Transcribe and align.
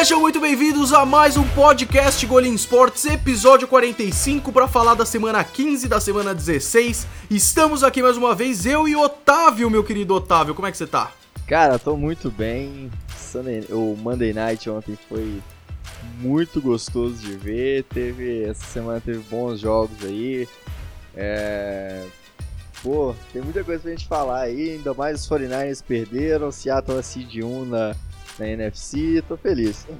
Sejam 0.00 0.18
muito 0.18 0.40
bem-vindos 0.40 0.94
a 0.94 1.04
mais 1.04 1.36
um 1.36 1.46
podcast 1.48 2.24
Golim 2.26 2.54
Sports, 2.54 3.04
episódio 3.04 3.68
45, 3.68 4.50
para 4.50 4.66
falar 4.66 4.94
da 4.94 5.04
semana 5.04 5.44
15 5.44 5.86
da 5.88 6.00
semana 6.00 6.34
16. 6.34 7.06
Estamos 7.30 7.84
aqui 7.84 8.00
mais 8.02 8.16
uma 8.16 8.34
vez, 8.34 8.64
eu 8.64 8.88
e 8.88 8.96
Otávio, 8.96 9.68
meu 9.68 9.84
querido 9.84 10.14
Otávio. 10.14 10.54
Como 10.54 10.66
é 10.66 10.70
que 10.70 10.78
você 10.78 10.86
tá? 10.86 11.12
Cara, 11.46 11.78
tô 11.78 11.98
muito 11.98 12.30
bem. 12.30 12.90
O 13.68 13.94
Monday 13.94 14.32
Night 14.32 14.70
ontem 14.70 14.98
foi 15.06 15.42
muito 16.18 16.62
gostoso 16.62 17.16
de 17.16 17.36
ver. 17.36 17.84
Teve 17.84 18.44
essa 18.44 18.64
semana 18.64 19.02
teve 19.02 19.18
bons 19.30 19.60
jogos 19.60 20.02
aí. 20.02 20.48
É, 21.14 22.06
pô, 22.82 23.14
tem 23.34 23.42
muita 23.42 23.62
coisa 23.62 23.82
pra 23.82 23.90
gente 23.90 24.08
falar 24.08 24.40
aí. 24.44 24.70
Ainda 24.70 24.94
mais 24.94 25.20
os 25.20 25.28
49ers 25.28 25.84
perderam. 25.86 26.50
Seattle 26.50 26.98
é 26.98 27.02
seed 27.02 27.44
1 27.44 27.66
na 27.66 27.94
na 28.40 28.48
NFC, 28.48 29.22
tô 29.28 29.36
feliz. 29.36 29.86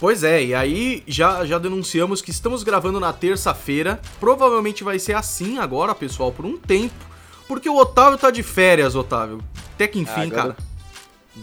Pois 0.00 0.22
é, 0.22 0.44
e 0.44 0.54
aí 0.54 1.02
já, 1.08 1.44
já 1.44 1.58
denunciamos 1.58 2.22
que 2.22 2.30
estamos 2.30 2.62
gravando 2.62 3.00
na 3.00 3.12
terça-feira. 3.12 4.00
Provavelmente 4.20 4.84
vai 4.84 4.96
ser 4.96 5.14
assim 5.14 5.58
agora, 5.58 5.92
pessoal, 5.92 6.30
por 6.30 6.46
um 6.46 6.56
tempo. 6.56 6.94
Porque 7.48 7.68
o 7.68 7.76
Otávio 7.76 8.16
tá 8.16 8.30
de 8.30 8.44
férias, 8.44 8.94
Otávio. 8.94 9.42
Até 9.74 9.88
que 9.88 9.98
enfim, 9.98 10.26
agora... 10.26 10.54
cara. 10.54 10.56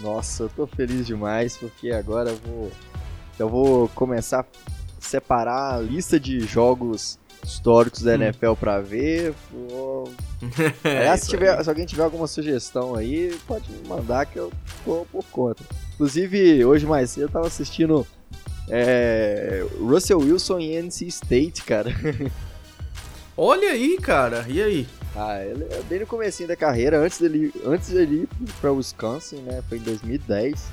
Nossa, 0.01 0.43
eu 0.43 0.49
tô 0.49 0.65
feliz 0.67 1.05
demais, 1.05 1.57
porque 1.57 1.91
agora 1.91 2.29
eu 2.29 2.37
vou. 2.45 2.71
Eu 3.37 3.49
vou 3.49 3.89
começar 3.89 4.39
a 4.39 4.45
separar 5.01 5.75
a 5.75 5.81
lista 5.81 6.17
de 6.17 6.39
jogos 6.39 7.19
históricos 7.45 8.01
da 8.01 8.11
hum. 8.11 8.15
NFL 8.15 8.53
pra 8.59 8.79
ver. 8.79 9.33
É, 10.83 11.15
se, 11.17 11.29
tiver, 11.29 11.63
se, 11.63 11.69
alguém 11.69 11.85
tiver 11.85 12.03
alguma 12.03 12.27
sugestão 12.27 12.93
aí, 12.93 13.35
pode 13.47 13.71
me 13.71 13.87
mandar 13.87 14.25
que 14.25 14.37
eu 14.37 14.51
tô 14.83 15.05
por 15.11 15.25
conta. 15.25 15.63
Inclusive, 15.93 16.63
hoje 16.63 16.85
mais 16.85 17.11
cedo 17.11 17.23
eu 17.23 17.29
tava 17.29 17.47
assistindo 17.47 18.05
é, 18.69 19.65
Russell 19.79 20.19
Wilson 20.19 20.59
e 20.59 20.75
NC 20.75 21.07
State, 21.07 21.63
cara. 21.63 21.89
Olha 23.37 23.69
aí, 23.69 23.97
cara. 23.97 24.45
E 24.47 24.61
aí? 24.61 24.87
Ah, 25.15 25.41
ele 25.43 25.65
é 25.71 25.81
bem 25.83 25.99
no 25.99 26.07
comecinho 26.07 26.47
da 26.47 26.55
carreira, 26.55 26.99
antes 26.99 27.19
dele, 27.19 27.53
antes 27.65 27.89
dele 27.89 28.27
ir 28.41 28.51
pra 28.59 28.71
Wisconsin, 28.71 29.37
né? 29.37 29.63
Foi 29.67 29.77
em 29.77 29.81
2010. 29.81 30.67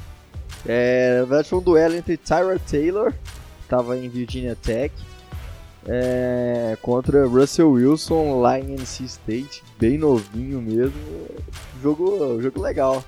É, 0.66 1.18
na 1.20 1.24
verdade 1.24 1.48
foi 1.48 1.58
um 1.58 1.62
duelo 1.62 1.94
entre 1.94 2.16
Tyra 2.16 2.58
Taylor, 2.58 3.12
tava 3.68 3.96
em 3.96 4.08
Virginia 4.08 4.56
Tech, 4.56 4.94
é, 5.86 6.76
contra 6.80 7.26
Russell 7.26 7.70
Wilson 7.70 8.40
lá 8.40 8.58
em 8.58 8.74
NC 8.74 9.04
State, 9.04 9.62
bem 9.78 9.98
novinho 9.98 10.60
mesmo. 10.60 10.92
Jogo, 11.82 12.40
jogo 12.40 12.60
legal. 12.60 13.04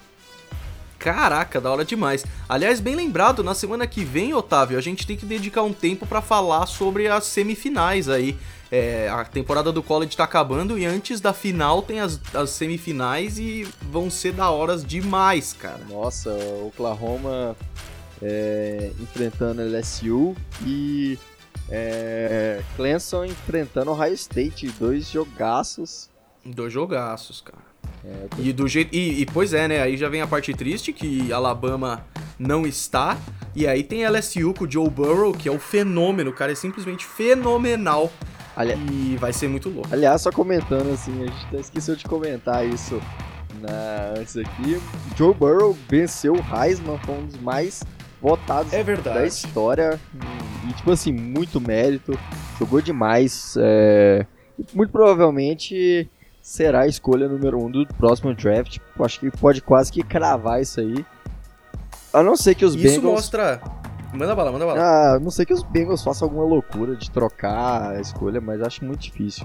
Caraca, 0.99 1.61
da 1.61 1.71
hora 1.71 1.85
demais. 1.85 2.25
Aliás, 2.49 2.81
bem 2.81 2.97
lembrado, 2.97 3.45
na 3.45 3.55
semana 3.55 3.87
que 3.87 4.03
vem, 4.03 4.33
Otávio, 4.33 4.79
a 4.79 4.81
gente 4.81 5.07
tem 5.07 5.17
que 5.17 5.27
dedicar 5.27 5.63
um 5.63 5.73
tempo 5.73 6.07
para 6.07 6.23
falar 6.23 6.67
sobre 6.67 7.09
as 7.09 7.25
semifinais 7.27 8.09
aí. 8.09 8.37
É, 8.73 9.09
a 9.09 9.25
temporada 9.25 9.71
do 9.71 9.83
college 9.83 10.17
tá 10.17 10.25
acabando 10.25 10.79
e 10.79 10.87
antes 10.87 11.21
da 11.21 11.33
final 11.33 11.83
tem 11.83 12.01
as, 12.01 12.19
as 12.35 12.51
semifinais 12.51 13.39
e 13.39 13.69
vão 13.83 14.11
ser 14.11 14.33
da 14.33 14.51
horas 14.51 14.83
demais, 14.85 15.53
cara. 15.53 15.81
Nossa, 15.89 16.31
Oklahoma 16.67 17.55
é, 18.23 18.91
enfrentando 18.99 19.63
LSU 19.63 20.35
e 20.67 21.19
é, 21.71 22.63
Clemson 22.77 23.25
enfrentando 23.25 23.91
Ohio 23.91 24.15
State, 24.15 24.69
dois 24.79 25.09
jogaços. 25.09 26.11
Dois 26.45 26.73
jogaços, 26.73 27.41
cara. 27.41 27.65
É, 28.05 28.27
tô... 28.29 28.43
E 28.43 28.53
do 28.53 28.69
jeito. 28.69 28.95
E, 28.95 29.23
e, 29.23 29.27
pois 29.27 29.55
é, 29.55 29.67
né? 29.67 29.83
Aí 29.83 29.97
já 29.97 30.09
vem 30.09 30.21
a 30.21 30.27
parte 30.27 30.53
triste 30.53 30.93
que 30.93 31.33
Alabama 31.33 32.05
não 32.39 32.67
está. 32.67 33.17
E 33.55 33.67
aí 33.67 33.83
tem 33.83 34.07
LSU 34.07 34.53
com 34.53 34.65
o 34.65 34.71
Joe 34.71 34.91
Burrow, 34.91 35.33
que 35.33 35.49
é 35.49 35.53
o 35.53 35.59
fenômeno, 35.59 36.31
o 36.31 36.35
cara 36.35 36.53
é 36.53 36.55
simplesmente 36.55 37.07
fenomenal. 37.07 38.13
Ali... 38.57 38.75
E 38.91 39.17
vai 39.17 39.33
ser 39.33 39.49
muito 39.49 39.69
louco. 39.69 39.89
Aliás, 39.93 40.23
só 40.23 40.31
comentando 40.31 40.93
assim, 40.93 41.23
a 41.23 41.27
gente 41.27 41.47
até 41.47 41.61
esqueceu 41.61 41.97
de 41.97 42.05
comentar 42.05 42.67
isso 42.67 43.01
na... 43.61 44.15
antes 44.19 44.37
aqui. 44.37 44.81
Joe 45.17 45.33
Burrow 45.33 45.77
venceu 45.89 46.35
o 46.35 46.45
Heisman, 46.55 46.99
foi 46.99 47.15
um 47.15 47.27
dos 47.27 47.41
mais 47.41 47.83
votados 48.25 48.73
é 48.73 48.83
verdade. 48.83 49.19
da 49.19 49.27
história. 49.27 50.01
E, 50.67 50.73
tipo 50.73 50.91
assim, 50.91 51.13
muito 51.13 51.61
mérito. 51.61 52.19
Jogou 52.59 52.81
demais. 52.81 53.55
É... 53.59 54.25
Muito 54.73 54.91
provavelmente 54.91 56.11
será 56.41 56.83
a 56.83 56.87
escolha 56.87 57.29
número 57.29 57.63
um 57.63 57.71
do 57.71 57.87
próximo 57.87 58.35
draft. 58.35 58.79
Acho 58.99 59.21
que 59.21 59.31
pode 59.31 59.61
quase 59.61 59.93
que 59.93 60.03
cravar 60.03 60.63
isso 60.63 60.81
aí. 60.81 61.05
A 62.15 62.23
não 62.23 62.35
ser 62.35 62.55
que 62.55 62.65
os 62.65 62.75
isso 62.75 62.83
Bengals... 62.83 63.03
Isso 63.03 63.13
mostra... 63.13 63.61
Manda 64.15 64.35
bala, 64.35 64.53
manda 64.53 64.65
bala. 64.65 64.81
Ah, 64.81 65.15
a 65.17 65.21
não 65.21 65.31
sei 65.31 65.45
que 65.45 65.53
os 65.53 65.65
Bengals 65.65 66.03
façam 66.03 66.27
alguma 66.27 66.45
loucura 66.45 66.95
de 66.95 67.11
trocar 67.11 67.97
a 67.97 68.01
escolha, 68.01 68.41
mas 68.41 68.63
acho 68.63 68.85
muito 68.85 69.01
difícil. 69.01 69.45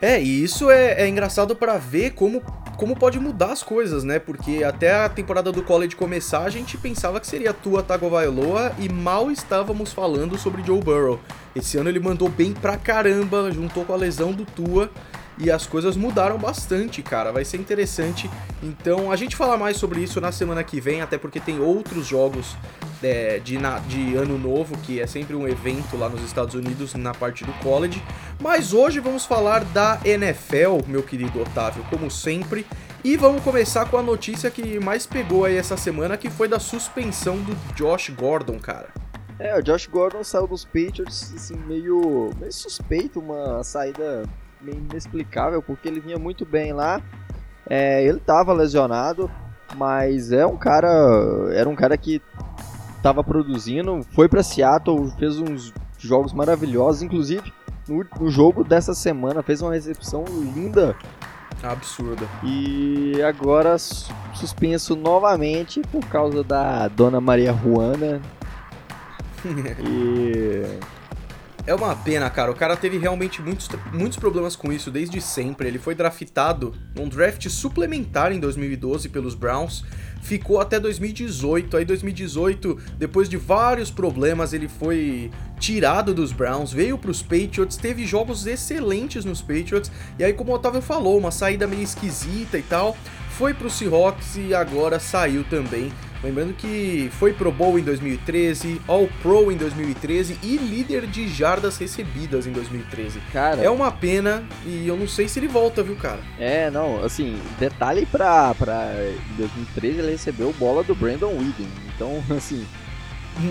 É, 0.00 0.20
e 0.20 0.42
isso 0.42 0.70
é, 0.70 1.02
é 1.02 1.08
engraçado 1.08 1.54
para 1.54 1.76
ver 1.76 2.12
como 2.12 2.42
como 2.76 2.94
pode 2.94 3.18
mudar 3.18 3.52
as 3.52 3.62
coisas, 3.62 4.04
né? 4.04 4.18
Porque 4.18 4.62
até 4.62 5.04
a 5.04 5.08
temporada 5.08 5.50
do 5.50 5.62
college 5.62 5.96
começar, 5.96 6.42
a 6.42 6.50
gente 6.50 6.76
pensava 6.76 7.18
que 7.18 7.26
seria 7.26 7.52
Tua 7.52 7.82
Tagovailoa 7.82 8.72
e 8.78 8.88
mal 8.88 9.30
estávamos 9.30 9.92
falando 9.92 10.36
sobre 10.38 10.62
Joe 10.62 10.80
Burrow. 10.80 11.18
Esse 11.54 11.78
ano 11.78 11.88
ele 11.88 12.00
mandou 12.00 12.28
bem 12.28 12.52
pra 12.52 12.76
caramba, 12.76 13.50
juntou 13.50 13.84
com 13.84 13.92
a 13.92 13.96
lesão 13.96 14.32
do 14.32 14.44
Tua 14.44 14.90
e 15.38 15.50
as 15.50 15.66
coisas 15.66 15.96
mudaram 15.96 16.38
bastante, 16.38 17.02
cara. 17.02 17.32
Vai 17.32 17.44
ser 17.44 17.58
interessante. 17.58 18.30
Então 18.62 19.10
a 19.10 19.16
gente 19.16 19.36
fala 19.36 19.56
mais 19.56 19.76
sobre 19.76 20.00
isso 20.00 20.20
na 20.20 20.32
semana 20.32 20.64
que 20.64 20.80
vem, 20.80 21.02
até 21.02 21.18
porque 21.18 21.40
tem 21.40 21.60
outros 21.60 22.06
jogos 22.06 22.56
é, 23.02 23.38
de, 23.38 23.58
na, 23.58 23.78
de 23.80 24.14
ano 24.14 24.38
novo, 24.38 24.76
que 24.78 25.00
é 25.00 25.06
sempre 25.06 25.36
um 25.36 25.46
evento 25.46 25.96
lá 25.96 26.08
nos 26.08 26.22
Estados 26.22 26.54
Unidos 26.54 26.94
na 26.94 27.12
parte 27.12 27.44
do 27.44 27.52
college. 27.54 28.02
Mas 28.40 28.72
hoje 28.72 29.00
vamos 29.00 29.24
falar 29.24 29.64
da 29.64 30.00
NFL, 30.04 30.80
meu 30.86 31.02
querido 31.02 31.40
Otávio, 31.40 31.84
como 31.90 32.10
sempre. 32.10 32.66
E 33.04 33.16
vamos 33.16 33.42
começar 33.42 33.88
com 33.88 33.98
a 33.98 34.02
notícia 34.02 34.50
que 34.50 34.80
mais 34.80 35.06
pegou 35.06 35.44
aí 35.44 35.56
essa 35.56 35.76
semana, 35.76 36.16
que 36.16 36.28
foi 36.28 36.48
da 36.48 36.58
suspensão 36.58 37.36
do 37.36 37.54
Josh 37.74 38.10
Gordon, 38.10 38.58
cara. 38.58 38.88
É, 39.38 39.56
o 39.56 39.62
Josh 39.62 39.86
Gordon 39.86 40.24
saiu 40.24 40.46
dos 40.46 40.64
Patriots, 40.64 41.32
assim, 41.36 41.56
meio, 41.66 42.30
meio 42.40 42.52
suspeito, 42.52 43.20
uma 43.20 43.62
saída 43.62 44.24
meio 44.60 44.78
inexplicável, 44.78 45.62
porque 45.62 45.88
ele 45.88 46.00
vinha 46.00 46.18
muito 46.18 46.44
bem 46.44 46.72
lá. 46.72 47.00
É, 47.68 48.04
ele 48.04 48.18
estava 48.18 48.52
lesionado, 48.52 49.30
mas 49.76 50.32
é 50.32 50.46
um 50.46 50.56
cara, 50.56 50.88
era 51.52 51.68
um 51.68 51.74
cara 51.74 51.96
que 51.96 52.22
estava 52.96 53.22
produzindo, 53.22 54.02
foi 54.12 54.28
para 54.28 54.42
Seattle, 54.42 55.12
fez 55.18 55.38
uns 55.38 55.72
jogos 55.98 56.32
maravilhosos, 56.32 57.02
inclusive 57.02 57.52
no, 57.88 58.04
no, 58.20 58.28
jogo 58.28 58.64
dessa 58.64 58.94
semana 58.94 59.42
fez 59.42 59.62
uma 59.62 59.72
recepção 59.72 60.24
linda. 60.54 60.96
Absurda. 61.62 62.26
E 62.42 63.20
agora 63.22 63.76
suspenso 63.78 64.94
novamente 64.94 65.80
por 65.90 66.04
causa 66.06 66.44
da 66.44 66.88
Dona 66.88 67.20
Maria 67.20 67.52
Juana. 67.52 68.20
e 69.80 70.78
é 71.66 71.74
uma 71.74 71.96
pena, 71.96 72.30
cara. 72.30 72.50
O 72.50 72.54
cara 72.54 72.76
teve 72.76 72.96
realmente 72.96 73.42
muitos, 73.42 73.68
muitos 73.92 74.18
problemas 74.18 74.54
com 74.54 74.72
isso 74.72 74.90
desde 74.90 75.20
sempre. 75.20 75.66
Ele 75.66 75.78
foi 75.78 75.94
draftado 75.94 76.72
num 76.94 77.08
draft 77.08 77.48
suplementar 77.48 78.32
em 78.32 78.38
2012 78.38 79.08
pelos 79.08 79.34
Browns. 79.34 79.84
Ficou 80.22 80.60
até 80.60 80.78
2018. 80.78 81.76
Aí 81.76 81.84
2018, 81.84 82.78
depois 82.96 83.28
de 83.28 83.36
vários 83.36 83.90
problemas, 83.90 84.52
ele 84.52 84.68
foi 84.68 85.30
tirado 85.58 86.14
dos 86.14 86.32
Browns, 86.32 86.72
veio 86.72 86.98
para 86.98 87.10
os 87.10 87.22
Patriots, 87.22 87.76
teve 87.76 88.04
jogos 88.06 88.46
excelentes 88.46 89.24
nos 89.24 89.42
Patriots. 89.42 89.90
E 90.18 90.24
aí, 90.24 90.32
como 90.32 90.52
o 90.52 90.54
Otávio 90.54 90.82
falou, 90.82 91.18
uma 91.18 91.30
saída 91.30 91.66
meio 91.66 91.82
esquisita 91.82 92.58
e 92.58 92.62
tal. 92.62 92.96
Foi 93.30 93.52
para 93.52 93.66
o 93.66 93.70
Seahawks 93.70 94.36
e 94.36 94.54
agora 94.54 94.98
saiu 94.98 95.44
também 95.44 95.92
Lembrando 96.26 96.54
que 96.54 97.08
foi 97.12 97.32
Pro 97.32 97.52
Bowl 97.52 97.78
em 97.78 97.84
2013, 97.84 98.80
All 98.88 99.08
Pro 99.22 99.52
em 99.52 99.56
2013 99.56 100.40
e 100.42 100.56
líder 100.56 101.06
de 101.06 101.28
jardas 101.28 101.78
recebidas 101.78 102.48
em 102.48 102.52
2013. 102.52 103.20
Cara, 103.32 103.62
é 103.62 103.70
uma 103.70 103.92
pena 103.92 104.42
e 104.64 104.88
eu 104.88 104.96
não 104.96 105.06
sei 105.06 105.28
se 105.28 105.38
ele 105.38 105.46
volta, 105.46 105.84
viu, 105.84 105.94
cara? 105.94 106.18
É, 106.36 106.68
não, 106.68 107.04
assim, 107.04 107.38
detalhe 107.60 108.04
pra, 108.06 108.52
pra 108.56 108.92
em 109.30 109.36
2013 109.36 109.98
ele 110.00 110.10
recebeu 110.10 110.52
bola 110.58 110.82
do 110.82 110.96
Brandon 110.96 111.28
Whedon, 111.28 111.68
então, 111.94 112.20
assim... 112.36 112.66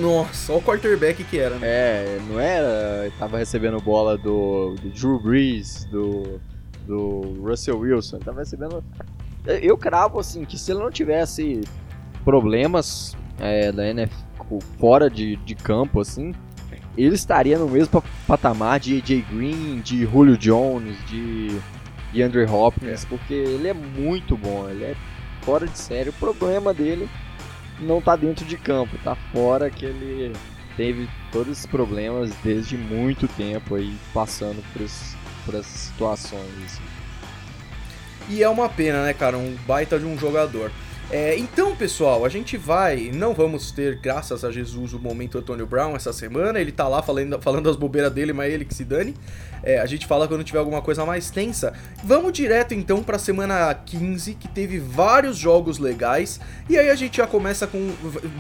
Nossa, 0.02 0.52
olha 0.52 0.60
o 0.60 0.64
quarterback 0.66 1.24
que 1.24 1.40
era, 1.40 1.56
né? 1.56 1.66
É, 1.66 2.20
não 2.28 2.38
era, 2.38 3.10
tava 3.18 3.38
recebendo 3.38 3.80
bola 3.80 4.18
do, 4.18 4.76
do 4.82 4.90
Drew 4.90 5.18
Brees, 5.18 5.86
do, 5.86 6.42
do 6.86 7.42
Russell 7.42 7.80
Wilson, 7.80 8.20
tava 8.20 8.40
recebendo... 8.40 8.84
Eu 9.46 9.78
cravo, 9.78 10.20
assim, 10.20 10.44
que 10.44 10.58
se 10.58 10.74
ele 10.74 10.80
não 10.80 10.92
tivesse 10.92 11.62
problemas 12.26 13.16
é, 13.40 13.72
da 13.72 13.88
NFL 13.88 14.26
fora 14.80 15.10
de, 15.10 15.38
de 15.38 15.56
campo, 15.56 16.02
assim, 16.02 16.34
ele 16.98 17.16
estaria 17.16 17.58
no 17.58 17.70
mesmo 17.70 18.04
patamar 18.28 18.80
de 18.80 18.98
AJ 18.98 19.26
Green, 19.32 19.80
de 19.82 20.06
Julio 20.06 20.38
Jones, 20.38 20.98
de, 21.08 21.60
de 22.12 22.22
Andre 22.22 22.46
Hopkins, 22.46 23.04
é. 23.04 23.08
porque 23.08 23.34
ele 23.34 23.68
é 23.68 23.74
muito 23.74 24.38
bom, 24.38 24.70
ele 24.70 24.84
é 24.84 24.96
fora 25.42 25.68
de 25.68 25.78
série. 25.78 26.10
O 26.10 26.14
problema 26.14 26.74
dele 26.74 27.10
não 27.80 28.02
tá 28.02 28.16
dentro 28.16 28.46
de 28.46 28.58
campo, 28.58 28.98
tá 29.04 29.16
fora 29.34 29.70
que 29.70 29.86
ele 29.86 30.34
teve 30.78 31.10
todos 31.32 31.52
esses 31.54 31.66
problemas 31.66 32.32
desde 32.44 32.78
muito 32.78 33.28
tempo 33.28 33.76
aí, 33.76 33.96
passando 34.14 34.64
por, 34.72 34.82
esse, 34.82 35.16
por 35.46 35.56
essas 35.56 35.68
situações. 35.68 36.66
Assim. 36.66 36.84
E 38.30 38.42
é 38.42 38.50
uma 38.50 38.70
pena, 38.70 39.04
né, 39.04 39.14
cara? 39.14 39.38
Um 39.38 39.56
baita 39.68 40.00
de 40.00 40.06
um 40.06 40.18
jogador. 40.18 40.72
É, 41.12 41.38
então, 41.38 41.76
pessoal, 41.76 42.26
a 42.26 42.30
gente 42.30 42.58
vai. 42.58 43.12
Não 43.14 43.34
vamos 43.34 43.72
ter, 43.72 44.00
graças 44.00 44.44
a 44.44 44.52
Jesus, 44.52 44.94
o 44.94 45.00
momento 45.00 45.38
Antônio 45.38 45.66
Brown 45.66 45.96
essa 45.96 46.12
semana. 46.12 46.60
Ele 46.60 46.72
tá 46.72 46.88
lá 46.88 47.02
falando, 47.02 47.40
falando 47.42 47.70
as 47.70 47.76
bobeiras 47.76 48.12
dele, 48.12 48.34
mas 48.34 48.52
ele 48.52 48.66
que 48.66 48.74
se 48.74 48.84
dane. 48.84 49.14
É, 49.64 49.80
a 49.80 49.86
gente 49.86 50.08
fala 50.08 50.28
quando 50.28 50.44
tiver 50.44 50.60
alguma 50.60 50.82
coisa 50.82 51.06
mais 51.06 51.30
tensa. 51.30 51.74
Vamos 52.04 52.34
direto 52.34 52.74
então 52.74 53.04
pra 53.04 53.20
semana 53.20 53.74
15, 53.74 54.34
que 54.36 54.48
teve 54.48 54.80
vários 54.80 55.38
jogos 55.38 55.78
legais. 55.78 56.40
E 56.68 56.78
aí 56.78 56.90
a 56.90 56.96
gente 56.96 57.18
já 57.18 57.28
começa 57.28 57.68
com. 57.68 57.94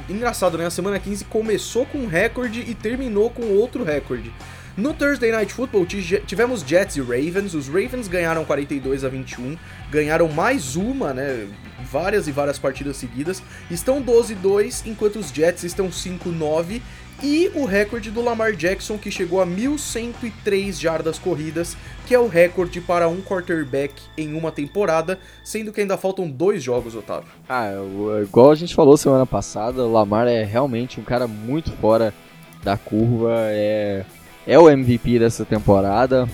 Engraçado, 0.10 0.58
né? 0.58 0.66
A 0.66 0.72
semana 0.72 1.00
15 1.00 1.26
começou 1.26 1.86
com 1.86 2.00
um 2.00 2.08
recorde 2.08 2.62
e 2.62 2.74
terminou 2.74 3.30
com 3.30 3.44
outro 3.44 3.84
recorde. 3.84 4.34
No 4.78 4.94
Thursday 4.94 5.32
Night 5.32 5.54
Football 5.54 5.86
tivemos 5.86 6.62
Jets 6.62 6.98
e 6.98 7.02
Ravens. 7.02 7.54
Os 7.54 7.68
Ravens 7.70 8.10
ganharam 8.10 8.44
42 8.44 9.06
a 9.06 9.10
21, 9.10 9.58
ganharam 9.90 10.28
mais 10.28 10.76
uma, 10.76 11.14
né? 11.14 11.48
Várias 11.90 12.28
e 12.28 12.32
várias 12.34 12.60
partidas 12.60 12.98
seguidas. 12.98 13.42
Estão 13.72 14.04
12-2, 14.04 14.86
enquanto 14.86 15.18
os 15.18 15.30
Jets 15.30 15.64
estão 15.64 15.88
5-9. 15.88 16.82
E 17.24 17.50
o 17.56 17.64
recorde 17.64 18.12
do 18.12 18.22
Lamar 18.22 18.52
Jackson, 18.52 18.98
que 18.98 19.10
chegou 19.10 19.42
a 19.42 19.48
1.103 19.48 20.74
jardas 20.74 21.18
corridas, 21.18 21.78
que 22.06 22.14
é 22.14 22.20
o 22.20 22.28
recorde 22.28 22.82
para 22.82 23.08
um 23.08 23.22
quarterback 23.22 23.94
em 24.18 24.34
uma 24.34 24.52
temporada, 24.52 25.18
sendo 25.42 25.72
que 25.72 25.80
ainda 25.80 25.96
faltam 25.96 26.30
dois 26.30 26.62
jogos, 26.62 26.94
Otávio. 26.94 27.30
Ah, 27.48 27.72
igual 28.22 28.52
a 28.52 28.56
gente 28.56 28.76
falou 28.76 28.98
semana 28.98 29.26
passada, 29.26 29.84
o 29.84 29.92
Lamar 29.94 30.28
é 30.28 30.44
realmente 30.44 31.00
um 31.00 31.04
cara 31.04 31.26
muito 31.26 31.72
fora 31.72 32.14
da 32.62 32.76
curva, 32.76 33.32
é 33.32 34.04
é 34.48 34.58
o 34.60 34.70
MVP 34.70 35.20
dessa 35.20 35.46
temporada. 35.46 36.28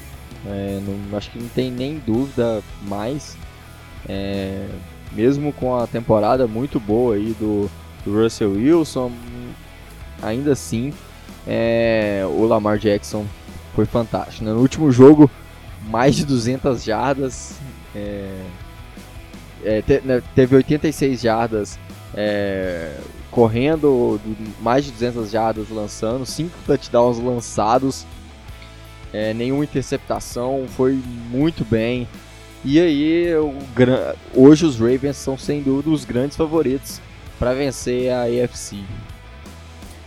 É, 0.45 0.79
não, 0.81 1.17
acho 1.17 1.29
que 1.31 1.39
não 1.39 1.49
tem 1.49 1.71
nem 1.71 1.99
dúvida 1.99 2.61
mais. 2.83 3.37
É, 4.07 4.67
mesmo 5.11 5.53
com 5.53 5.75
a 5.75 5.85
temporada 5.85 6.47
muito 6.47 6.79
boa 6.79 7.15
aí 7.15 7.35
do, 7.39 7.69
do 8.03 8.23
Russell 8.23 8.53
Wilson, 8.53 9.11
ainda 10.21 10.53
assim 10.53 10.93
é, 11.47 12.23
o 12.25 12.45
Lamar 12.45 12.77
Jackson 12.77 13.25
foi 13.75 13.85
fantástico. 13.85 14.43
Né? 14.43 14.51
No 14.51 14.59
último 14.59 14.91
jogo, 14.91 15.29
mais 15.89 16.15
de 16.15 16.25
200 16.25 16.83
jardas. 16.83 17.55
É, 17.95 18.43
é, 19.63 19.83
né, 20.03 20.23
teve 20.33 20.55
86 20.55 21.21
jardas 21.21 21.77
é, 22.15 22.97
correndo 23.31 24.19
mais 24.59 24.85
de 24.85 24.91
200 24.91 25.31
jardas 25.31 25.69
lançando, 25.69 26.25
5 26.25 26.51
touchdowns 26.67 27.17
lançados, 27.17 28.05
é, 29.13 29.33
nenhuma 29.33 29.63
interceptação, 29.63 30.65
foi 30.75 31.01
muito 31.29 31.65
bem. 31.65 32.07
E 32.63 32.79
aí, 32.79 33.35
o, 33.35 33.55
hoje 34.35 34.65
os 34.65 34.77
Ravens 34.77 35.17
são 35.17 35.37
sem 35.37 35.63
dúvida 35.63 35.89
os 35.89 36.05
grandes 36.05 36.37
favoritos 36.37 37.01
para 37.39 37.53
vencer 37.53 38.11
a 38.11 38.23
AFC. 38.23 38.77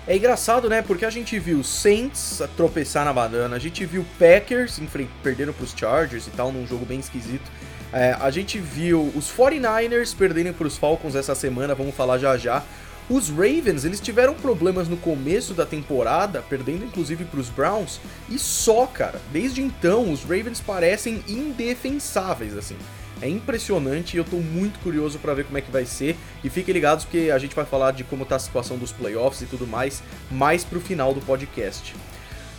É 0.07 0.17
engraçado, 0.17 0.69
né? 0.69 0.83
Porque 0.83 1.05
a 1.05 1.11
gente 1.11 1.39
viu 1.39 1.65
Saints 1.65 2.43
tropeçar 2.57 3.07
na 3.07 3.13
banana, 3.13 3.57
a 3.57 3.59
gente 3.59 3.85
viu 3.87 4.05
Packers 4.19 4.79
perdendo 5.23 5.53
para 5.53 5.65
os 5.65 5.73
Chargers 5.75 6.27
e 6.27 6.31
tal, 6.31 6.53
num 6.53 6.67
jogo 6.67 6.85
bem 6.85 7.01
esquisito. 7.01 7.51
É, 7.93 8.15
a 8.21 8.31
gente 8.31 8.59
viu 8.59 9.11
os 9.15 9.33
49ers 9.33 10.15
perderem 10.15 10.53
para 10.53 10.67
os 10.67 10.77
Falcons 10.77 11.15
essa 11.15 11.35
semana, 11.35 11.75
vamos 11.75 11.95
falar 11.95 12.19
já 12.19 12.37
já. 12.37 12.63
Os 13.09 13.29
Ravens, 13.29 13.85
eles 13.85 14.01
tiveram 14.01 14.33
problemas 14.35 14.89
no 14.89 14.97
começo 14.97 15.53
da 15.53 15.67
temporada, 15.67 16.43
perdendo 16.49 16.87
inclusive 16.87 17.25
para 17.27 17.39
os 17.39 17.51
Browns, 17.51 18.01
e 18.31 18.39
só, 18.39 18.87
cara. 18.87 19.21
Desde 19.31 19.61
então, 19.61 20.11
os 20.11 20.23
Ravens 20.23 20.61
parecem 20.61 21.23
indefensáveis, 21.29 22.57
assim. 22.57 22.77
É 23.21 23.29
impressionante 23.29 24.15
e 24.15 24.19
eu 24.19 24.25
tô 24.25 24.37
muito 24.37 24.79
curioso 24.81 25.19
para 25.19 25.35
ver 25.35 25.45
como 25.45 25.59
é 25.59 25.61
que 25.61 25.71
vai 25.71 25.85
ser. 25.85 26.17
E 26.43 26.49
fiquem 26.49 26.73
ligados 26.73 27.05
que 27.05 27.31
a 27.31 27.39
gente 27.39 27.55
vai 27.55 27.65
falar 27.65 27.93
de 27.93 28.05
como 28.05 28.25
tá 28.25 28.37
a 28.37 28.39
situação 28.39 28.77
dos 28.79 28.91
playoffs 28.91 29.43
e 29.43 29.47
tudo 29.47 29.67
mais, 29.67 30.03
mais 30.31 30.65
pro 30.65 30.81
final 30.81 31.15
do 31.15 31.21
podcast. 31.21 31.95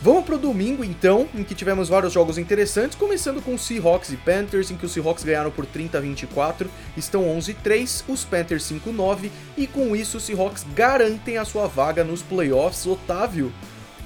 Vamos 0.05 0.23
pro 0.23 0.37
domingo 0.37 0.83
então, 0.83 1.27
em 1.33 1.43
que 1.43 1.55
tivemos 1.55 1.89
vários 1.89 2.13
jogos 2.13 2.37
interessantes, 2.37 2.95
começando 2.95 3.41
com 3.41 3.57
Seahawks 3.57 4.11
e 4.11 4.17
Panthers, 4.17 4.69
em 4.69 4.77
que 4.77 4.85
os 4.85 4.91
Seahawks 4.91 5.23
ganharam 5.23 5.49
por 5.49 5.65
30 5.65 5.97
a 5.97 6.01
24, 6.01 6.69
estão 6.95 7.23
11-3, 7.23 8.03
os 8.07 8.23
Panthers 8.23 8.71
5-9 8.71 9.31
e 9.57 9.65
com 9.65 9.95
isso 9.95 10.17
os 10.17 10.23
Seahawks 10.23 10.63
garantem 10.75 11.39
a 11.39 11.43
sua 11.43 11.65
vaga 11.65 12.03
nos 12.03 12.21
playoffs. 12.21 12.85
Otávio, 12.85 13.51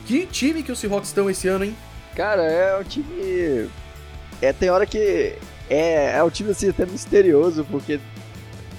que 0.06 0.26
time 0.26 0.64
que 0.64 0.72
os 0.72 0.80
Seahawks 0.80 1.10
estão 1.10 1.30
esse 1.30 1.50
ano, 1.50 1.66
hein? 1.66 1.76
Cara, 2.16 2.44
é 2.44 2.80
um 2.80 2.84
time 2.86 3.70
é 4.42 4.54
tem 4.54 4.70
hora 4.70 4.86
que 4.86 5.36
é, 5.70 6.16
é 6.16 6.24
um 6.24 6.30
time 6.30 6.52
assim 6.52 6.70
até 6.70 6.86
misterioso, 6.86 7.66
porque 7.66 8.00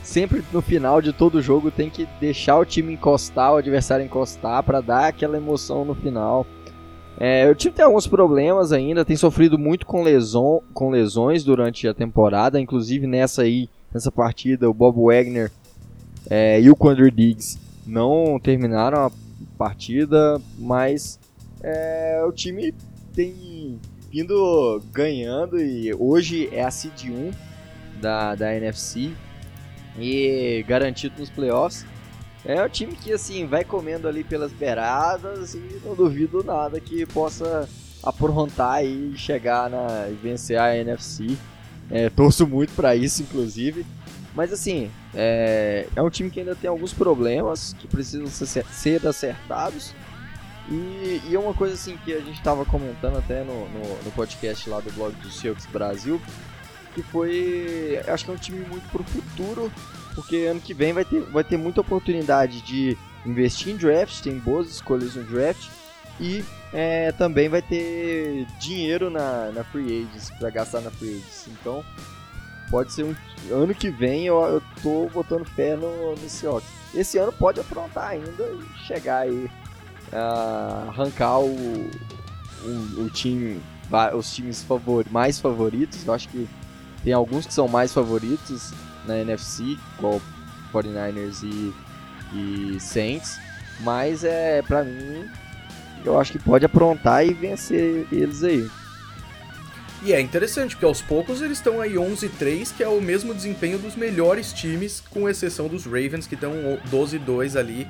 sempre 0.02 0.42
no 0.50 0.62
final 0.62 1.02
de 1.02 1.12
todo 1.12 1.42
jogo 1.42 1.70
tem 1.70 1.90
que 1.90 2.08
deixar 2.18 2.56
o 2.56 2.64
time 2.64 2.94
encostar, 2.94 3.52
o 3.52 3.56
adversário 3.58 4.06
encostar 4.06 4.62
para 4.62 4.80
dar 4.80 5.08
aquela 5.08 5.36
emoção 5.36 5.84
no 5.84 5.94
final. 5.94 6.46
É, 7.18 7.48
o 7.50 7.54
time 7.54 7.74
tem 7.74 7.84
alguns 7.84 8.06
problemas 8.06 8.72
ainda, 8.72 9.04
tem 9.04 9.16
sofrido 9.16 9.58
muito 9.58 9.84
com, 9.84 10.02
leson, 10.02 10.62
com 10.72 10.90
lesões 10.90 11.44
durante 11.44 11.86
a 11.86 11.92
temporada, 11.92 12.60
inclusive 12.60 13.06
nessa 13.06 13.42
aí, 13.42 13.68
nessa 13.92 14.10
partida, 14.10 14.70
o 14.70 14.74
Bob 14.74 14.96
Wagner 15.02 15.50
é, 16.28 16.60
e 16.60 16.70
o 16.70 16.76
Quandre 16.76 17.10
Diggs 17.10 17.58
não 17.86 18.38
terminaram 18.38 19.06
a 19.06 19.10
partida, 19.58 20.40
mas 20.58 21.18
é, 21.62 22.22
o 22.26 22.32
time 22.32 22.72
tem 23.14 23.78
vindo 24.10 24.82
ganhando 24.92 25.60
e 25.60 25.94
hoje 25.94 26.48
é 26.52 26.64
a 26.64 26.70
seed 26.70 27.10
1 27.10 27.30
da, 28.00 28.34
da 28.34 28.54
NFC 28.56 29.10
e 29.98 30.64
garantido 30.66 31.14
nos 31.18 31.30
playoffs. 31.30 31.84
É 32.44 32.62
um 32.64 32.68
time 32.68 32.94
que, 32.96 33.12
assim, 33.12 33.46
vai 33.46 33.64
comendo 33.64 34.08
ali 34.08 34.24
pelas 34.24 34.52
beiradas 34.52 35.54
e 35.54 35.80
não 35.84 35.94
duvido 35.94 36.42
nada 36.42 36.80
que 36.80 37.04
possa 37.06 37.68
aprontar 38.02 38.84
e 38.84 39.16
chegar 39.16 39.68
na 39.68 40.08
e 40.08 40.14
vencer 40.14 40.58
a 40.58 40.76
NFC. 40.76 41.36
É, 41.90 42.08
torço 42.08 42.46
muito 42.46 42.72
para 42.74 42.96
isso, 42.96 43.22
inclusive. 43.22 43.84
Mas 44.34 44.52
assim, 44.52 44.90
é, 45.14 45.86
é, 45.94 46.02
um 46.02 46.08
time 46.08 46.30
que 46.30 46.40
ainda 46.40 46.54
tem 46.54 46.70
alguns 46.70 46.92
problemas 46.92 47.74
que 47.78 47.88
precisam 47.88 48.26
ser, 48.28 48.64
ser 48.66 49.06
acertados. 49.06 49.92
E, 50.68 51.20
e, 51.28 51.34
é 51.34 51.38
uma 51.38 51.52
coisa 51.52 51.74
assim 51.74 51.96
que 52.04 52.12
a 52.12 52.20
gente 52.20 52.38
estava 52.38 52.64
comentando 52.64 53.18
até 53.18 53.42
no, 53.42 53.68
no, 53.70 54.02
no, 54.04 54.12
podcast 54.12 54.70
lá 54.70 54.78
do 54.78 54.90
blog 54.92 55.12
do 55.16 55.28
Seahawks 55.28 55.66
Brasil, 55.66 56.20
que 56.94 57.02
foi, 57.02 58.00
acho 58.06 58.24
que 58.24 58.30
é 58.30 58.34
um 58.34 58.36
time 58.36 58.64
muito 58.66 58.88
pro 58.88 59.02
futuro 59.02 59.72
porque 60.14 60.36
ano 60.48 60.60
que 60.60 60.74
vem 60.74 60.92
vai 60.92 61.04
ter, 61.04 61.22
vai 61.22 61.44
ter 61.44 61.56
muita 61.56 61.80
oportunidade 61.80 62.60
de 62.62 62.96
investir 63.24 63.72
em 63.72 63.76
draft, 63.76 64.22
tem 64.22 64.38
boas 64.38 64.70
escolhas 64.70 65.14
no 65.14 65.24
draft 65.24 65.68
e 66.20 66.44
é, 66.72 67.12
também 67.12 67.48
vai 67.48 67.62
ter 67.62 68.46
dinheiro 68.58 69.10
na, 69.10 69.50
na 69.52 69.64
Free 69.64 70.02
Agents 70.02 70.30
para 70.38 70.50
gastar 70.50 70.80
na 70.80 70.90
Free 70.90 71.10
Agents. 71.10 71.48
Então 71.48 71.84
pode 72.70 72.92
ser 72.92 73.04
um 73.04 73.14
ano 73.52 73.74
que 73.74 73.90
vem 73.90 74.26
eu, 74.26 74.40
eu 74.42 74.62
tô 74.82 75.08
botando 75.12 75.44
fé 75.44 75.76
no, 75.76 76.12
no 76.14 76.28
Seahawks. 76.28 76.68
Esse 76.94 77.18
ano 77.18 77.32
pode 77.32 77.60
aprontar 77.60 78.08
ainda 78.10 78.44
e 78.44 78.86
chegar 78.86 79.20
aí 79.20 79.50
a 80.12 80.86
arrancar 80.88 81.38
o, 81.40 81.90
o, 82.64 83.02
o 83.02 83.10
time, 83.10 83.60
os 84.14 84.34
times 84.34 84.62
favor, 84.62 85.06
mais 85.10 85.40
favoritos. 85.40 86.06
Eu 86.06 86.14
acho 86.14 86.28
que 86.28 86.48
tem 87.02 87.12
alguns 87.12 87.46
que 87.46 87.54
são 87.54 87.68
mais 87.68 87.92
favoritos 87.92 88.72
na 89.06 89.18
NFC, 89.18 89.76
igual 89.98 90.20
49ers 90.72 91.42
e, 91.42 91.74
e 92.36 92.80
Saints, 92.80 93.38
mas 93.80 94.24
é 94.24 94.62
para 94.62 94.84
mim 94.84 95.28
eu 96.04 96.18
acho 96.18 96.32
que 96.32 96.38
pode 96.38 96.64
aprontar 96.64 97.26
e 97.26 97.32
vencer 97.34 98.06
eles 98.10 98.42
aí. 98.42 98.68
E 100.02 100.14
é 100.14 100.20
interessante, 100.20 100.74
porque 100.74 100.86
aos 100.86 101.02
poucos 101.02 101.42
eles 101.42 101.58
estão 101.58 101.78
aí 101.78 101.92
11-3, 101.92 102.74
que 102.74 102.82
é 102.82 102.88
o 102.88 103.02
mesmo 103.02 103.34
desempenho 103.34 103.78
dos 103.78 103.94
melhores 103.94 104.50
times, 104.50 105.02
com 105.10 105.28
exceção 105.28 105.68
dos 105.68 105.84
Ravens, 105.84 106.26
que 106.26 106.34
estão 106.34 106.52
12-2 106.90 107.58
ali 107.58 107.86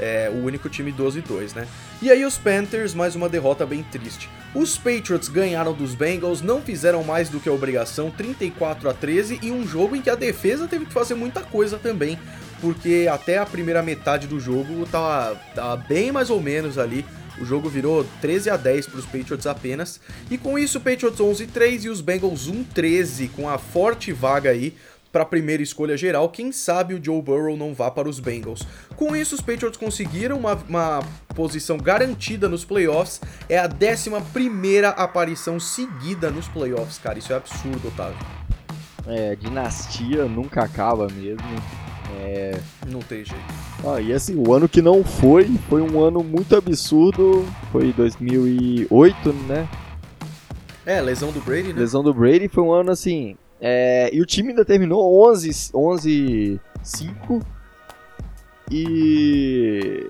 é, 0.00 0.30
o 0.30 0.44
único 0.44 0.68
time 0.68 0.90
12-2, 0.92 1.54
né? 1.54 1.68
E 2.00 2.10
aí 2.10 2.24
os 2.24 2.38
Panthers, 2.38 2.94
mais 2.94 3.14
uma 3.14 3.28
derrota 3.28 3.66
bem 3.66 3.82
triste. 3.82 4.30
Os 4.54 4.76
Patriots 4.78 5.28
ganharam 5.28 5.74
dos 5.74 5.94
Bengals, 5.94 6.40
não 6.40 6.62
fizeram 6.62 7.04
mais 7.04 7.28
do 7.28 7.38
que 7.38 7.48
a 7.48 7.52
obrigação, 7.52 8.10
34 8.10 8.88
a 8.88 8.94
13, 8.94 9.38
e 9.42 9.52
um 9.52 9.66
jogo 9.66 9.94
em 9.94 10.00
que 10.00 10.08
a 10.08 10.14
defesa 10.14 10.66
teve 10.66 10.86
que 10.86 10.92
fazer 10.92 11.14
muita 11.14 11.42
coisa 11.42 11.78
também, 11.78 12.18
porque 12.60 13.06
até 13.12 13.38
a 13.38 13.44
primeira 13.44 13.82
metade 13.82 14.26
do 14.26 14.40
jogo 14.40 14.86
tava, 14.90 15.36
tava 15.54 15.76
bem 15.76 16.10
mais 16.10 16.30
ou 16.30 16.40
menos 16.40 16.78
ali. 16.78 17.04
O 17.38 17.44
jogo 17.44 17.70
virou 17.70 18.04
13 18.20 18.50
a 18.50 18.56
10 18.56 18.86
para 18.86 18.98
os 18.98 19.06
Patriots 19.06 19.46
apenas. 19.46 20.00
E 20.30 20.36
com 20.36 20.58
isso, 20.58 20.80
Patriots 20.80 21.20
11 21.20 21.46
3 21.46 21.84
e 21.84 21.88
os 21.88 22.02
Bengals 22.02 22.48
1 22.48 22.64
13, 22.64 23.28
com 23.28 23.48
a 23.48 23.56
forte 23.56 24.12
vaga 24.12 24.50
aí 24.50 24.74
para 25.12 25.22
a 25.22 25.26
primeira 25.26 25.62
escolha 25.62 25.96
geral, 25.96 26.28
quem 26.28 26.52
sabe 26.52 26.94
o 26.94 27.04
Joe 27.04 27.20
Burrow 27.20 27.56
não 27.56 27.74
vá 27.74 27.90
para 27.90 28.08
os 28.08 28.20
Bengals. 28.20 28.66
Com 28.96 29.16
isso, 29.16 29.34
os 29.34 29.40
Patriots 29.40 29.78
conseguiram 29.78 30.38
uma, 30.38 30.54
uma 30.68 31.00
posição 31.34 31.76
garantida 31.76 32.48
nos 32.48 32.64
playoffs, 32.64 33.20
é 33.48 33.58
a 33.58 33.68
11 33.68 34.10
aparição 34.96 35.58
seguida 35.58 36.30
nos 36.30 36.48
playoffs, 36.48 36.98
cara, 36.98 37.18
isso 37.18 37.32
é 37.32 37.36
absurdo, 37.36 37.88
Otávio. 37.88 38.18
É, 39.06 39.34
dinastia 39.34 40.26
nunca 40.26 40.62
acaba 40.62 41.08
mesmo. 41.08 41.42
É... 42.22 42.60
Não 42.88 43.00
tem 43.00 43.24
jeito. 43.24 43.42
Ah, 43.84 44.00
e 44.00 44.12
assim, 44.12 44.36
o 44.36 44.52
ano 44.52 44.68
que 44.68 44.82
não 44.82 45.02
foi, 45.02 45.46
foi 45.68 45.80
um 45.80 46.02
ano 46.02 46.22
muito 46.22 46.54
absurdo, 46.54 47.46
foi 47.72 47.92
2008, 47.92 49.32
né? 49.48 49.68
É, 50.84 51.00
lesão 51.00 51.30
do 51.30 51.40
Brady, 51.40 51.72
né? 51.72 51.80
Lesão 51.80 52.02
do 52.02 52.12
Brady 52.12 52.48
foi 52.48 52.64
um 52.64 52.72
ano 52.72 52.90
assim, 52.90 53.36
é, 53.60 54.10
e 54.12 54.20
o 54.20 54.26
time 54.26 54.50
ainda 54.50 54.64
terminou 54.64 55.28
11, 55.28 55.70
11 55.74 56.60
5 56.82 57.40
e 58.70 60.08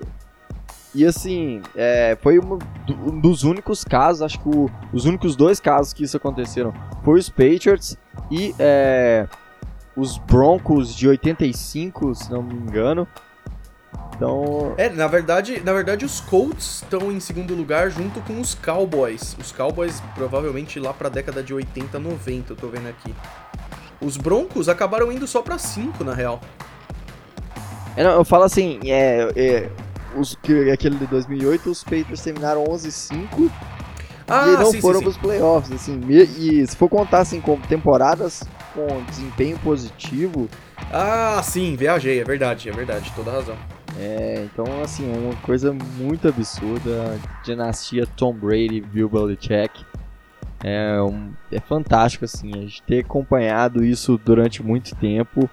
e 0.93 1.05
assim, 1.05 1.61
é, 1.73 2.17
foi 2.21 2.37
um, 2.37 2.59
um, 2.89 3.19
dos 3.19 3.43
únicos 3.43 3.83
casos, 3.83 4.21
acho 4.21 4.39
que 4.39 4.49
o, 4.49 4.69
os 4.91 5.05
únicos 5.05 5.37
dois 5.37 5.57
casos 5.57 5.93
que 5.93 6.03
isso 6.03 6.17
aconteceram 6.17 6.73
foi 7.01 7.17
os 7.17 7.29
Patriots 7.29 7.97
e 8.29 8.53
é, 8.59 9.25
os 9.95 10.17
Broncos 10.17 10.93
de 10.93 11.07
85, 11.07 12.13
se 12.13 12.29
não 12.29 12.43
me 12.43 12.53
engano. 12.55 13.07
Então... 14.21 14.75
É, 14.77 14.87
na 14.87 15.07
verdade, 15.07 15.63
na 15.65 15.73
verdade 15.73 16.05
os 16.05 16.21
Colts 16.21 16.83
estão 16.83 17.11
em 17.11 17.19
segundo 17.19 17.55
lugar 17.55 17.89
junto 17.89 18.21
com 18.21 18.39
os 18.39 18.53
Cowboys. 18.53 19.35
Os 19.39 19.51
Cowboys 19.51 19.99
provavelmente 20.13 20.79
lá 20.79 20.93
para 20.93 21.07
a 21.07 21.11
década 21.11 21.41
de 21.41 21.51
80, 21.51 21.97
90, 21.97 22.53
eu 22.53 22.55
tô 22.55 22.67
vendo 22.67 22.87
aqui. 22.87 23.15
Os 23.99 24.17
Broncos 24.17 24.69
acabaram 24.69 25.11
indo 25.11 25.25
só 25.25 25.41
para 25.41 25.57
5, 25.57 26.03
na 26.03 26.13
real. 26.13 26.39
É, 27.95 28.03
não, 28.03 28.11
eu 28.11 28.23
falo 28.23 28.43
assim, 28.43 28.79
é, 28.85 29.27
é 29.35 29.69
os, 30.15 30.35
que, 30.35 30.69
aquele 30.69 30.97
de 30.97 31.07
2008, 31.07 31.71
os 31.71 31.83
Patriots 31.83 32.21
terminaram 32.21 32.63
11-5 32.65 33.49
ah, 34.27 34.47
e 34.47 34.51
não 34.51 34.71
sim, 34.71 34.79
foram 34.79 34.99
sim, 34.99 35.05
pros 35.05 35.17
playoffs, 35.17 35.71
assim, 35.73 35.99
e, 36.07 36.61
e 36.61 36.67
se 36.67 36.75
for 36.75 36.87
contar 36.87 37.19
assim 37.19 37.41
como 37.41 37.61
temporadas 37.67 38.43
com 38.73 39.03
desempenho 39.09 39.57
positivo... 39.59 40.47
Ah, 40.93 41.41
sim, 41.43 41.75
viajei, 41.75 42.21
é 42.21 42.23
verdade, 42.23 42.69
é 42.69 42.71
verdade, 42.71 43.11
toda 43.15 43.31
razão. 43.31 43.57
É, 43.97 44.45
então 44.45 44.65
assim, 44.81 45.11
é 45.13 45.17
uma 45.17 45.35
coisa 45.37 45.73
muito 45.73 46.27
absurda, 46.27 47.19
dinastia 47.43 48.07
Tom 48.07 48.33
Brady, 48.33 48.81
Bill 48.81 49.09
Belichick, 49.09 49.85
é, 50.63 51.01
um, 51.01 51.33
é 51.51 51.59
fantástico, 51.59 52.25
assim, 52.25 52.51
a 52.53 52.61
gente 52.61 52.83
ter 52.83 52.99
acompanhado 52.99 53.83
isso 53.83 54.19
durante 54.23 54.63
muito 54.63 54.95
tempo. 54.95 55.49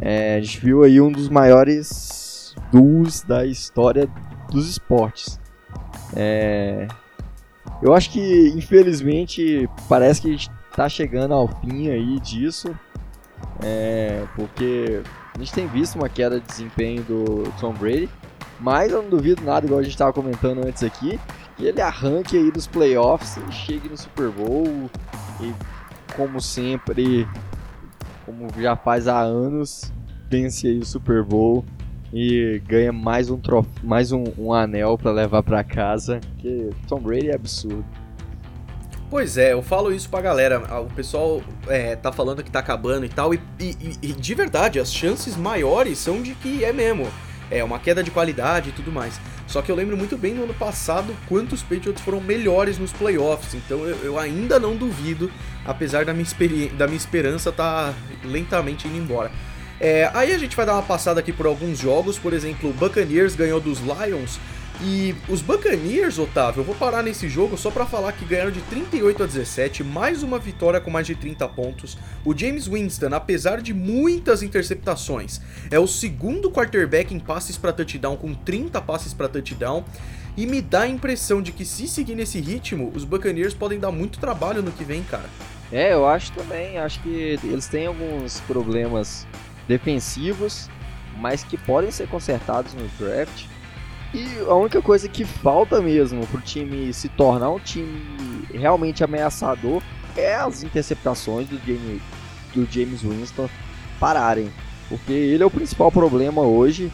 É, 0.00 0.36
a 0.36 0.40
gente 0.40 0.58
viu 0.58 0.82
aí 0.82 1.00
um 1.00 1.12
dos 1.12 1.28
maiores 1.28 2.54
duos 2.72 3.22
da 3.22 3.46
história 3.46 4.08
dos 4.50 4.68
esportes. 4.68 5.38
É, 6.14 6.88
eu 7.80 7.94
acho 7.94 8.10
que, 8.10 8.48
infelizmente, 8.56 9.68
parece 9.88 10.22
que 10.22 10.28
a 10.28 10.32
gente 10.32 10.50
tá 10.74 10.88
chegando 10.88 11.34
ao 11.34 11.48
fim 11.60 11.88
aí 11.88 12.18
disso. 12.18 12.74
É, 13.62 14.24
porque 14.34 15.02
a 15.34 15.38
gente 15.38 15.52
tem 15.52 15.66
visto 15.66 15.96
uma 15.96 16.08
queda 16.08 16.40
de 16.40 16.46
desempenho 16.46 17.02
do 17.04 17.44
Tom 17.60 17.72
Brady. 17.72 18.08
Mas 18.60 18.92
eu 18.92 19.02
não 19.02 19.10
duvido 19.10 19.42
nada, 19.42 19.66
igual 19.66 19.80
a 19.80 19.82
gente 19.82 19.92
estava 19.92 20.12
comentando 20.12 20.64
antes 20.64 20.84
aqui, 20.84 21.18
que 21.56 21.64
ele 21.64 21.80
arranque 21.80 22.36
aí 22.36 22.50
dos 22.50 22.66
playoffs 22.66 23.36
e 23.48 23.52
chegue 23.52 23.88
no 23.88 23.96
Super 23.96 24.30
Bowl 24.30 24.88
e, 25.40 25.52
como 26.14 26.40
sempre, 26.40 27.26
como 28.24 28.46
já 28.60 28.76
faz 28.76 29.08
há 29.08 29.20
anos, 29.20 29.92
vence 30.30 30.68
aí 30.68 30.78
o 30.78 30.86
Super 30.86 31.24
Bowl 31.24 31.64
e 32.12 32.62
ganha 32.66 32.92
mais 32.92 33.30
um 33.30 33.38
trof 33.38 33.66
mais 33.82 34.12
um, 34.12 34.22
um 34.38 34.52
anel 34.52 34.96
para 34.96 35.10
levar 35.10 35.42
para 35.42 35.64
casa, 35.64 36.20
que 36.38 36.70
Tom 36.86 37.00
Brady 37.00 37.30
é 37.30 37.34
absurdo. 37.34 37.84
Pois 39.12 39.36
é, 39.36 39.52
eu 39.52 39.60
falo 39.60 39.92
isso 39.92 40.08
pra 40.08 40.22
galera. 40.22 40.58
O 40.80 40.86
pessoal 40.86 41.42
é, 41.68 41.94
tá 41.94 42.10
falando 42.10 42.42
que 42.42 42.50
tá 42.50 42.60
acabando 42.60 43.04
e 43.04 43.10
tal, 43.10 43.34
e, 43.34 43.40
e, 43.60 43.98
e 44.00 44.12
de 44.14 44.34
verdade, 44.34 44.80
as 44.80 44.90
chances 44.90 45.36
maiores 45.36 45.98
são 45.98 46.22
de 46.22 46.34
que 46.34 46.64
é 46.64 46.72
mesmo. 46.72 47.06
É 47.50 47.62
uma 47.62 47.78
queda 47.78 48.02
de 48.02 48.10
qualidade 48.10 48.70
e 48.70 48.72
tudo 48.72 48.90
mais. 48.90 49.20
Só 49.46 49.60
que 49.60 49.70
eu 49.70 49.76
lembro 49.76 49.98
muito 49.98 50.16
bem 50.16 50.32
no 50.32 50.44
ano 50.44 50.54
passado 50.54 51.14
quantos 51.28 51.62
Patriots 51.62 52.02
foram 52.02 52.22
melhores 52.22 52.78
nos 52.78 52.90
playoffs. 52.90 53.52
Então 53.52 53.80
eu, 53.80 53.96
eu 54.02 54.18
ainda 54.18 54.58
não 54.58 54.74
duvido, 54.74 55.30
apesar 55.62 56.06
da 56.06 56.14
minha, 56.14 56.26
da 56.78 56.86
minha 56.86 56.96
esperança 56.96 57.52
tá 57.52 57.92
lentamente 58.24 58.88
indo 58.88 58.96
embora. 58.96 59.30
É, 59.78 60.10
aí 60.14 60.32
a 60.32 60.38
gente 60.38 60.56
vai 60.56 60.64
dar 60.64 60.72
uma 60.72 60.82
passada 60.82 61.20
aqui 61.20 61.34
por 61.34 61.44
alguns 61.44 61.78
jogos. 61.78 62.18
Por 62.18 62.32
exemplo, 62.32 62.70
o 62.70 62.72
Buccaneers 62.72 63.36
ganhou 63.36 63.60
dos 63.60 63.78
Lions 63.80 64.40
e 64.84 65.14
os 65.28 65.40
Buccaneers, 65.40 66.18
Otávio, 66.18 66.60
eu 66.60 66.64
vou 66.64 66.74
parar 66.74 67.02
nesse 67.02 67.28
jogo 67.28 67.56
só 67.56 67.70
para 67.70 67.86
falar 67.86 68.12
que 68.12 68.24
ganharam 68.24 68.50
de 68.50 68.60
38 68.62 69.22
a 69.22 69.26
17, 69.26 69.84
mais 69.84 70.24
uma 70.24 70.38
vitória 70.38 70.80
com 70.80 70.90
mais 70.90 71.06
de 71.06 71.14
30 71.14 71.48
pontos. 71.50 71.96
O 72.24 72.36
James 72.36 72.66
Winston, 72.66 73.14
apesar 73.14 73.60
de 73.60 73.72
muitas 73.72 74.42
interceptações, 74.42 75.40
é 75.70 75.78
o 75.78 75.86
segundo 75.86 76.50
quarterback 76.50 77.14
em 77.14 77.20
passes 77.20 77.56
para 77.56 77.72
touchdown 77.72 78.16
com 78.16 78.34
30 78.34 78.80
passes 78.82 79.14
para 79.14 79.28
touchdown. 79.28 79.84
E 80.36 80.46
me 80.46 80.60
dá 80.60 80.82
a 80.82 80.88
impressão 80.88 81.40
de 81.40 81.52
que 81.52 81.64
se 81.64 81.86
seguir 81.86 82.16
nesse 82.16 82.40
ritmo, 82.40 82.90
os 82.94 83.04
Buccaneers 83.04 83.54
podem 83.54 83.78
dar 83.78 83.92
muito 83.92 84.18
trabalho 84.18 84.62
no 84.62 84.72
que 84.72 84.82
vem, 84.82 85.02
cara. 85.04 85.28
É, 85.70 85.92
eu 85.92 86.06
acho 86.08 86.32
também. 86.32 86.78
Acho 86.78 87.00
que 87.02 87.38
eles 87.44 87.68
têm 87.68 87.86
alguns 87.86 88.40
problemas 88.40 89.26
defensivos, 89.68 90.68
mas 91.18 91.44
que 91.44 91.56
podem 91.56 91.90
ser 91.90 92.08
consertados 92.08 92.74
no 92.74 92.88
draft. 92.98 93.51
E 94.14 94.40
a 94.46 94.54
única 94.54 94.82
coisa 94.82 95.08
que 95.08 95.24
falta 95.24 95.80
mesmo 95.80 96.26
pro 96.26 96.40
time 96.40 96.92
se 96.92 97.08
tornar 97.08 97.50
um 97.50 97.58
time 97.58 98.46
realmente 98.52 99.02
ameaçador 99.02 99.82
é 100.14 100.34
as 100.34 100.62
interceptações 100.62 101.48
do 101.48 101.58
James, 101.58 102.02
do 102.54 102.66
James 102.70 103.00
Winston 103.00 103.48
pararem. 103.98 104.50
Porque 104.88 105.12
ele 105.12 105.42
é 105.42 105.46
o 105.46 105.50
principal 105.50 105.90
problema 105.90 106.42
hoje. 106.42 106.92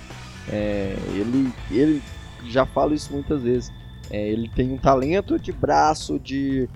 É, 0.49 0.97
ele, 1.15 1.53
ele 1.71 2.03
já 2.47 2.65
falo 2.65 2.95
isso 2.95 3.13
muitas 3.13 3.43
vezes. 3.43 3.73
É, 4.11 4.29
ele 4.29 4.49
tem 4.55 4.73
um 4.73 4.79
talento 4.79 5.39
de 5.41 5.51
braço, 5.51 6.21
de, 6.21 6.69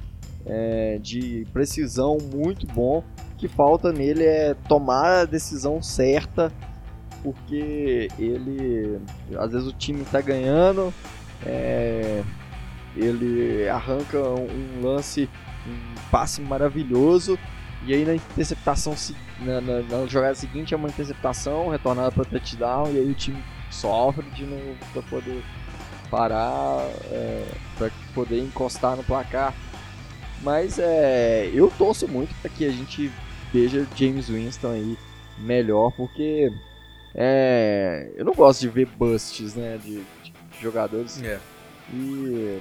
é, 0.44 0.98
de 1.00 1.46
precisão 1.52 2.18
muito 2.34 2.66
bom. 2.66 3.04
O 3.32 3.36
que 3.36 3.46
falta 3.46 3.92
nele 3.92 4.24
é 4.24 4.54
tomar 4.68 5.20
a 5.20 5.24
decisão 5.24 5.80
certa 5.80 6.52
porque 7.22 8.08
ele 8.18 9.00
às 9.38 9.52
vezes 9.52 9.68
o 9.68 9.72
time 9.72 10.02
está 10.02 10.20
ganhando, 10.20 10.92
é, 11.44 12.22
ele 12.96 13.68
arranca 13.68 14.18
um 14.18 14.82
lance, 14.82 15.28
um 15.66 16.10
passe 16.10 16.40
maravilhoso 16.40 17.38
e 17.84 17.94
aí 17.94 18.04
na 18.04 18.14
interceptação 18.14 18.94
na, 19.40 19.60
na, 19.60 19.82
na 19.82 20.06
jogada 20.06 20.34
seguinte 20.34 20.72
é 20.72 20.76
uma 20.76 20.88
interceptação 20.88 21.68
retornada 21.68 22.12
para 22.12 22.24
touchdown 22.24 22.92
e 22.92 22.98
aí 22.98 23.10
o 23.10 23.14
time 23.14 23.42
sofre 23.70 24.28
de 24.30 24.44
novo 24.44 24.76
para 24.92 25.02
poder 25.02 25.42
parar, 26.10 26.86
é, 27.10 27.44
para 27.78 27.90
poder 28.14 28.40
encostar 28.40 28.96
no 28.96 29.02
placar. 29.02 29.54
Mas 30.42 30.78
é, 30.78 31.50
eu 31.54 31.72
torço 31.78 32.06
muito 32.06 32.34
para 32.40 32.50
que 32.50 32.66
a 32.66 32.70
gente 32.70 33.10
veja 33.52 33.86
James 33.96 34.28
Winston 34.28 34.72
aí 34.72 34.98
melhor, 35.38 35.90
porque 35.92 36.52
é, 37.14 38.10
eu 38.16 38.24
não 38.24 38.32
gosto 38.32 38.60
de 38.60 38.68
ver 38.68 38.86
busts, 38.86 39.54
né, 39.54 39.78
de, 39.82 39.96
de 40.22 40.32
jogadores. 40.60 41.22
É. 41.22 41.38
E 41.92 42.60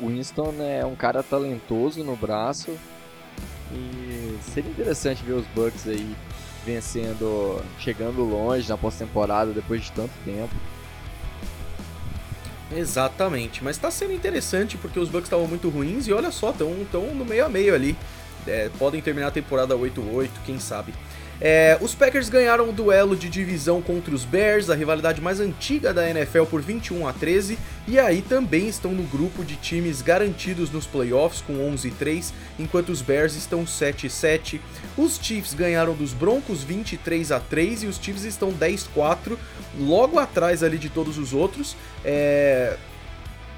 o 0.00 0.08
Winston 0.08 0.54
é 0.60 0.84
um 0.84 0.94
cara 0.94 1.22
talentoso 1.22 2.02
no 2.02 2.16
braço 2.16 2.76
e 3.72 4.38
seria 4.52 4.70
interessante 4.70 5.22
ver 5.22 5.34
os 5.34 5.46
Bucks 5.48 5.86
aí 5.86 6.16
vencendo, 6.64 7.62
chegando 7.78 8.22
longe 8.22 8.68
na 8.68 8.76
pós-temporada 8.76 9.52
depois 9.52 9.82
de 9.82 9.92
tanto 9.92 10.12
tempo. 10.24 10.54
Exatamente, 12.74 13.64
mas 13.64 13.78
tá 13.78 13.90
sendo 13.90 14.12
interessante 14.12 14.76
porque 14.76 14.98
os 14.98 15.08
Bucks 15.08 15.26
estavam 15.26 15.46
muito 15.46 15.68
ruins 15.70 16.06
e 16.06 16.12
olha 16.12 16.30
só, 16.30 16.50
estão 16.50 17.14
no 17.14 17.24
meio 17.24 17.46
a 17.46 17.48
meio 17.48 17.74
ali. 17.74 17.96
É, 18.46 18.70
podem 18.78 19.00
terminar 19.00 19.28
a 19.28 19.30
temporada 19.30 19.74
8-8, 19.74 20.28
quem 20.44 20.58
sabe. 20.58 20.94
É, 21.40 21.78
os 21.80 21.94
Packers 21.94 22.28
ganharam 22.28 22.68
o 22.68 22.72
duelo 22.72 23.14
de 23.14 23.28
divisão 23.28 23.80
contra 23.80 24.14
os 24.14 24.24
Bears, 24.24 24.70
a 24.70 24.74
rivalidade 24.74 25.20
mais 25.20 25.38
antiga 25.38 25.94
da 25.94 26.08
NFL 26.08 26.44
por 26.44 26.60
21 26.60 27.06
a 27.06 27.12
13, 27.12 27.56
e 27.86 27.98
aí 27.98 28.22
também 28.22 28.68
estão 28.68 28.92
no 28.92 29.04
grupo 29.04 29.44
de 29.44 29.54
times 29.56 30.02
garantidos 30.02 30.70
nos 30.70 30.86
playoffs 30.86 31.40
com 31.40 31.64
11 31.68 31.90
3, 31.92 32.34
enquanto 32.58 32.88
os 32.88 33.00
Bears 33.00 33.36
estão 33.36 33.66
7 33.66 34.10
7. 34.10 34.60
Os 34.96 35.18
Chiefs 35.20 35.54
ganharam 35.54 35.94
dos 35.94 36.12
Broncos 36.12 36.64
23 36.64 37.30
a 37.30 37.38
3 37.38 37.84
e 37.84 37.86
os 37.86 37.96
Chiefs 37.96 38.24
estão 38.24 38.50
10 38.50 38.88
4, 38.94 39.38
logo 39.78 40.18
atrás 40.18 40.62
ali 40.62 40.76
de 40.76 40.88
todos 40.88 41.18
os 41.18 41.32
outros. 41.32 41.76
É... 42.04 42.76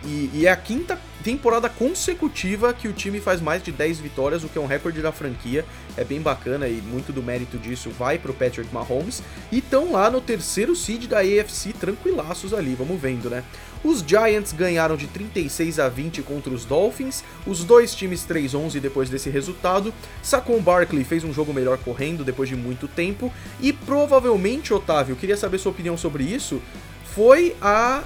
e, 0.04 0.30
e, 0.32 0.46
é 0.46 0.50
a 0.50 0.56
quinta 0.56 0.98
temporada 1.22 1.68
consecutiva 1.68 2.72
que 2.72 2.88
o 2.88 2.92
time 2.92 3.20
faz 3.20 3.40
mais 3.40 3.62
de 3.62 3.70
10 3.70 4.00
vitórias, 4.00 4.42
o 4.42 4.48
que 4.48 4.56
é 4.56 4.60
um 4.60 4.66
recorde 4.66 5.02
da 5.02 5.12
franquia. 5.12 5.64
É 5.96 6.02
bem 6.02 6.20
bacana 6.20 6.66
e 6.68 6.80
muito 6.80 7.12
do 7.12 7.22
mérito 7.22 7.58
disso 7.58 7.90
vai 7.90 8.18
pro 8.18 8.32
Patrick 8.32 8.72
Mahomes. 8.72 9.22
E 9.52 9.58
estão 9.58 9.92
lá 9.92 10.10
no 10.10 10.20
terceiro 10.20 10.74
seed 10.74 11.06
da 11.06 11.18
AFC, 11.18 11.74
tranquilaços 11.74 12.54
ali, 12.54 12.74
vamos 12.74 12.98
vendo, 12.98 13.28
né? 13.28 13.44
Os 13.84 14.00
Giants 14.00 14.52
ganharam 14.52 14.96
de 14.96 15.06
36 15.06 15.78
a 15.78 15.88
20 15.88 16.22
contra 16.22 16.52
os 16.52 16.64
Dolphins, 16.64 17.22
os 17.46 17.64
dois 17.64 17.94
times 17.94 18.26
3-11 18.26 18.80
depois 18.80 19.10
desse 19.10 19.28
resultado. 19.28 19.92
Saquon 20.22 20.60
Barkley 20.60 21.04
fez 21.04 21.24
um 21.24 21.32
jogo 21.32 21.52
melhor 21.52 21.76
correndo 21.78 22.24
depois 22.24 22.48
de 22.48 22.56
muito 22.56 22.88
tempo 22.88 23.32
e 23.60 23.72
provavelmente, 23.72 24.72
Otávio, 24.72 25.16
queria 25.16 25.36
saber 25.36 25.58
sua 25.58 25.72
opinião 25.72 25.96
sobre 25.96 26.24
isso, 26.24 26.60
foi 27.04 27.56
a 27.60 28.02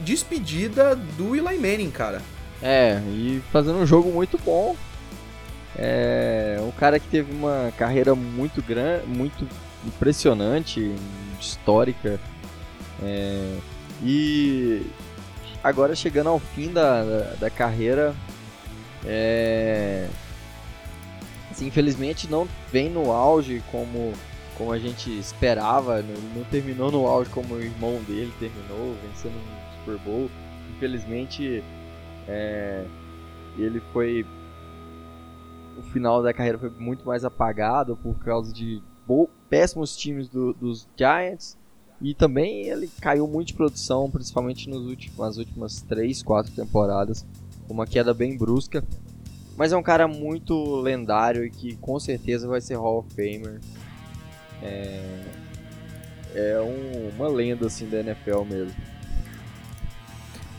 despedida 0.00 0.94
do 0.94 1.34
Eli 1.34 1.58
Manning, 1.58 1.90
cara. 1.90 2.22
É, 2.62 3.00
e 3.08 3.42
fazendo 3.50 3.78
um 3.78 3.86
jogo 3.86 4.10
muito 4.12 4.38
bom. 4.38 4.76
É 5.76 6.58
um 6.62 6.70
cara 6.70 7.00
que 7.00 7.08
teve 7.08 7.32
uma 7.32 7.72
carreira 7.78 8.14
muito 8.14 8.62
grande, 8.62 9.06
muito 9.06 9.46
impressionante, 9.86 10.94
histórica. 11.40 12.20
É, 13.02 13.56
e 14.02 14.82
agora 15.62 15.94
chegando 15.94 16.28
ao 16.28 16.38
fim 16.38 16.72
da, 16.72 17.02
da, 17.02 17.34
da 17.40 17.50
carreira, 17.50 18.14
é, 19.04 20.08
assim, 21.50 21.66
infelizmente 21.66 22.28
não 22.28 22.48
vem 22.70 22.90
no 22.90 23.10
auge 23.12 23.62
como, 23.70 24.12
como 24.56 24.72
a 24.72 24.78
gente 24.78 25.10
esperava, 25.18 26.02
não, 26.02 26.20
não, 26.36 26.44
terminou 26.44 26.90
no 26.90 27.06
auge 27.06 27.30
como 27.30 27.54
o 27.54 27.60
irmão 27.60 28.00
dele 28.06 28.32
terminou, 28.38 28.96
vencendo 29.02 29.34
um 29.34 29.61
Super 29.84 29.98
Bowl. 29.98 30.30
Infelizmente, 30.76 31.62
é, 32.28 32.84
ele 33.56 33.80
foi. 33.92 34.26
O 35.78 35.82
final 35.82 36.22
da 36.22 36.32
carreira 36.32 36.58
foi 36.58 36.70
muito 36.70 37.04
mais 37.06 37.24
apagado 37.24 37.96
por 37.96 38.18
causa 38.18 38.52
de 38.52 38.82
péssimos 39.50 39.96
times 39.96 40.28
do, 40.28 40.52
dos 40.54 40.88
Giants 40.96 41.58
e 42.00 42.14
também 42.14 42.68
ele 42.68 42.90
caiu 43.00 43.28
muito 43.28 43.48
de 43.48 43.54
produção, 43.54 44.10
principalmente 44.10 44.68
nos 44.68 44.86
últimos, 44.86 45.18
nas 45.18 45.36
últimas 45.36 45.82
3, 45.82 46.22
4 46.22 46.52
temporadas. 46.52 47.24
Uma 47.68 47.86
queda 47.86 48.12
bem 48.12 48.36
brusca. 48.36 48.84
Mas 49.56 49.72
é 49.72 49.76
um 49.76 49.82
cara 49.82 50.08
muito 50.08 50.80
lendário 50.80 51.44
e 51.44 51.50
que 51.50 51.76
com 51.76 52.00
certeza 52.00 52.48
vai 52.48 52.60
ser 52.60 52.74
Hall 52.76 52.98
of 52.98 53.14
Famer. 53.14 53.60
É, 54.62 55.20
é 56.34 56.60
um, 56.60 57.14
uma 57.14 57.28
lenda 57.28 57.66
assim 57.66 57.88
da 57.88 58.00
NFL 58.00 58.44
mesmo. 58.44 58.74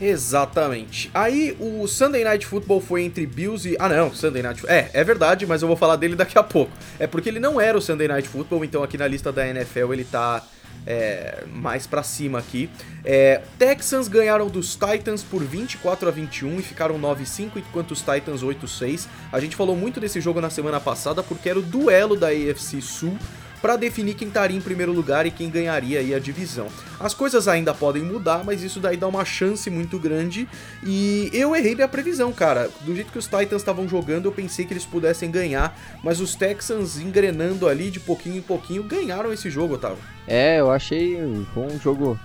Exatamente. 0.03 1.09
Aí 1.13 1.55
o 1.59 1.87
Sunday 1.87 2.25
Night 2.25 2.45
Football 2.45 2.81
foi 2.81 3.03
entre 3.03 3.25
Bills 3.25 3.69
e. 3.69 3.77
Ah, 3.79 3.87
não, 3.87 4.13
Sunday 4.13 4.43
Night 4.43 4.61
É, 4.67 4.89
é 4.93 5.03
verdade, 5.03 5.45
mas 5.45 5.61
eu 5.61 5.67
vou 5.67 5.77
falar 5.77 5.95
dele 5.95 6.15
daqui 6.15 6.37
a 6.37 6.43
pouco. 6.43 6.73
É 6.99 7.07
porque 7.07 7.29
ele 7.29 7.39
não 7.39 7.59
era 7.59 7.77
o 7.77 7.81
Sunday 7.81 8.07
Night 8.07 8.27
Football, 8.27 8.65
então 8.65 8.83
aqui 8.83 8.97
na 8.97 9.07
lista 9.07 9.31
da 9.31 9.47
NFL 9.47 9.93
ele 9.93 10.03
tá 10.03 10.43
é, 10.85 11.45
mais 11.47 11.87
para 11.87 12.03
cima 12.03 12.39
aqui. 12.39 12.69
É, 13.05 13.41
Texans 13.57 14.07
ganharam 14.09 14.47
dos 14.47 14.75
Titans 14.75 15.23
por 15.23 15.41
24 15.41 16.09
a 16.09 16.11
21 16.11 16.59
e 16.59 16.61
ficaram 16.61 16.99
9-5, 16.99 17.51
enquanto 17.55 17.91
os 17.91 17.99
Titans 17.99 18.43
8-6. 18.43 19.07
A 19.31 19.39
gente 19.39 19.55
falou 19.55 19.75
muito 19.75 19.99
desse 19.99 20.19
jogo 20.19 20.41
na 20.41 20.49
semana 20.49 20.79
passada 20.79 21.23
porque 21.23 21.49
era 21.49 21.59
o 21.59 21.61
duelo 21.61 22.17
da 22.17 22.27
AFC 22.27 22.81
Sul 22.81 23.17
para 23.63 23.77
definir 23.77 24.15
quem 24.15 24.27
estaria 24.27 24.57
em 24.57 24.61
primeiro 24.61 24.91
lugar 24.91 25.25
e 25.25 25.31
quem 25.31 25.49
ganharia 25.49 26.01
aí 26.01 26.13
a 26.13 26.19
divisão. 26.19 26.67
As 26.99 27.13
coisas 27.13 27.47
ainda 27.47 27.73
podem 27.73 28.03
mudar, 28.03 28.43
mas 28.43 28.61
isso 28.61 28.77
daí 28.77 28.97
dá 28.97 29.07
uma 29.07 29.23
chance 29.23 29.69
muito 29.69 29.97
grande 29.97 30.49
e 30.85 31.29
eu 31.31 31.55
errei 31.55 31.73
minha 31.73 31.87
previsão, 31.87 32.33
cara. 32.33 32.69
Do 32.81 32.93
jeito 32.93 33.09
que 33.09 33.17
os 33.17 33.23
Titans 33.23 33.61
estavam 33.61 33.87
jogando, 33.87 34.25
eu 34.25 34.33
pensei 34.33 34.65
que 34.65 34.73
eles 34.73 34.83
pudessem 34.83 35.31
ganhar, 35.31 35.79
mas 36.03 36.19
os 36.19 36.35
Texans 36.35 36.99
engrenando 36.99 37.65
ali 37.65 37.89
de 37.89 38.01
pouquinho 38.01 38.35
em 38.35 38.41
pouquinho 38.41 38.83
ganharam 38.83 39.31
esse 39.31 39.49
jogo, 39.49 39.75
Otávio. 39.75 40.03
É, 40.27 40.59
eu 40.59 40.69
achei 40.69 41.23
um 41.23 41.79
jogo 41.81 42.19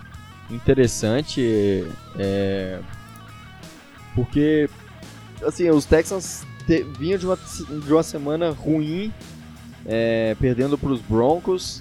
interessante, 0.50 1.86
é, 2.18 2.80
porque 4.12 4.68
assim 5.40 5.70
os 5.70 5.84
Texans 5.84 6.44
te, 6.66 6.82
vinham 6.98 7.16
de 7.16 7.26
uma, 7.26 7.36
de 7.36 7.92
uma 7.92 8.02
semana 8.02 8.50
ruim 8.50 9.12
é, 9.88 10.36
perdendo 10.38 10.76
para 10.76 10.90
os 10.90 11.00
Broncos. 11.00 11.80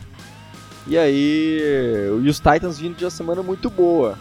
E 0.88 0.98
aí, 0.98 1.60
e 2.24 2.30
os 2.30 2.38
Titans 2.38 2.80
vindo 2.80 2.96
de 2.96 3.04
uma 3.04 3.12
semana 3.12 3.44
muito 3.44 3.70
boa. 3.70 4.18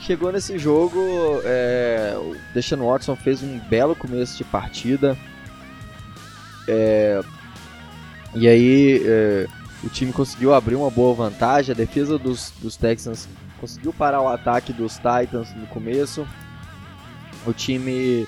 Chegou 0.00 0.32
nesse 0.32 0.58
jogo, 0.58 0.98
é, 1.44 2.16
o 2.16 2.34
Deshaun 2.54 2.86
Watson 2.86 3.14
fez 3.14 3.42
um 3.42 3.58
belo 3.68 3.94
começo 3.94 4.38
de 4.38 4.44
partida. 4.44 5.16
É, 6.66 7.20
e 8.34 8.48
aí, 8.48 9.02
é, 9.04 9.46
o 9.84 9.88
time 9.90 10.12
conseguiu 10.12 10.54
abrir 10.54 10.76
uma 10.76 10.90
boa 10.90 11.14
vantagem. 11.14 11.72
A 11.72 11.76
defesa 11.76 12.18
dos, 12.18 12.52
dos 12.62 12.76
Texans 12.76 13.28
conseguiu 13.60 13.92
parar 13.92 14.22
o 14.22 14.28
ataque 14.28 14.72
dos 14.72 14.94
Titans 14.94 15.54
no 15.54 15.66
começo. 15.66 16.26
O 17.46 17.52
time 17.52 18.26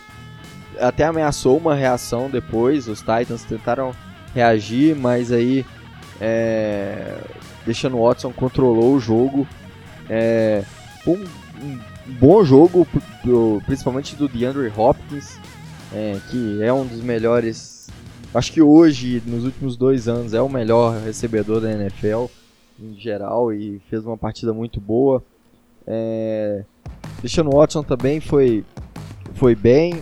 até 0.79 1.05
ameaçou 1.05 1.57
uma 1.57 1.75
reação 1.75 2.29
depois. 2.29 2.88
Os 2.88 3.01
Titans 3.01 3.44
tentaram 3.44 3.94
reagir, 4.35 4.95
mas 4.97 5.33
aí 5.33 5.64
é, 6.21 7.19
deixando 7.64 7.99
Watson 7.99 8.33
controlou 8.33 8.95
o 8.95 9.01
jogo. 9.01 9.47
É, 10.09 10.62
um, 11.07 11.12
um, 11.14 11.79
bom 12.19 12.45
jogo, 12.45 12.87
principalmente 13.64 14.14
do 14.16 14.29
DeAndre 14.29 14.73
Hopkins, 14.77 15.38
é, 15.93 16.19
que 16.31 16.62
é 16.62 16.73
um 16.73 16.87
dos 16.87 17.01
melhores. 17.01 17.88
Acho 18.35 18.53
que 18.53 18.62
hoje, 18.62 19.23
nos 19.27 19.45
últimos 19.45 19.77
dois 19.77 20.07
anos, 20.07 20.35
é 20.35 20.40
o 20.40 20.49
melhor 20.49 21.01
recebedor 21.03 21.61
da 21.61 21.73
NFL 21.73 22.27
em 22.81 22.95
geral 22.95 23.53
e 23.53 23.81
fez 23.90 24.05
uma 24.05 24.16
partida 24.16 24.53
muito 24.53 24.81
boa. 24.81 25.23
É, 25.87 26.64
deixando 27.21 27.51
Watson 27.51 27.83
também 27.83 28.21
foi, 28.21 28.64
foi 29.35 29.55
bem. 29.55 30.01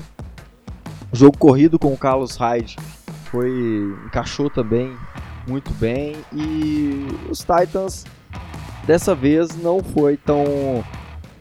Jogo 1.11 1.39
corrido 1.39 1.79
com 1.79 1.93
o 1.93 1.97
Carlos 1.97 2.37
Hyde 2.37 2.77
foi 3.31 3.51
encaixou 4.07 4.51
também 4.51 4.97
muito 5.47 5.73
bem 5.75 6.17
e 6.33 7.07
os 7.31 7.39
Titans 7.39 8.05
dessa 8.87 9.15
vez 9.15 9.57
não 9.57 9.83
foi 9.83 10.17
tão 10.17 10.45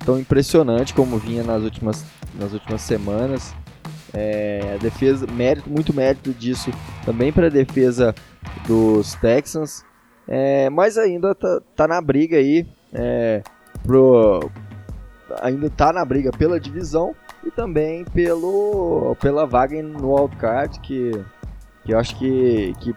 tão 0.06 0.20
impressionante 0.20 0.94
como 0.94 1.18
vinha 1.18 1.44
nas 1.44 1.64
últimas 1.64 2.06
nas 2.34 2.54
últimas 2.54 2.82
semanas. 2.82 3.54
É, 4.14 4.78
defesa, 4.82 5.28
mérito, 5.28 5.70
muito 5.70 5.94
mérito 5.94 6.34
disso 6.34 6.72
também 7.06 7.32
para 7.32 7.48
a 7.48 7.50
defesa 7.50 8.16
dos 8.66 9.14
Texans, 9.16 9.84
é, 10.28 10.70
mas 10.70 10.98
ainda 10.98 11.36
tá, 11.36 11.62
tá, 11.76 11.88
na 11.88 12.02
briga 12.02 12.38
aí, 12.38 12.66
é, 12.94 13.44
pro, 13.84 14.50
ainda 15.42 15.70
tá 15.70 15.92
na 15.92 16.06
briga 16.06 16.32
pela 16.32 16.60
divisão 16.60 17.14
e 17.46 17.52
também 17.52 18.06
pelo, 18.06 19.16
pela 19.20 19.46
vaga 19.46 19.82
no 19.84 20.16
wildcard 20.16 20.80
que 20.80 21.12
que 21.88 21.94
eu 21.94 22.00
acho 22.00 22.18
que, 22.18 22.76
que 22.82 22.94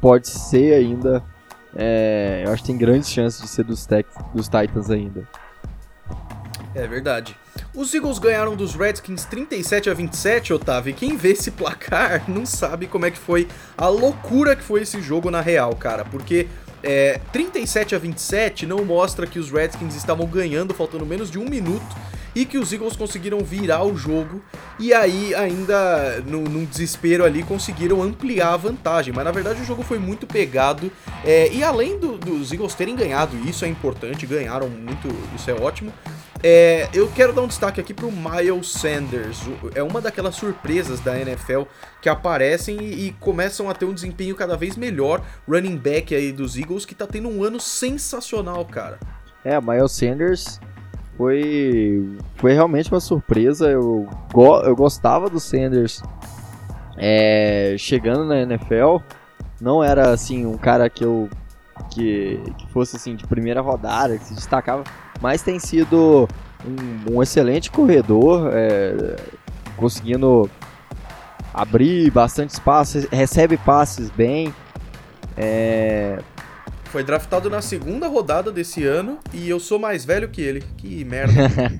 pode 0.00 0.26
ser 0.26 0.72
ainda. 0.72 1.22
É, 1.76 2.42
eu 2.44 2.52
acho 2.52 2.62
que 2.62 2.68
tem 2.68 2.78
grandes 2.78 3.10
chances 3.10 3.40
de 3.40 3.46
ser 3.46 3.64
dos, 3.64 3.84
tech, 3.84 4.08
dos 4.34 4.48
Titans 4.48 4.90
ainda. 4.90 5.28
É 6.74 6.86
verdade. 6.86 7.36
Os 7.74 7.92
Eagles 7.92 8.18
ganharam 8.18 8.56
dos 8.56 8.74
Redskins 8.74 9.26
37 9.26 9.90
a 9.90 9.94
27, 9.94 10.54
Otávio. 10.54 10.90
E 10.90 10.94
quem 10.94 11.18
vê 11.18 11.32
esse 11.32 11.50
placar 11.50 12.24
não 12.30 12.46
sabe 12.46 12.86
como 12.86 13.04
é 13.04 13.10
que 13.10 13.18
foi 13.18 13.46
a 13.76 13.88
loucura 13.88 14.56
que 14.56 14.62
foi 14.62 14.82
esse 14.82 15.02
jogo 15.02 15.30
na 15.30 15.42
real, 15.42 15.76
cara. 15.76 16.02
Porque 16.04 16.48
é, 16.82 17.20
37 17.32 17.94
a 17.94 17.98
27 17.98 18.66
não 18.66 18.86
mostra 18.86 19.26
que 19.26 19.38
os 19.38 19.50
Redskins 19.50 19.94
estavam 19.94 20.26
ganhando 20.26 20.72
faltando 20.72 21.04
menos 21.04 21.30
de 21.30 21.38
um 21.38 21.44
minuto 21.44 21.94
e 22.34 22.44
que 22.44 22.58
os 22.58 22.72
Eagles 22.72 22.96
conseguiram 22.96 23.40
virar 23.40 23.84
o 23.84 23.96
jogo 23.96 24.42
e 24.78 24.92
aí 24.94 25.34
ainda 25.34 26.20
no, 26.26 26.42
num 26.42 26.64
desespero 26.64 27.24
ali 27.24 27.42
conseguiram 27.42 28.02
ampliar 28.02 28.54
a 28.54 28.56
vantagem, 28.56 29.12
mas 29.14 29.24
na 29.24 29.30
verdade 29.30 29.60
o 29.60 29.64
jogo 29.64 29.82
foi 29.82 29.98
muito 29.98 30.26
pegado 30.26 30.90
é, 31.24 31.52
e 31.52 31.62
além 31.62 31.98
do, 31.98 32.16
dos 32.16 32.52
Eagles 32.52 32.74
terem 32.74 32.96
ganhado, 32.96 33.36
isso 33.48 33.64
é 33.64 33.68
importante, 33.68 34.26
ganharam 34.26 34.68
muito, 34.68 35.08
isso 35.34 35.50
é 35.50 35.54
ótimo. 35.54 35.92
É, 36.42 36.88
eu 36.94 37.06
quero 37.08 37.34
dar 37.34 37.42
um 37.42 37.46
destaque 37.46 37.80
aqui 37.80 37.92
pro 37.92 38.10
Miles 38.10 38.68
Sanders. 38.68 39.40
É 39.74 39.82
uma 39.82 40.00
daquelas 40.00 40.34
surpresas 40.36 40.98
da 41.00 41.18
NFL 41.18 41.62
que 42.00 42.08
aparecem 42.08 42.78
e, 42.80 43.08
e, 43.08 43.12
começam 43.12 43.68
a 43.68 43.74
ter 43.74 43.84
um 43.84 43.92
desempenho 43.92 44.34
cada 44.34 44.56
vez 44.56 44.74
melhor. 44.74 45.22
Running 45.46 45.76
back 45.76 46.14
aí 46.14 46.32
dos 46.32 46.56
Eagles 46.56 46.86
que 46.86 46.94
tá 46.94 47.06
tendo 47.06 47.28
um 47.28 47.44
ano 47.44 47.60
sensacional, 47.60 48.64
cara. 48.64 48.98
É, 49.44 49.60
Miles 49.60 49.92
Sanders 49.92 50.58
foi, 51.20 52.16
foi 52.36 52.54
realmente 52.54 52.90
uma 52.90 52.98
surpresa. 52.98 53.68
Eu, 53.68 54.08
go, 54.32 54.56
eu 54.62 54.74
gostava 54.74 55.28
do 55.28 55.38
Sanders 55.38 56.02
é, 56.96 57.74
chegando 57.78 58.24
na 58.24 58.40
NFL. 58.40 59.00
Não 59.60 59.84
era 59.84 60.12
assim 60.12 60.46
um 60.46 60.56
cara 60.56 60.88
que 60.88 61.04
eu 61.04 61.28
que, 61.90 62.40
que 62.56 62.66
fosse 62.68 62.96
assim 62.96 63.16
de 63.16 63.26
primeira 63.26 63.60
rodada, 63.60 64.16
que 64.16 64.24
se 64.24 64.34
destacava, 64.34 64.82
mas 65.20 65.42
tem 65.42 65.58
sido 65.58 66.26
um, 66.64 67.16
um 67.16 67.22
excelente 67.22 67.70
corredor, 67.70 68.48
é, 68.54 69.16
conseguindo 69.76 70.48
abrir 71.52 72.10
bastante 72.10 72.50
espaço, 72.50 73.06
recebe 73.12 73.58
passes 73.58 74.08
bem. 74.08 74.54
É... 75.36 76.18
Foi 76.90 77.04
draftado 77.04 77.48
na 77.48 77.62
segunda 77.62 78.08
rodada 78.08 78.50
desse 78.50 78.84
ano 78.84 79.18
e 79.32 79.48
eu 79.48 79.60
sou 79.60 79.78
mais 79.78 80.04
velho 80.04 80.28
que 80.28 80.40
ele. 80.40 80.60
Que 80.76 81.04
merda. 81.04 81.32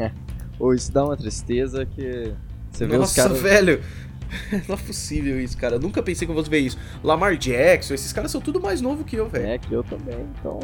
Ou 0.57 0.73
isso 0.73 0.93
dá 0.93 1.05
uma 1.05 1.17
tristeza 1.17 1.85
que 1.85 2.33
você 2.71 2.87
vê 2.87 2.97
Nossa, 2.97 3.11
os 3.11 3.17
caras. 3.17 3.43
velho! 3.43 3.83
Não 4.69 4.77
é 4.77 4.79
possível 4.79 5.41
isso, 5.41 5.57
cara. 5.59 5.77
Eu 5.77 5.81
nunca 5.81 6.01
pensei 6.01 6.27
que 6.27 6.31
eu 6.31 6.37
fosse 6.37 6.49
ver 6.49 6.61
isso. 6.61 6.79
Lamar 7.03 7.37
Jackson, 7.37 7.95
esses 7.95 8.13
caras 8.13 8.31
são 8.31 8.41
tudo 8.41 8.61
mais 8.61 8.81
novo 8.81 9.03
que 9.03 9.17
eu, 9.17 9.29
velho. 9.29 9.47
É, 9.47 9.59
que 9.59 9.73
eu 9.73 9.83
também, 9.83 10.25
então. 10.39 10.61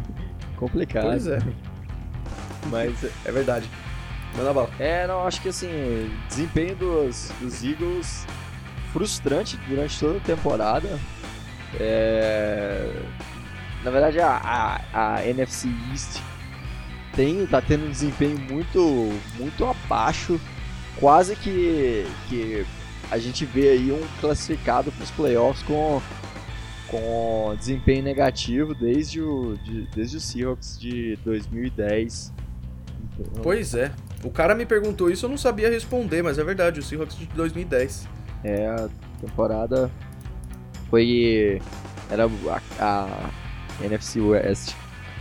complicado. 0.56 1.08
Pois 1.08 1.26
é. 1.26 1.38
Mas 2.70 3.04
é 3.26 3.30
verdade. 3.30 3.68
Manda 4.34 4.54
bala. 4.54 4.70
É, 4.78 5.06
não, 5.06 5.26
acho 5.26 5.42
que 5.42 5.50
assim, 5.50 5.68
desempenho 6.28 6.74
dos, 6.76 7.30
dos 7.40 7.62
Eagles 7.62 8.26
frustrante 8.90 9.58
durante 9.68 10.00
toda 10.00 10.16
a 10.16 10.20
temporada. 10.20 10.98
É... 11.78 12.90
Na 13.84 13.90
verdade, 13.90 14.20
a, 14.20 14.80
a, 14.92 15.16
a 15.16 15.26
NFC 15.26 15.68
East 15.90 16.20
tem, 17.14 17.46
tá 17.46 17.60
tendo 17.60 17.86
um 17.86 17.90
desempenho 17.90 18.38
muito, 18.38 19.10
muito 19.38 19.64
abaixo. 19.64 20.40
Quase 20.98 21.34
que, 21.36 22.06
que 22.28 22.66
a 23.10 23.18
gente 23.18 23.44
vê 23.44 23.70
aí 23.70 23.90
um 23.90 24.00
classificado 24.20 24.92
para 24.92 25.02
os 25.02 25.10
playoffs 25.10 25.62
com, 25.64 26.00
com 26.88 27.56
desempenho 27.58 28.02
negativo 28.02 28.74
desde 28.74 29.20
o, 29.20 29.56
de, 29.64 29.86
desde 29.94 30.16
o 30.16 30.20
Seahawks 30.20 30.78
de 30.78 31.16
2010. 31.24 32.32
Pois 33.42 33.74
é. 33.74 33.92
O 34.22 34.30
cara 34.30 34.54
me 34.54 34.64
perguntou 34.64 35.10
isso, 35.10 35.26
eu 35.26 35.30
não 35.30 35.36
sabia 35.36 35.68
responder, 35.68 36.22
mas 36.22 36.38
é 36.38 36.44
verdade, 36.44 36.78
o 36.78 36.82
Seahawks 36.82 37.16
de 37.18 37.26
2010. 37.26 38.08
É, 38.44 38.68
a 38.68 38.88
temporada 39.20 39.90
foi. 40.88 41.60
Era 42.10 42.24
a, 42.24 42.60
a 42.78 43.30
NFC 43.84 44.20
West 44.20 44.74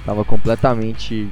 tava 0.05 0.25
completamente 0.25 1.29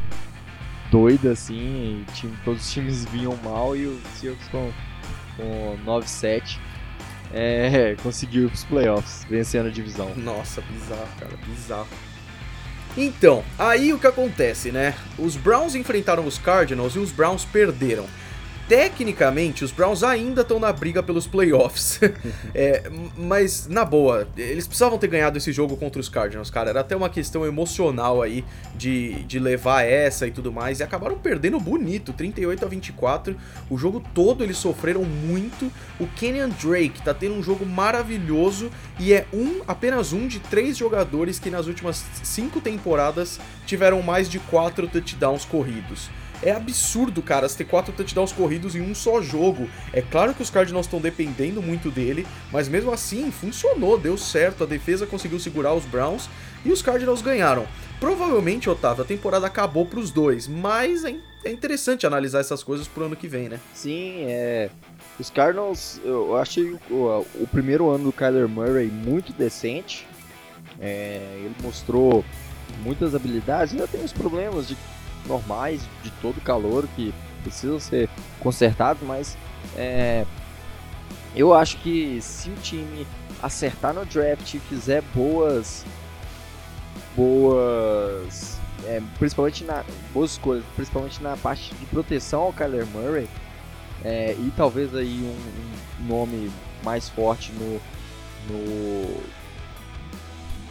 doida 0.91 1.31
assim, 1.31 2.05
time, 2.13 2.33
todos 2.43 2.65
os 2.65 2.71
times 2.71 3.05
vinham 3.05 3.35
mal 3.43 3.75
e 3.75 3.85
o 3.85 3.99
Seahawks 4.15 4.47
com, 4.49 4.71
com 5.37 5.77
9-7 5.85 6.57
é, 7.33 7.95
conseguiu 8.01 8.45
ir 8.45 8.47
pros 8.47 8.63
playoffs, 8.63 9.25
vencendo 9.29 9.67
a 9.67 9.71
divisão. 9.71 10.13
Nossa, 10.15 10.61
bizarro, 10.61 11.07
cara, 11.19 11.37
bizarro. 11.45 11.87
Então, 12.97 13.43
aí 13.57 13.93
o 13.93 13.99
que 13.99 14.07
acontece, 14.07 14.71
né? 14.71 14.95
Os 15.17 15.35
Browns 15.35 15.75
enfrentaram 15.75 16.25
os 16.25 16.37
Cardinals 16.37 16.95
e 16.95 16.99
os 16.99 17.11
Browns 17.11 17.45
perderam 17.45 18.05
tecnicamente, 18.69 19.63
os 19.65 19.71
Browns 19.71 20.03
ainda 20.03 20.41
estão 20.41 20.59
na 20.59 20.71
briga 20.71 21.01
pelos 21.01 21.25
playoffs. 21.25 21.99
é, 22.53 22.83
mas, 23.17 23.67
na 23.67 23.83
boa, 23.83 24.27
eles 24.37 24.67
precisavam 24.67 24.99
ter 24.99 25.07
ganhado 25.07 25.39
esse 25.39 25.51
jogo 25.51 25.75
contra 25.75 25.99
os 25.99 26.07
Cardinals, 26.07 26.51
cara. 26.51 26.69
Era 26.69 26.81
até 26.81 26.95
uma 26.95 27.09
questão 27.09 27.43
emocional 27.43 28.21
aí 28.21 28.45
de, 28.75 29.23
de 29.23 29.39
levar 29.39 29.81
essa 29.81 30.27
e 30.27 30.31
tudo 30.31 30.51
mais. 30.51 30.79
E 30.79 30.83
acabaram 30.83 31.17
perdendo 31.17 31.59
bonito, 31.59 32.13
38 32.13 32.63
a 32.63 32.67
24. 32.67 33.35
O 33.71 33.77
jogo 33.77 34.03
todo 34.13 34.43
eles 34.43 34.57
sofreram 34.57 35.03
muito. 35.03 35.71
O 35.99 36.05
Kenyan 36.05 36.49
Drake 36.49 37.01
tá 37.01 37.13
tendo 37.13 37.33
um 37.33 37.41
jogo 37.41 37.65
maravilhoso 37.65 38.69
e 38.99 39.13
é 39.13 39.25
um, 39.33 39.61
apenas 39.67 40.13
um 40.13 40.27
de 40.27 40.39
três 40.39 40.77
jogadores 40.77 41.39
que 41.39 41.49
nas 41.49 41.65
últimas 41.65 42.05
cinco 42.21 42.61
temporadas 42.61 43.39
tiveram 43.65 44.03
mais 44.03 44.29
de 44.29 44.37
quatro 44.37 44.87
touchdowns 44.87 45.43
corridos. 45.43 46.07
É 46.41 46.51
absurdo, 46.51 47.21
cara, 47.21 47.49
ter 47.49 47.65
quatro 47.65 47.91
touchdowns 47.91 48.31
corridos 48.31 48.75
em 48.75 48.81
um 48.81 48.95
só 48.95 49.21
jogo. 49.21 49.69
É 49.91 50.01
claro 50.01 50.33
que 50.33 50.41
os 50.41 50.49
Cardinals 50.49 50.85
estão 50.85 51.01
dependendo 51.01 51.61
muito 51.61 51.91
dele, 51.91 52.25
mas 52.51 52.69
mesmo 52.69 52.91
assim 52.91 53.31
funcionou, 53.31 53.97
deu 53.97 54.17
certo. 54.17 54.63
A 54.63 54.67
defesa 54.67 55.05
conseguiu 55.05 55.39
segurar 55.39 55.73
os 55.73 55.85
Browns 55.85 56.29
e 56.63 56.71
os 56.71 56.81
Cardinals 56.81 57.21
ganharam. 57.21 57.67
Provavelmente, 57.99 58.69
Otávio, 58.69 59.03
a 59.03 59.07
temporada 59.07 59.45
acabou 59.45 59.85
para 59.85 59.99
os 59.99 60.09
dois, 60.09 60.47
mas 60.47 61.03
é, 61.03 61.15
é 61.43 61.51
interessante 61.51 62.07
analisar 62.07 62.39
essas 62.39 62.63
coisas 62.63 62.87
pro 62.87 63.05
ano 63.05 63.15
que 63.15 63.27
vem, 63.27 63.49
né? 63.49 63.59
Sim, 63.73 64.23
é. 64.27 64.69
Os 65.19 65.29
Cardinals, 65.29 65.99
eu 66.05 66.37
achei 66.37 66.77
o, 66.89 67.25
o 67.35 67.47
primeiro 67.51 67.89
ano 67.89 68.05
do 68.05 68.13
Kyler 68.13 68.47
Murray 68.47 68.87
muito 68.87 69.33
decente. 69.33 70.07
É, 70.79 71.19
ele 71.43 71.55
mostrou 71.61 72.23
muitas 72.81 73.13
habilidades, 73.13 73.73
ainda 73.73 73.87
tem 73.87 74.01
os 74.01 74.13
problemas 74.13 74.67
de 74.67 74.77
normais 75.27 75.81
de 76.03 76.11
todo 76.21 76.41
calor 76.41 76.87
que 76.95 77.13
precisam 77.43 77.79
ser 77.79 78.09
consertados, 78.39 79.01
mas 79.03 79.37
é, 79.75 80.25
eu 81.35 81.53
acho 81.53 81.77
que 81.77 82.19
se 82.21 82.49
o 82.49 82.55
time 82.55 83.05
acertar 83.41 83.93
no 83.93 84.05
draft 84.05 84.53
e 84.53 84.59
fizer 84.59 85.01
boas 85.13 85.85
boas 87.15 88.57
é, 88.85 89.01
principalmente 89.17 89.63
na 89.63 89.83
boas 90.13 90.31
escolhas, 90.31 90.63
principalmente 90.75 91.21
na 91.21 91.35
parte 91.37 91.73
de 91.75 91.85
proteção 91.85 92.41
ao 92.41 92.53
Kyler 92.53 92.85
Murray 92.87 93.27
é, 94.03 94.35
e 94.37 94.51
talvez 94.55 94.95
aí 94.95 95.19
um, 95.21 96.03
um, 96.03 96.07
nome 96.07 96.51
mais 96.83 97.09
forte 97.09 97.51
no, 97.53 97.81
no 98.49 99.21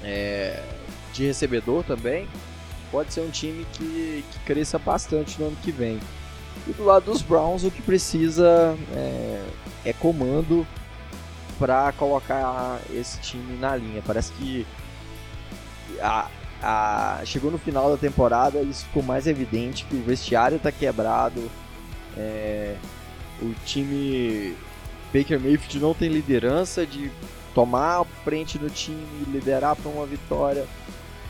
é, 0.03 0.63
de 1.13 1.27
recebedor 1.27 1.85
também 1.85 2.27
pode 2.91 3.13
ser 3.13 3.21
um 3.21 3.31
time 3.31 3.67
que, 3.73 4.25
que 4.31 4.39
cresça 4.41 4.79
bastante 4.79 5.41
no 5.41 5.49
ano 5.49 5.57
que 5.63 5.71
vem. 5.71 5.99
E 6.67 6.73
do 6.73 6.85
lado 6.85 7.07
dos 7.07 7.23
Browns, 7.23 7.65
o 7.65 7.71
que 7.71 7.83
precisa 7.83 8.77
é, 8.93 9.43
é 9.87 9.93
comando 9.93 10.67
para 11.59 11.93
colocar 11.93 12.81
esse 12.93 13.19
time 13.21 13.57
na 13.59 13.77
linha. 13.77 14.03
Parece 14.07 14.33
que 14.33 14.67
a, 16.01 16.29
a, 16.63 17.21
chegou 17.25 17.51
no 17.51 17.59
final 17.59 17.91
da 17.91 17.97
temporada, 17.97 18.61
isso 18.61 18.85
ficou 18.87 19.03
mais 19.03 19.27
evidente 19.27 19.85
que 19.85 19.97
o 19.97 20.03
vestiário 20.03 20.57
está 20.57 20.71
quebrado, 20.71 21.51
é, 22.17 22.77
o 23.41 23.55
time 23.65 24.57
Baker 25.13 25.41
Mayfield 25.41 25.81
não 25.81 25.95
tem 25.95 26.09
liderança 26.09 26.85
de 26.85 27.11
tomar 27.55 28.05
frente 28.25 28.59
do 28.59 28.69
time, 28.69 29.05
liderar 29.29 29.75
para 29.77 29.91
uma 29.91 30.07
vitória 30.07 30.67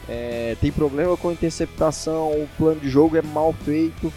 é, 0.09 0.57
tem 0.61 0.73
problema 0.73 1.17
com 1.17 1.31
interceptação, 1.31 2.31
o 2.31 2.49
plano 2.57 2.81
de 2.81 2.89
jogo 2.89 3.17
é 3.17 3.23
mal 3.23 3.53
feito. 3.53 4.13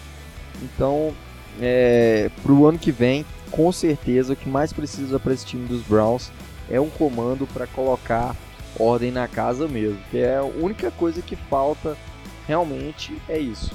Então, 0.62 1.12
é, 1.60 2.30
para 2.42 2.52
o 2.52 2.66
ano 2.66 2.78
que 2.78 2.90
vem, 2.90 3.26
com 3.50 3.70
certeza, 3.70 4.32
o 4.32 4.36
que 4.36 4.48
mais 4.48 4.72
precisa 4.72 5.20
para 5.20 5.34
esse 5.34 5.44
time 5.44 5.66
dos 5.66 5.82
Browns 5.82 6.32
é 6.70 6.80
um 6.80 6.88
comando 6.88 7.46
para 7.46 7.66
colocar 7.66 8.34
ordem 8.78 9.10
na 9.10 9.28
casa 9.28 9.68
mesmo. 9.68 9.98
Que 10.10 10.18
é 10.18 10.36
a 10.36 10.42
única 10.44 10.90
coisa 10.90 11.20
que 11.20 11.36
falta 11.36 11.96
realmente 12.46 13.14
é 13.28 13.38
isso. 13.38 13.72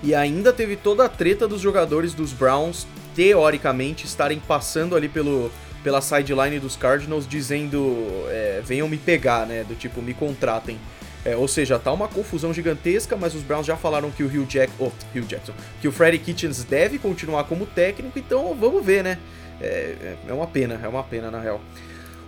E 0.00 0.14
ainda 0.14 0.52
teve 0.52 0.76
toda 0.76 1.04
a 1.04 1.08
treta 1.08 1.48
dos 1.48 1.60
jogadores 1.60 2.14
dos 2.14 2.32
Browns, 2.32 2.86
teoricamente, 3.16 4.06
estarem 4.06 4.38
passando 4.38 4.94
ali 4.94 5.08
pelo, 5.08 5.50
pela 5.82 6.00
sideline 6.00 6.58
dos 6.58 6.76
Cardinals 6.76 7.26
dizendo 7.26 7.96
é, 8.28 8.60
venham 8.64 8.88
me 8.88 8.96
pegar, 8.96 9.46
né? 9.46 9.64
Do 9.64 9.74
tipo, 9.74 10.02
me 10.02 10.14
contratem. 10.14 10.78
É, 11.24 11.36
ou 11.36 11.48
seja, 11.48 11.78
tá 11.78 11.92
uma 11.92 12.08
confusão 12.08 12.54
gigantesca, 12.54 13.16
mas 13.16 13.34
os 13.34 13.42
Browns 13.42 13.66
já 13.66 13.76
falaram 13.76 14.10
que 14.10 14.22
o 14.22 14.26
Hugh, 14.26 14.46
Jack, 14.46 14.72
oh, 14.78 14.86
Hugh 15.14 15.26
Jackson, 15.26 15.52
que 15.80 15.88
o 15.88 15.92
Freddie 15.92 16.18
Kitchens 16.18 16.62
deve 16.64 16.98
continuar 16.98 17.44
como 17.44 17.66
técnico, 17.66 18.18
então 18.18 18.54
vamos 18.54 18.84
ver, 18.84 19.02
né? 19.02 19.18
É, 19.60 20.14
é 20.28 20.32
uma 20.32 20.46
pena, 20.46 20.80
é 20.82 20.88
uma 20.88 21.02
pena 21.02 21.30
na 21.30 21.40
real. 21.40 21.60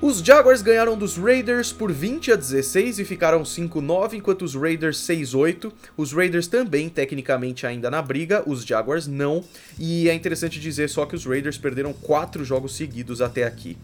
Os 0.03 0.21
Jaguars 0.21 0.63
ganharam 0.63 0.97
dos 0.97 1.19
Raiders 1.19 1.75
por 1.75 1.93
20 1.93 2.33
a 2.33 2.37
16 2.37 3.01
e 3.01 3.05
ficaram 3.05 3.43
5-9, 3.43 4.15
enquanto 4.15 4.47
os 4.47 4.55
Raiders 4.55 4.97
6-8. 4.97 5.71
Os 5.95 6.15
Raiders 6.15 6.47
também, 6.47 6.89
tecnicamente, 6.89 7.67
ainda 7.67 7.91
na 7.91 8.01
briga, 8.01 8.43
os 8.47 8.65
Jaguars 8.65 9.07
não. 9.07 9.45
E 9.79 10.09
é 10.09 10.15
interessante 10.15 10.59
dizer 10.59 10.89
só 10.89 11.05
que 11.05 11.15
os 11.15 11.27
Raiders 11.27 11.59
perderam 11.59 11.93
4 11.93 12.43
jogos 12.47 12.75
seguidos 12.75 13.21
até 13.21 13.45
aqui. 13.45 13.77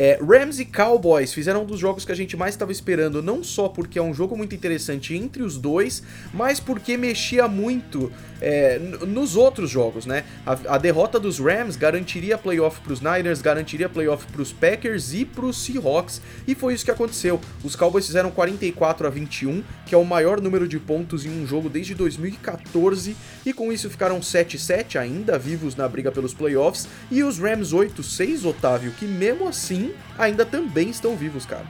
É, 0.00 0.16
Rams 0.22 0.60
e 0.60 0.64
Cowboys 0.64 1.34
fizeram 1.34 1.64
um 1.64 1.66
dos 1.66 1.80
jogos 1.80 2.04
que 2.04 2.12
a 2.12 2.14
gente 2.14 2.36
mais 2.36 2.54
estava 2.54 2.70
esperando, 2.70 3.20
não 3.20 3.42
só 3.42 3.68
porque 3.68 3.98
é 3.98 4.02
um 4.02 4.14
jogo 4.14 4.36
muito 4.36 4.54
interessante 4.54 5.16
entre 5.16 5.42
os 5.42 5.58
dois, 5.58 6.04
mas 6.32 6.60
porque 6.60 6.96
mexia 6.96 7.48
muito 7.48 8.12
é, 8.40 8.78
nos 8.78 9.34
outros 9.34 9.68
jogos, 9.68 10.06
né? 10.06 10.22
A, 10.46 10.52
a, 10.76 10.78
derrota 10.78 11.18
dos 11.18 11.40
Rams 11.40 11.74
garantiria 11.74 12.38
playoff 12.38 12.80
para 12.80 12.92
os 12.92 13.00
Niners, 13.00 13.42
garantiria 13.42 13.88
playoff 13.88 14.24
para 14.30 14.40
os 14.40 14.52
Packers 14.52 15.12
e 15.14 15.24
para 15.24 15.44
os 15.44 15.60
Seahawks, 15.64 16.22
e 16.46 16.54
foi 16.54 16.74
isso 16.74 16.84
que 16.84 16.92
aconteceu. 16.92 17.40
Os 17.64 17.74
Cowboys 17.74 18.06
fizeram 18.06 18.30
44 18.30 19.04
a 19.04 19.10
21, 19.10 19.64
que 19.84 19.96
é 19.96 19.98
o 19.98 20.04
maior 20.04 20.40
número 20.40 20.68
de 20.68 20.78
pontos 20.78 21.26
em 21.26 21.30
um 21.30 21.44
jogo 21.44 21.68
desde 21.68 21.96
2014, 21.96 23.16
e 23.44 23.52
com 23.52 23.72
isso 23.72 23.90
ficaram 23.90 24.20
7-7 24.20 24.94
ainda 24.94 25.36
vivos 25.36 25.74
na 25.74 25.88
briga 25.88 26.12
pelos 26.12 26.32
playoffs, 26.32 26.86
e 27.10 27.24
os 27.24 27.40
Rams 27.40 27.72
8-6, 27.72 28.48
Otávio, 28.48 28.92
que 28.92 29.04
mesmo 29.04 29.48
assim 29.48 29.87
assim, 29.88 29.98
ainda 30.18 30.44
também 30.44 30.90
estão 30.90 31.16
vivos, 31.16 31.46
cara. 31.46 31.66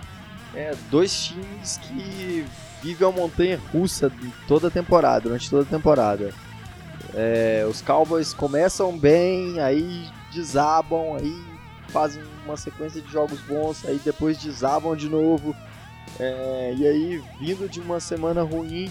É, 0.54 0.74
dois 0.90 1.26
times 1.26 1.78
que 1.78 2.44
vivem 2.83 3.09
a 3.09 3.12
montanha 3.12 3.61
russa 3.72 4.11
toda 4.46 4.68
a 4.68 4.70
temporada, 4.70 5.22
durante 5.22 5.50
toda 5.50 5.62
a 5.62 5.66
temporada. 5.66 6.33
É, 7.14 7.66
os 7.68 7.81
Cowboys 7.83 8.33
começam 8.33 8.96
bem, 8.96 9.61
aí 9.61 10.09
desabam, 10.33 11.16
aí 11.16 11.35
fazem 11.88 12.22
uma 12.44 12.57
sequência 12.57 13.00
de 13.00 13.11
jogos 13.11 13.40
bons, 13.40 13.85
aí 13.85 14.00
depois 14.04 14.38
desabam 14.38 14.94
de 14.94 15.09
novo. 15.09 15.54
É, 16.18 16.74
e 16.76 16.87
aí, 16.87 17.22
vindo 17.40 17.68
de 17.68 17.81
uma 17.81 18.00
semana 18.00 18.42
ruim, 18.42 18.90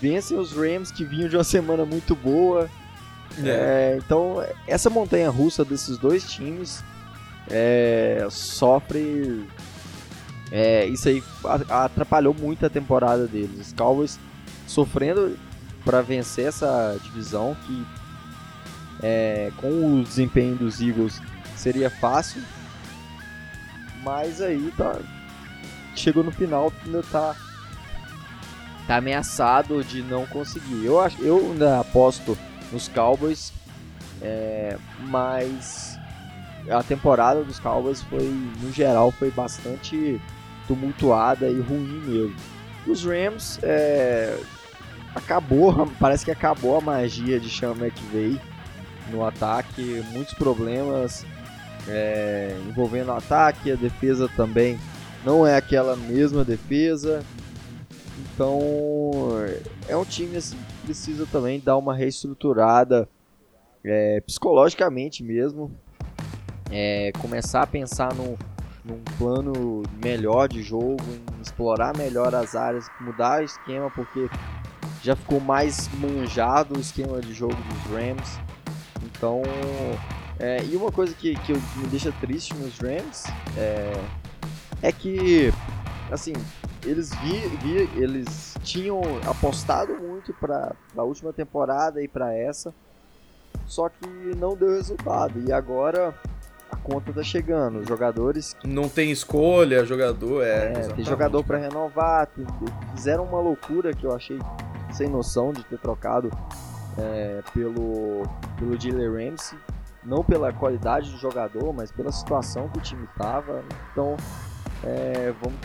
vencem 0.00 0.36
os 0.36 0.52
Rams 0.52 0.90
que 0.90 1.04
vinham 1.04 1.28
de 1.28 1.36
uma 1.36 1.44
semana 1.44 1.84
muito 1.84 2.14
boa. 2.14 2.68
É. 3.42 3.48
É, 3.48 3.98
então, 3.98 4.44
essa 4.66 4.90
montanha 4.90 5.30
russa 5.30 5.64
desses 5.64 5.98
dois 5.98 6.30
times 6.30 6.82
é, 7.50 8.26
sofre. 8.30 9.46
É, 10.50 10.86
isso 10.86 11.08
aí 11.08 11.22
atrapalhou 11.68 12.34
muito 12.34 12.64
a 12.64 12.70
temporada 12.70 13.26
deles. 13.26 13.68
Os 13.68 13.72
Cowboys 13.72 14.18
sofrendo 14.66 15.36
para 15.84 16.00
vencer 16.00 16.46
essa 16.46 16.98
divisão 17.02 17.56
que 17.66 17.86
é, 19.02 19.52
com 19.56 20.00
o 20.00 20.02
desempenho 20.02 20.56
dos 20.56 20.80
Eagles 20.80 21.20
seria 21.56 21.90
fácil, 21.90 22.42
mas 24.02 24.40
aí 24.40 24.72
tá 24.76 24.98
chegou 25.94 26.24
no 26.24 26.32
final 26.32 26.72
ainda 26.84 27.02
tá 27.02 27.36
tá 28.86 28.96
ameaçado 28.96 29.82
de 29.82 30.02
não 30.02 30.26
conseguir. 30.26 30.84
Eu 30.84 31.00
acho, 31.00 31.22
eu 31.22 31.38
ainda 31.38 31.80
aposto 31.80 32.36
nos 32.70 32.88
Cowboys, 32.88 33.52
é, 34.20 34.76
mas 35.00 35.98
a 36.68 36.82
temporada 36.82 37.42
dos 37.42 37.58
Cowboys 37.58 38.02
foi 38.02 38.24
no 38.62 38.72
geral 38.72 39.10
foi 39.10 39.30
bastante 39.30 40.20
tumultuada 40.66 41.48
e 41.48 41.60
ruim 41.60 42.00
mesmo. 42.06 42.36
Os 42.86 43.04
Rams 43.04 43.58
é, 43.62 44.38
acabou, 45.14 45.86
parece 46.00 46.24
que 46.24 46.30
acabou 46.30 46.76
a 46.76 46.80
magia 46.80 47.38
de 47.38 47.50
Sean 47.50 47.72
McVay 47.72 48.40
no 49.10 49.24
ataque, 49.24 50.02
muitos 50.12 50.34
problemas 50.34 51.26
é, 51.88 52.56
envolvendo 52.66 53.08
o 53.08 53.16
ataque, 53.16 53.70
a 53.70 53.76
defesa 53.76 54.28
também 54.36 54.78
não 55.24 55.46
é 55.46 55.56
aquela 55.56 55.96
mesma 55.96 56.44
defesa. 56.44 57.22
Então 58.18 58.60
é 59.88 59.96
um 59.96 60.04
time 60.04 60.36
assim, 60.36 60.56
que 60.56 60.86
precisa 60.86 61.26
também 61.26 61.60
dar 61.60 61.76
uma 61.76 61.94
reestruturada 61.94 63.08
é, 63.84 64.20
psicologicamente 64.20 65.22
mesmo. 65.22 65.70
É, 66.76 67.12
começar 67.20 67.62
a 67.62 67.66
pensar 67.68 68.12
num, 68.14 68.36
num 68.84 69.00
plano 69.16 69.84
melhor 70.02 70.48
de 70.48 70.60
jogo, 70.60 70.96
em 71.08 71.40
explorar 71.40 71.96
melhor 71.96 72.34
as 72.34 72.56
áreas, 72.56 72.90
mudar 73.00 73.42
o 73.42 73.44
esquema, 73.44 73.88
porque 73.90 74.28
já 75.00 75.14
ficou 75.14 75.38
mais 75.38 75.88
manjado 76.00 76.76
o 76.76 76.80
esquema 76.80 77.20
de 77.20 77.32
jogo 77.32 77.54
dos 77.54 77.92
Rams. 77.92 78.40
Então, 79.04 79.42
é, 80.40 80.64
e 80.64 80.74
uma 80.74 80.90
coisa 80.90 81.14
que, 81.14 81.36
que 81.36 81.52
me 81.52 81.86
deixa 81.86 82.10
triste 82.20 82.52
nos 82.54 82.76
Rams 82.78 83.22
é, 83.56 83.92
é 84.82 84.90
que, 84.90 85.52
assim, 86.10 86.32
eles 86.84 87.14
vi, 87.20 87.38
vi, 87.62 88.02
eles 88.02 88.56
tinham 88.64 89.00
apostado 89.28 89.94
muito 89.94 90.34
para 90.34 90.74
a 90.96 91.02
última 91.02 91.32
temporada 91.32 92.02
e 92.02 92.08
para 92.08 92.34
essa, 92.34 92.74
só 93.66 93.88
que 93.88 94.06
não 94.36 94.56
deu 94.56 94.70
resultado. 94.70 95.40
E 95.46 95.52
agora 95.52 96.14
a 96.70 96.76
conta 96.76 97.12
tá 97.12 97.22
chegando. 97.22 97.80
Os 97.80 97.88
jogadores. 97.88 98.56
Não 98.64 98.88
tem 98.88 99.10
escolha, 99.10 99.84
jogador, 99.84 100.42
é. 100.42 100.72
é 100.72 100.88
tem 100.94 101.04
jogador 101.04 101.44
para 101.44 101.58
renovar. 101.58 102.28
Fizeram 102.94 103.24
uma 103.24 103.40
loucura 103.40 103.92
que 103.92 104.04
eu 104.04 104.14
achei 104.14 104.38
sem 104.92 105.08
noção 105.08 105.52
de 105.52 105.64
ter 105.64 105.78
trocado 105.78 106.30
é, 106.98 107.42
pelo, 107.52 108.22
pelo 108.58 108.78
Jalen 108.78 109.30
Ramsey. 109.30 109.58
Não 110.04 110.22
pela 110.22 110.52
qualidade 110.52 111.10
do 111.10 111.16
jogador, 111.16 111.72
mas 111.72 111.90
pela 111.90 112.12
situação 112.12 112.68
que 112.68 112.78
o 112.78 112.82
time 112.82 113.08
tava. 113.16 113.64
Então, 113.90 114.16
é, 114.82 115.32
vamos, 115.42 115.58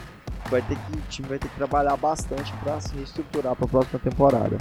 vai 0.50 0.62
ter 0.62 0.78
que, 0.78 0.98
o 0.98 1.02
time 1.10 1.28
vai 1.28 1.38
ter 1.38 1.50
que 1.50 1.56
trabalhar 1.56 1.98
bastante 1.98 2.54
para 2.64 2.80
se 2.80 2.96
reestruturar 2.96 3.54
para 3.56 3.66
a 3.66 3.68
próxima 3.68 4.00
temporada. 4.00 4.58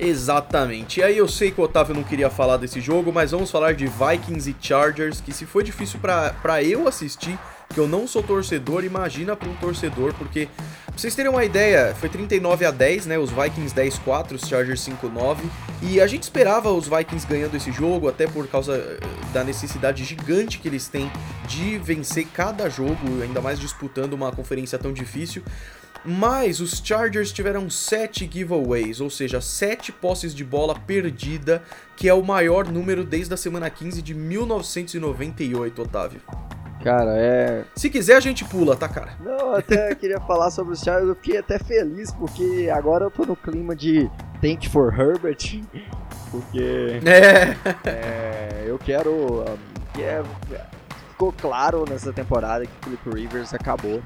Exatamente. 0.00 1.00
E 1.00 1.02
aí 1.02 1.18
eu 1.18 1.28
sei 1.28 1.50
que 1.50 1.60
o 1.60 1.64
Otávio 1.64 1.94
não 1.94 2.02
queria 2.02 2.30
falar 2.30 2.56
desse 2.56 2.80
jogo, 2.80 3.12
mas 3.12 3.32
vamos 3.32 3.50
falar 3.50 3.74
de 3.74 3.86
Vikings 3.86 4.50
e 4.50 4.56
Chargers, 4.58 5.20
que 5.20 5.30
se 5.30 5.44
foi 5.44 5.62
difícil 5.62 6.00
para 6.00 6.62
eu 6.62 6.88
assistir, 6.88 7.38
que 7.68 7.78
eu 7.78 7.86
não 7.86 8.06
sou 8.06 8.22
torcedor, 8.22 8.82
imagina 8.82 9.36
para 9.36 9.48
um 9.48 9.54
torcedor, 9.56 10.14
porque 10.14 10.48
pra 10.86 10.96
vocês 10.96 11.14
terem 11.14 11.30
uma 11.30 11.44
ideia, 11.44 11.94
foi 11.94 12.08
39 12.08 12.64
a 12.64 12.70
10, 12.70 13.06
né? 13.06 13.18
Os 13.18 13.30
Vikings 13.30 13.74
10-4, 13.74 14.32
os 14.32 14.48
Chargers 14.48 14.80
5-9, 14.80 15.36
e 15.82 16.00
a 16.00 16.06
gente 16.06 16.22
esperava 16.22 16.72
os 16.72 16.88
Vikings 16.88 17.26
ganhando 17.26 17.54
esse 17.54 17.70
jogo, 17.70 18.08
até 18.08 18.26
por 18.26 18.48
causa 18.48 18.76
eh, 18.76 18.98
da 19.34 19.44
necessidade 19.44 20.02
gigante 20.02 20.58
que 20.58 20.66
eles 20.66 20.88
têm 20.88 21.12
de 21.46 21.78
vencer 21.78 22.26
cada 22.32 22.70
jogo, 22.70 23.22
ainda 23.22 23.40
mais 23.42 23.60
disputando 23.60 24.14
uma 24.14 24.32
conferência 24.32 24.78
tão 24.78 24.92
difícil. 24.92 25.42
Mas 26.04 26.60
os 26.60 26.80
Chargers 26.82 27.32
tiveram 27.32 27.68
7 27.68 28.28
giveaways, 28.30 29.00
ou 29.00 29.10
seja, 29.10 29.40
7 29.40 29.92
posses 29.92 30.34
de 30.34 30.44
bola 30.44 30.74
perdida, 30.74 31.62
que 31.96 32.08
é 32.08 32.14
o 32.14 32.22
maior 32.22 32.66
número 32.66 33.04
desde 33.04 33.34
a 33.34 33.36
semana 33.36 33.68
15 33.68 34.00
de 34.00 34.14
1998, 34.14 35.82
Otávio. 35.82 36.20
Cara, 36.82 37.14
é. 37.18 37.64
Se 37.74 37.90
quiser, 37.90 38.16
a 38.16 38.20
gente 38.20 38.44
pula, 38.44 38.74
tá, 38.74 38.88
cara? 38.88 39.12
Não, 39.20 39.54
até 39.54 39.94
queria 39.96 40.18
falar 40.20 40.50
sobre 40.50 40.72
os 40.72 40.80
Chargers, 40.80 41.08
eu 41.08 41.14
fiquei 41.14 41.38
até 41.38 41.58
feliz, 41.58 42.10
porque 42.12 42.70
agora 42.72 43.04
eu 43.04 43.10
tô 43.10 43.26
no 43.26 43.36
clima 43.36 43.76
de 43.76 44.10
Thank 44.40 44.68
for 44.70 44.98
Herbert, 44.98 45.60
porque. 46.32 47.00
É! 47.04 47.88
é 47.88 48.64
eu 48.66 48.78
quero. 48.78 49.44
Que 49.92 50.02
é, 50.02 50.22
ficou 51.10 51.32
claro 51.32 51.84
nessa 51.86 52.12
temporada 52.12 52.64
que 52.64 52.72
o 52.72 52.84
Philip 52.84 53.10
Rivers 53.10 53.52
acabou. 53.52 54.00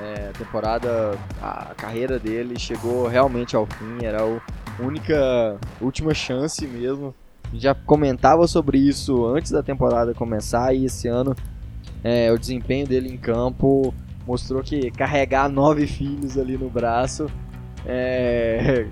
É, 0.00 0.30
a 0.30 0.38
temporada, 0.38 1.18
a 1.40 1.74
carreira 1.76 2.18
dele 2.18 2.58
chegou 2.58 3.06
realmente 3.06 3.54
ao 3.54 3.66
fim, 3.66 4.04
era 4.04 4.22
a 4.22 4.82
única, 4.82 5.58
última 5.80 6.14
chance 6.14 6.66
mesmo. 6.66 7.14
Já 7.54 7.74
comentava 7.74 8.46
sobre 8.46 8.78
isso 8.78 9.26
antes 9.26 9.52
da 9.52 9.62
temporada 9.62 10.14
começar 10.14 10.74
e 10.74 10.86
esse 10.86 11.06
ano 11.06 11.36
é, 12.02 12.32
o 12.32 12.38
desempenho 12.38 12.86
dele 12.86 13.12
em 13.12 13.18
campo 13.18 13.92
mostrou 14.26 14.62
que 14.62 14.90
carregar 14.90 15.48
nove 15.48 15.86
filhos 15.86 16.38
ali 16.38 16.56
no 16.56 16.70
braço 16.70 17.26
é. 17.86 18.86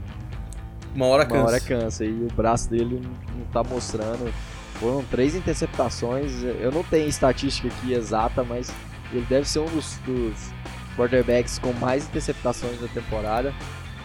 Uma 0.94 1.06
hora 1.06 1.24
cansa. 1.24 1.38
Uma 1.38 1.46
hora 1.46 1.60
cansa. 1.60 2.04
E 2.04 2.24
o 2.24 2.28
braço 2.34 2.68
dele 2.68 3.00
não 3.36 3.44
tá 3.52 3.62
mostrando. 3.62 4.32
Foram 4.74 5.04
três 5.04 5.34
interceptações. 5.34 6.42
Eu 6.42 6.72
não 6.72 6.82
tenho 6.82 7.08
estatística 7.08 7.68
aqui 7.68 7.92
exata, 7.92 8.42
mas 8.42 8.72
ele 9.12 9.24
deve 9.28 9.48
ser 9.48 9.60
um 9.60 9.66
dos, 9.66 9.98
dos 9.98 10.52
quarterbacks 11.00 11.58
com 11.58 11.72
mais 11.74 12.04
interceptações 12.06 12.80
da 12.80 12.88
temporada. 12.88 13.54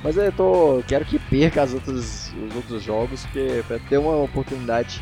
Mas 0.03 0.17
eu 0.17 0.31
tô, 0.31 0.84
quero 0.88 1.03
que 1.03 1.17
perca 1.17 1.63
as 1.63 1.73
outras, 1.73 2.31
os 2.47 2.55
outros 2.55 2.84
jogos, 2.84 3.23
porque 3.23 3.63
para 3.67 3.79
ter 3.79 3.97
uma 3.97 4.15
oportunidade 4.17 5.01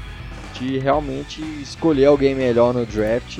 de 0.54 0.78
realmente 0.78 1.42
escolher 1.62 2.06
alguém 2.06 2.36
melhor 2.36 2.74
no 2.74 2.86
draft 2.86 3.40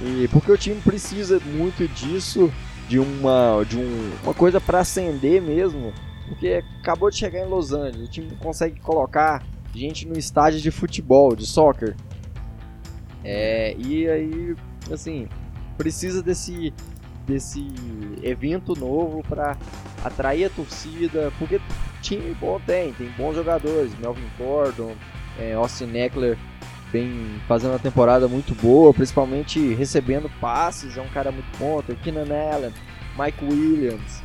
e 0.00 0.28
porque 0.28 0.50
o 0.50 0.56
time 0.56 0.80
precisa 0.80 1.38
muito 1.40 1.86
disso, 1.88 2.52
de 2.88 2.98
uma, 2.98 3.64
de 3.68 3.76
um, 3.78 4.10
uma 4.24 4.34
coisa 4.34 4.60
para 4.60 4.80
acender 4.80 5.40
mesmo. 5.40 5.92
Porque 6.26 6.62
acabou 6.80 7.10
de 7.10 7.16
chegar 7.16 7.40
em 7.40 7.48
Los 7.48 7.72
Angeles, 7.72 8.08
o 8.08 8.10
time 8.10 8.30
consegue 8.36 8.80
colocar 8.80 9.44
gente 9.74 10.06
no 10.06 10.18
estádio 10.18 10.60
de 10.60 10.70
futebol, 10.70 11.36
de 11.36 11.46
soccer. 11.46 11.94
É, 13.22 13.76
e 13.78 14.08
aí, 14.08 14.56
assim, 14.90 15.28
precisa 15.76 16.22
desse, 16.22 16.72
desse 17.26 17.66
evento 18.22 18.74
novo 18.74 19.22
para 19.28 19.56
atrair 20.04 20.46
a 20.46 20.50
torcida, 20.50 21.32
porque 21.38 21.60
time 22.00 22.34
bom 22.34 22.60
tem, 22.66 22.92
tem 22.92 23.08
bons 23.10 23.34
jogadores, 23.34 23.96
Melvin 23.98 24.28
Gordon, 24.38 24.94
é, 25.38 25.54
Austin 25.54 25.96
Eckler 25.96 26.36
vem 26.92 27.40
fazendo 27.48 27.72
uma 27.72 27.78
temporada 27.78 28.28
muito 28.28 28.54
boa, 28.54 28.92
principalmente 28.92 29.72
recebendo 29.74 30.30
passes, 30.40 30.96
é 30.96 31.00
um 31.00 31.08
cara 31.08 31.32
muito 31.32 31.58
bom. 31.58 31.80
Tem 31.80 31.96
Keenan 31.96 32.26
Allen, 32.52 32.72
Mike 33.18 33.44
Williams, 33.44 34.22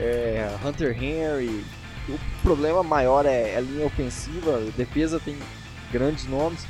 é, 0.00 0.50
Hunter 0.64 0.90
Henry. 1.00 1.64
O 2.08 2.18
problema 2.42 2.82
maior 2.82 3.24
é 3.24 3.56
a 3.56 3.60
linha 3.60 3.86
ofensiva, 3.86 4.56
a 4.56 4.70
defesa 4.76 5.20
tem 5.20 5.36
grandes 5.92 6.26
nomes. 6.26 6.66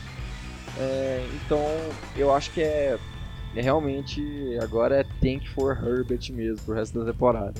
É, 0.78 1.26
então 1.34 1.64
eu 2.16 2.32
acho 2.34 2.50
que 2.50 2.60
é, 2.60 2.98
é, 3.56 3.60
realmente 3.60 4.22
agora 4.60 5.00
é 5.00 5.04
tank 5.20 5.48
for 5.54 5.76
Herbert 5.76 6.30
mesmo 6.32 6.64
pro 6.64 6.74
resto 6.74 6.98
da 6.98 7.12
temporada. 7.12 7.54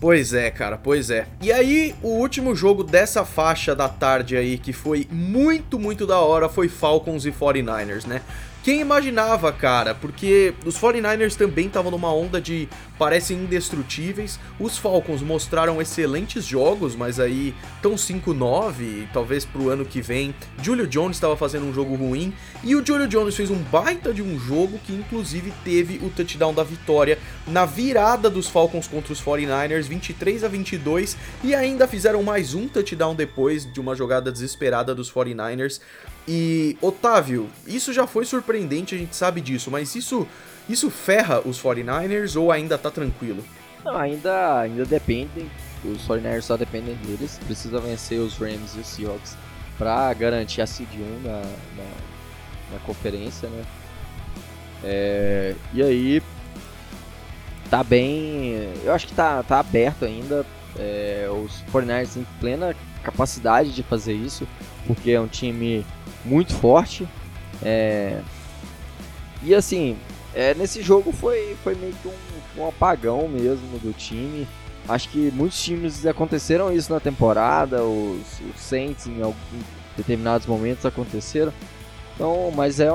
Pois 0.00 0.34
é, 0.34 0.50
cara, 0.50 0.76
pois 0.76 1.08
é. 1.08 1.26
E 1.40 1.50
aí, 1.50 1.94
o 2.02 2.08
último 2.08 2.54
jogo 2.54 2.84
dessa 2.84 3.24
faixa 3.24 3.74
da 3.74 3.88
tarde 3.88 4.36
aí, 4.36 4.58
que 4.58 4.72
foi 4.72 5.06
muito, 5.10 5.78
muito 5.78 6.06
da 6.06 6.18
hora, 6.18 6.48
foi 6.48 6.68
Falcons 6.68 7.24
e 7.24 7.32
49ers, 7.32 8.06
né? 8.06 8.20
Quem 8.64 8.80
imaginava, 8.80 9.52
cara? 9.52 9.94
Porque 9.94 10.54
os 10.64 10.74
49ers 10.78 11.36
também 11.36 11.66
estavam 11.66 11.90
numa 11.90 12.10
onda 12.10 12.40
de 12.40 12.66
parecem 12.98 13.36
indestrutíveis. 13.36 14.40
Os 14.58 14.78
Falcons 14.78 15.20
mostraram 15.20 15.82
excelentes 15.82 16.46
jogos, 16.46 16.96
mas 16.96 17.20
aí 17.20 17.54
estão 17.76 17.94
5-9, 17.94 19.06
talvez 19.12 19.44
pro 19.44 19.68
ano 19.68 19.84
que 19.84 20.00
vem. 20.00 20.34
Julio 20.62 20.86
Jones 20.86 21.18
estava 21.18 21.36
fazendo 21.36 21.66
um 21.66 21.74
jogo 21.74 21.94
ruim 21.94 22.32
e 22.62 22.74
o 22.74 22.82
Julio 22.82 23.06
Jones 23.06 23.36
fez 23.36 23.50
um 23.50 23.58
baita 23.64 24.14
de 24.14 24.22
um 24.22 24.38
jogo 24.38 24.80
que 24.82 24.94
inclusive 24.94 25.52
teve 25.62 25.98
o 25.98 26.08
touchdown 26.08 26.54
da 26.54 26.64
vitória 26.64 27.18
na 27.46 27.66
virada 27.66 28.30
dos 28.30 28.48
Falcons 28.48 28.88
contra 28.88 29.12
os 29.12 29.20
49ers, 29.20 29.82
23 29.82 30.42
a 30.42 30.48
22, 30.48 31.18
e 31.42 31.54
ainda 31.54 31.86
fizeram 31.86 32.22
mais 32.22 32.54
um 32.54 32.66
touchdown 32.66 33.14
depois 33.14 33.70
de 33.70 33.78
uma 33.78 33.94
jogada 33.94 34.32
desesperada 34.32 34.94
dos 34.94 35.12
49ers. 35.12 35.82
E, 36.26 36.76
Otávio, 36.80 37.48
isso 37.66 37.92
já 37.92 38.06
foi 38.06 38.24
surpreendente, 38.24 38.94
a 38.94 38.98
gente 38.98 39.14
sabe 39.14 39.40
disso, 39.40 39.70
mas 39.70 39.94
isso, 39.94 40.26
isso 40.68 40.90
ferra 40.90 41.40
os 41.44 41.60
49ers 41.62 42.40
ou 42.40 42.50
ainda 42.50 42.78
tá 42.78 42.90
tranquilo? 42.90 43.44
Não, 43.84 43.96
ainda, 43.96 44.60
ainda 44.60 44.84
dependem. 44.86 45.50
Os 45.84 46.06
49ers 46.08 46.42
só 46.42 46.56
dependem 46.56 46.94
deles. 46.96 47.38
Precisa 47.44 47.78
vencer 47.78 48.18
os 48.18 48.38
Rams 48.38 48.74
e 48.74 48.80
os 48.80 48.86
Seahawks 48.86 49.36
para 49.76 50.12
garantir 50.14 50.62
a 50.62 50.66
seed 50.66 50.88
1 50.94 51.20
na, 51.22 51.40
na, 51.40 51.84
na 52.72 52.78
conferência, 52.86 53.48
né? 53.48 53.64
É, 54.82 55.54
e 55.74 55.82
aí 55.82 56.22
tá 57.68 57.84
bem. 57.84 58.72
Eu 58.82 58.94
acho 58.94 59.06
que 59.06 59.14
tá, 59.14 59.42
tá 59.42 59.58
aberto 59.58 60.04
ainda. 60.04 60.46
É, 60.78 61.28
os 61.30 61.62
49ers 61.72 62.14
têm 62.14 62.26
plena 62.40 62.74
capacidade 63.02 63.72
de 63.74 63.82
fazer 63.82 64.14
isso, 64.14 64.48
porque 64.86 65.10
é 65.10 65.20
um 65.20 65.28
time 65.28 65.84
muito 66.24 66.54
forte. 66.54 67.06
É... 67.62 68.20
E 69.42 69.54
assim, 69.54 69.96
é, 70.34 70.54
nesse 70.54 70.82
jogo 70.82 71.12
foi, 71.12 71.56
foi 71.62 71.74
meio 71.74 71.94
que 71.94 72.08
um, 72.08 72.62
um 72.62 72.68
apagão 72.68 73.28
mesmo 73.28 73.78
do 73.78 73.92
time. 73.92 74.46
Acho 74.88 75.08
que 75.08 75.30
muitos 75.32 75.62
times 75.62 76.04
aconteceram 76.04 76.72
isso 76.72 76.92
na 76.92 77.00
temporada, 77.00 77.82
os, 77.82 78.40
os 78.40 78.60
Saints 78.60 79.06
em, 79.06 79.22
algum, 79.22 79.38
em 79.54 79.62
determinados 79.96 80.46
momentos 80.46 80.84
aconteceram. 80.84 81.52
Então, 82.14 82.52
mas 82.54 82.80
é 82.80 82.88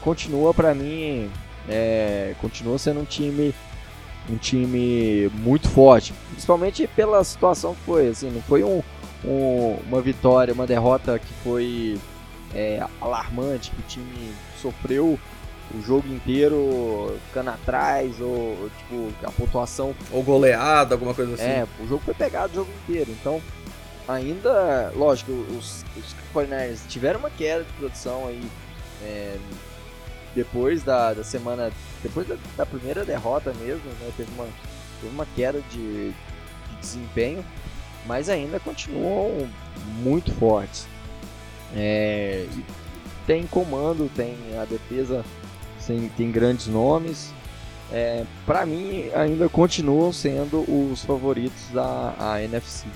continua 0.00 0.52
para 0.52 0.74
mim, 0.74 1.30
é, 1.68 2.34
continua 2.40 2.78
sendo 2.78 3.00
um 3.00 3.04
time 3.04 3.54
um 4.28 4.36
time 4.36 5.30
muito 5.34 5.68
forte, 5.68 6.12
principalmente 6.30 6.88
pela 6.88 7.22
situação 7.22 7.76
que 7.76 7.80
foi, 7.82 8.08
assim, 8.08 8.28
não 8.28 8.42
foi 8.42 8.64
um, 8.64 8.82
um 9.24 9.78
uma 9.88 10.00
vitória, 10.00 10.52
uma 10.52 10.66
derrota 10.66 11.16
que 11.16 11.32
foi 11.44 11.96
é, 12.54 12.84
alarmante, 13.00 13.70
que 13.70 13.80
o 13.80 13.84
time 13.84 14.34
sofreu 14.60 15.18
o 15.74 15.82
jogo 15.82 16.06
inteiro 16.08 17.18
ficando 17.28 17.50
atrás, 17.50 18.20
ou 18.20 18.70
tipo, 18.78 19.12
a 19.24 19.30
pontuação. 19.32 19.94
Ou 20.12 20.22
goleada, 20.22 20.94
alguma 20.94 21.14
coisa 21.14 21.34
assim. 21.34 21.42
É, 21.42 21.66
o 21.80 21.86
jogo 21.86 22.02
foi 22.04 22.14
pegado 22.14 22.52
o 22.52 22.56
jogo 22.56 22.70
inteiro. 22.84 23.10
Então, 23.10 23.42
ainda, 24.06 24.92
lógico, 24.94 25.32
os, 25.32 25.84
os 25.96 26.14
49 26.32 26.76
tiveram 26.88 27.18
uma 27.20 27.30
queda 27.30 27.64
de 27.64 27.72
produção 27.72 28.28
aí 28.28 28.42
é, 29.02 29.36
depois 30.34 30.82
da, 30.82 31.14
da 31.14 31.24
semana. 31.24 31.72
Depois 32.02 32.28
da, 32.28 32.36
da, 32.56 32.66
primeira 32.66 33.04
derrota 33.04 33.52
mesmo, 33.54 33.84
né? 34.00 34.12
Teve 34.16 34.30
uma, 34.34 34.46
teve 35.00 35.12
uma 35.12 35.26
queda 35.34 35.60
de, 35.70 36.10
de 36.10 36.76
desempenho, 36.80 37.44
mas 38.06 38.28
ainda 38.28 38.60
continuam 38.60 39.48
muito 40.02 40.32
fortes. 40.34 40.86
É, 41.74 42.46
tem 43.26 43.46
comando, 43.46 44.10
tem 44.14 44.36
a 44.60 44.64
defesa, 44.64 45.24
tem, 45.86 46.08
tem 46.10 46.30
grandes 46.30 46.66
nomes. 46.66 47.32
É, 47.92 48.24
para 48.44 48.66
mim, 48.66 49.08
ainda 49.14 49.48
continuam 49.48 50.12
sendo 50.12 50.60
os 50.68 51.04
favoritos 51.04 51.68
da 51.72 52.42
NFC. 52.42 52.86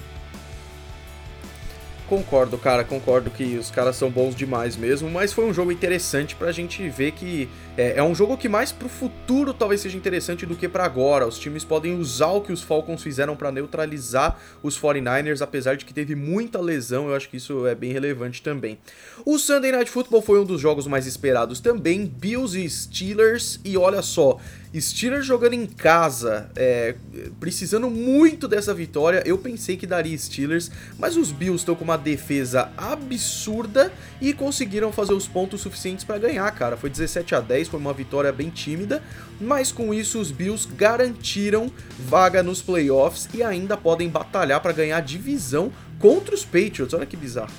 Concordo, 2.11 2.59
cara, 2.59 2.83
concordo 2.83 3.31
que 3.31 3.57
os 3.57 3.71
caras 3.71 3.95
são 3.95 4.11
bons 4.11 4.35
demais 4.35 4.77
mesmo, 4.77 5.09
mas 5.09 5.33
foi 5.33 5.45
um 5.45 5.55
jogo 5.55 5.71
interessante 5.71 6.35
pra 6.35 6.51
gente 6.51 6.89
ver 6.89 7.13
que 7.13 7.49
é, 7.77 7.99
é 7.99 8.03
um 8.03 8.17
jogo 8.17 8.37
que 8.37 8.49
mais 8.49 8.73
pro 8.73 8.89
futuro 8.89 9.55
talvez 9.55 9.81
seja 9.81 9.97
interessante 9.97 10.45
do 10.45 10.57
que 10.57 10.69
para 10.69 10.85
agora. 10.85 11.25
Os 11.25 11.39
times 11.39 11.63
podem 11.63 11.97
usar 11.97 12.33
o 12.33 12.41
que 12.41 12.53
os 12.53 12.65
Falcons 12.65 13.01
fizeram 13.01 13.37
para 13.37 13.53
neutralizar 13.53 14.37
os 14.61 14.77
49ers, 14.77 15.41
apesar 15.41 15.77
de 15.77 15.85
que 15.85 15.95
teve 15.95 16.17
muita 16.17 16.61
lesão, 16.61 17.09
eu 17.09 17.15
acho 17.15 17.29
que 17.29 17.37
isso 17.37 17.65
é 17.65 17.77
bem 17.77 17.93
relevante 17.93 18.43
também. 18.43 18.77
O 19.25 19.39
Sunday 19.39 19.71
Night 19.71 19.89
Football 19.89 20.21
foi 20.21 20.41
um 20.41 20.45
dos 20.45 20.61
jogos 20.61 20.89
mais 20.89 21.07
esperados 21.07 21.61
também, 21.61 22.07
Bills 22.07 22.59
e 22.59 22.69
Steelers, 22.69 23.61
e 23.65 23.77
olha 23.77 24.03
só, 24.03 24.37
Steelers 24.79 25.27
jogando 25.27 25.55
em 25.55 25.67
casa, 25.67 26.49
é, 26.55 26.95
precisando 27.41 27.91
muito 27.91 28.47
dessa 28.47 28.73
vitória. 28.73 29.23
Eu 29.27 29.37
pensei 29.37 29.77
que 29.77 29.87
daria 29.87 30.17
Steelers, 30.17 30.71
mas 30.97 31.17
os 31.17 31.33
Bills 31.33 31.63
estão 31.63 31.75
com 31.75 31.83
uma 31.83 31.99
defesa 31.99 32.71
absurda 32.77 33.93
e 34.21 34.33
conseguiram 34.33 34.93
fazer 34.93 35.13
os 35.13 35.27
pontos 35.27 35.61
suficientes 35.61 36.05
para 36.05 36.19
ganhar, 36.19 36.49
cara. 36.53 36.77
Foi 36.77 36.89
17 36.89 37.35
a 37.35 37.41
10, 37.41 37.69
foi 37.69 37.81
uma 37.81 37.93
vitória 37.93 38.31
bem 38.31 38.49
tímida, 38.49 39.03
mas 39.41 39.73
com 39.73 39.93
isso 39.93 40.21
os 40.21 40.31
Bills 40.31 40.69
garantiram 40.77 41.71
vaga 41.99 42.43
nos 42.43 42.63
playoffs 42.63 43.29
e 43.35 43.43
ainda 43.43 43.77
podem 43.77 44.09
batalhar 44.09 44.61
para 44.61 44.73
ganhar 44.73 45.01
divisão 45.01 45.73
contra 45.99 46.33
os 46.33 46.45
Patriots. 46.45 46.95
Olha 46.95 47.07
que 47.07 47.17
bizarro. 47.17 47.51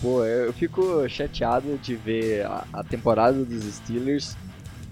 Pô, 0.00 0.24
eu 0.24 0.52
fico 0.52 1.06
chateado 1.08 1.78
de 1.82 1.94
ver 1.94 2.46
a 2.46 2.82
temporada 2.84 3.44
dos 3.44 3.64
Steelers. 3.64 4.36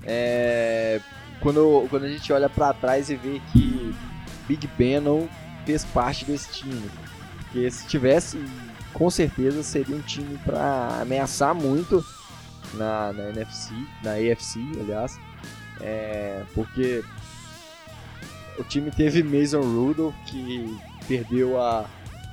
É, 0.04 1.00
quando, 1.42 1.87
quando 1.90 2.05
a 2.05 2.09
gente 2.09 2.33
olha 2.33 2.48
para 2.48 2.72
trás 2.72 3.11
e 3.11 3.16
vê 3.16 3.40
que 3.52 3.94
Big 4.46 4.66
Ben 4.78 5.00
não 5.00 5.28
fez 5.66 5.85
parte 5.85 6.24
desse 6.24 6.50
time. 6.52 6.90
Porque 7.38 7.70
se 7.70 7.87
tivesse, 7.87 8.42
com 8.92 9.11
certeza 9.11 9.62
seria 9.62 9.96
um 9.96 10.00
time 10.00 10.38
para 10.38 11.00
ameaçar 11.02 11.55
muito 11.55 12.05
na, 12.74 13.12
na 13.12 13.31
NFC, 13.31 13.74
na 14.02 14.12
AFC, 14.12 14.61
aliás. 14.81 15.18
É, 15.81 16.44
porque 16.55 17.05
o 18.59 18.64
time 18.64 18.90
teve 18.90 19.22
Mason 19.22 19.61
Rudolph, 19.61 20.14
que 20.26 20.78
perdeu 21.09 21.61
a, 21.61 21.85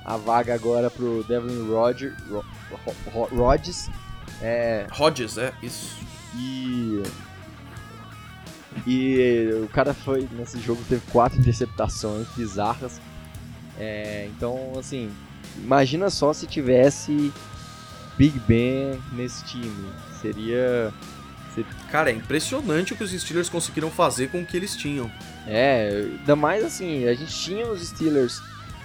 a 0.04 0.16
vaga 0.16 0.54
agora 0.54 0.88
pro 0.90 1.24
Devlin 1.24 1.68
Roger, 1.68 2.14
Rodgers. 3.12 3.90
É, 4.40 4.86
Rodgers, 4.90 5.36
é, 5.36 5.52
isso. 5.62 5.98
E 6.36 7.02
e 8.86 9.50
o 9.64 9.68
cara 9.68 9.92
foi, 9.92 10.28
nesse 10.32 10.58
jogo, 10.60 10.82
teve 10.88 11.02
quatro 11.10 11.38
interceptações 11.38 12.26
bizarras. 12.36 13.00
É, 13.78 14.28
então, 14.36 14.72
assim, 14.78 15.10
imagina 15.56 16.10
só 16.10 16.32
se 16.32 16.46
tivesse 16.46 17.32
Big 18.16 18.38
Ben 18.40 19.00
nesse 19.12 19.44
time. 19.44 19.88
Seria. 20.20 20.92
Cara, 21.90 22.10
é 22.10 22.14
impressionante 22.14 22.92
o 22.92 22.96
que 22.96 23.02
os 23.02 23.10
Steelers 23.10 23.48
conseguiram 23.48 23.90
fazer 23.90 24.30
com 24.30 24.40
o 24.40 24.46
que 24.46 24.56
eles 24.56 24.76
tinham. 24.76 25.10
É, 25.46 26.06
ainda 26.20 26.36
mais 26.36 26.64
assim, 26.64 27.06
a 27.08 27.14
gente 27.14 27.34
tinha 27.34 27.66
os 27.66 27.88
Steelers. 27.88 28.40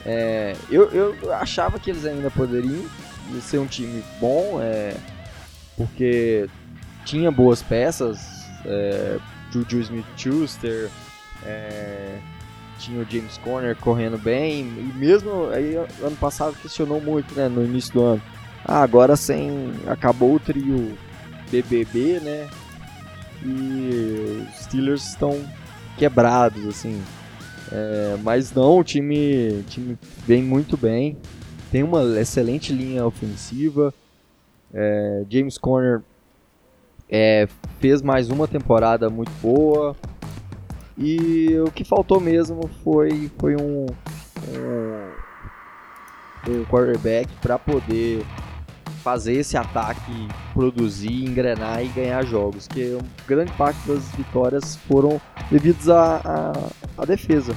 É, 0.06 0.56
eu, 0.70 0.90
eu 0.92 1.34
achava 1.34 1.80
que 1.80 1.90
eles 1.90 2.06
ainda 2.06 2.32
poderiam 2.32 2.84
ser 3.42 3.58
um 3.60 3.66
time 3.66 4.04
bom, 4.20 4.60
é, 4.62 4.96
porque 5.78 6.48
tinha 7.04 7.32
boas 7.32 7.62
peças. 7.62 8.46
É, 8.66 9.20
Juju 9.62 9.80
Smith-Schuster, 9.80 10.90
é, 11.44 12.20
tinha 12.80 13.02
o 13.02 13.06
James 13.10 13.38
Conner 13.38 13.76
correndo 13.76 14.18
bem, 14.18 14.62
e 14.62 14.94
mesmo 14.98 15.50
aí 15.50 15.76
ano 15.76 16.16
passado 16.20 16.56
questionou 16.62 17.02
muito, 17.02 17.34
né, 17.36 17.48
no 17.48 17.64
início 17.64 17.94
do 17.94 18.04
ano. 18.04 18.22
Ah, 18.64 18.82
agora 18.82 19.16
sem 19.16 19.72
acabou 19.88 20.36
o 20.36 20.40
trio 20.40 20.98
BBB, 21.52 22.20
né? 22.20 22.50
E 23.44 24.44
os 24.50 24.64
Steelers 24.64 25.08
estão 25.08 25.40
quebrados 25.98 26.68
assim. 26.68 27.02
É, 27.72 28.18
mas 28.24 28.52
não, 28.52 28.80
o 28.80 28.84
time, 28.84 29.64
time 29.70 29.98
vem 30.26 30.42
muito 30.42 30.76
bem. 30.76 31.18
Tem 31.72 31.84
uma 31.84 32.20
excelente 32.20 32.74
linha 32.74 33.06
ofensiva. 33.06 33.94
É, 34.74 35.24
James 35.30 35.58
Conner 35.58 36.02
é, 37.10 37.48
fez 37.80 38.02
mais 38.02 38.30
uma 38.30 38.48
temporada 38.48 39.10
muito 39.10 39.32
boa. 39.42 39.96
E 40.98 41.48
o 41.60 41.72
que 41.72 41.84
faltou 41.84 42.20
mesmo 42.20 42.70
foi, 42.84 43.30
foi 43.38 43.56
um, 43.56 43.86
um, 46.48 46.52
um 46.52 46.66
quarterback 46.66 47.32
para 47.42 47.60
poder 47.60 48.26
fazer 49.04 49.34
esse 49.34 49.56
ataque, 49.56 50.28
produzir, 50.54 51.26
engrenar 51.26 51.84
e 51.84 51.90
ganhar 51.90 52.26
jogos. 52.26 52.68
Que 52.68 52.98
grande 53.28 53.52
parte 53.52 53.78
das 53.88 54.04
vitórias 54.16 54.78
foram 54.88 55.22
devidas 55.52 55.90
à, 55.90 56.16
à, 56.18 56.54
à 57.04 57.06
defesa. 57.06 57.56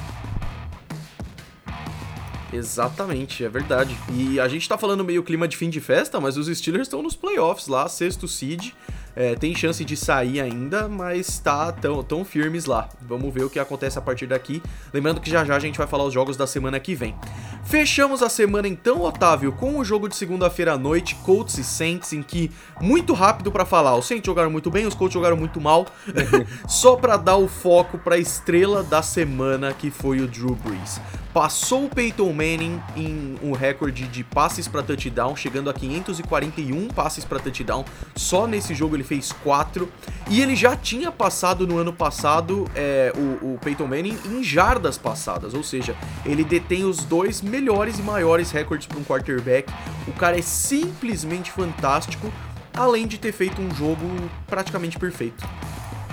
Exatamente, 2.51 3.43
é 3.43 3.49
verdade. 3.49 3.95
E 4.11 4.39
a 4.39 4.47
gente 4.47 4.67
tá 4.67 4.77
falando 4.77 5.03
meio 5.03 5.23
clima 5.23 5.47
de 5.47 5.55
fim 5.55 5.69
de 5.69 5.79
festa, 5.79 6.19
mas 6.19 6.35
os 6.35 6.47
Steelers 6.55 6.87
estão 6.87 7.01
nos 7.01 7.15
playoffs 7.15 7.67
lá, 7.67 7.87
sexto 7.87 8.27
seed. 8.27 8.73
É, 9.15 9.35
tem 9.35 9.55
chance 9.55 9.83
de 9.83 9.97
sair 9.97 10.39
ainda, 10.39 10.87
mas 10.87 11.39
tá 11.39 11.71
tão, 11.71 12.03
tão 12.03 12.23
firmes 12.23 12.65
lá. 12.65 12.89
Vamos 13.01 13.33
ver 13.33 13.43
o 13.43 13.49
que 13.49 13.59
acontece 13.59 13.97
a 13.97 14.01
partir 14.01 14.27
daqui. 14.27 14.61
Lembrando 14.93 15.19
que 15.19 15.29
já 15.29 15.43
já 15.43 15.55
a 15.55 15.59
gente 15.59 15.77
vai 15.77 15.87
falar 15.87 16.05
os 16.05 16.13
jogos 16.13 16.37
da 16.37 16.47
semana 16.47 16.79
que 16.79 16.95
vem. 16.95 17.15
Fechamos 17.63 18.23
a 18.23 18.29
semana 18.29 18.67
então, 18.67 19.01
Otávio, 19.01 19.51
com 19.51 19.77
o 19.77 19.83
jogo 19.83 20.07
de 20.07 20.15
segunda-feira 20.15 20.73
à 20.73 20.77
noite, 20.77 21.15
Colts 21.15 21.57
e 21.57 21.63
Saints, 21.63 22.13
em 22.13 22.23
que, 22.23 22.49
muito 22.81 23.13
rápido 23.13 23.51
para 23.51 23.65
falar, 23.65 23.95
os 23.95 24.07
Saints 24.07 24.25
jogaram 24.25 24.49
muito 24.49 24.71
bem, 24.71 24.87
os 24.87 24.95
Colts 24.95 25.13
jogaram 25.13 25.37
muito 25.37 25.61
mal, 25.61 25.85
só 26.67 26.95
para 26.95 27.17
dar 27.17 27.35
o 27.35 27.47
foco 27.47 27.97
para 27.99 28.15
a 28.15 28.17
estrela 28.17 28.81
da 28.83 29.01
semana, 29.01 29.73
que 29.73 29.91
foi 29.91 30.19
o 30.19 30.27
Drew 30.27 30.55
Brees 30.55 30.99
passou 31.33 31.85
o 31.85 31.89
Peyton 31.89 32.31
Manning 32.33 32.81
em 32.95 33.37
um 33.43 33.51
recorde 33.51 34.07
de 34.07 34.23
passes 34.23 34.67
para 34.67 34.81
touchdown, 34.81 35.35
chegando 35.35 35.69
a 35.69 35.73
541 35.73 36.87
passes 36.89 37.23
para 37.23 37.39
touchdown. 37.39 37.85
Só 38.15 38.47
nesse 38.47 38.73
jogo 38.73 38.95
ele 38.95 39.03
fez 39.03 39.31
4. 39.31 39.89
E 40.29 40.41
ele 40.41 40.55
já 40.55 40.75
tinha 40.75 41.11
passado 41.11 41.67
no 41.67 41.77
ano 41.77 41.93
passado 41.93 42.69
é, 42.75 43.13
o, 43.15 43.53
o 43.53 43.59
Peyton 43.59 43.87
Manning 43.87 44.17
em 44.25 44.43
jardas 44.43 44.97
passadas, 44.97 45.53
ou 45.53 45.63
seja, 45.63 45.95
ele 46.25 46.43
detém 46.43 46.83
os 46.83 47.03
dois 47.03 47.41
melhores 47.41 47.99
e 47.99 48.01
maiores 48.01 48.51
recordes 48.51 48.87
para 48.87 48.97
um 48.97 49.03
quarterback. 49.03 49.71
O 50.07 50.13
cara 50.13 50.37
é 50.37 50.41
simplesmente 50.41 51.51
fantástico, 51.51 52.31
além 52.73 53.07
de 53.07 53.17
ter 53.17 53.31
feito 53.31 53.61
um 53.61 53.73
jogo 53.73 54.05
praticamente 54.47 54.97
perfeito. 54.97 55.47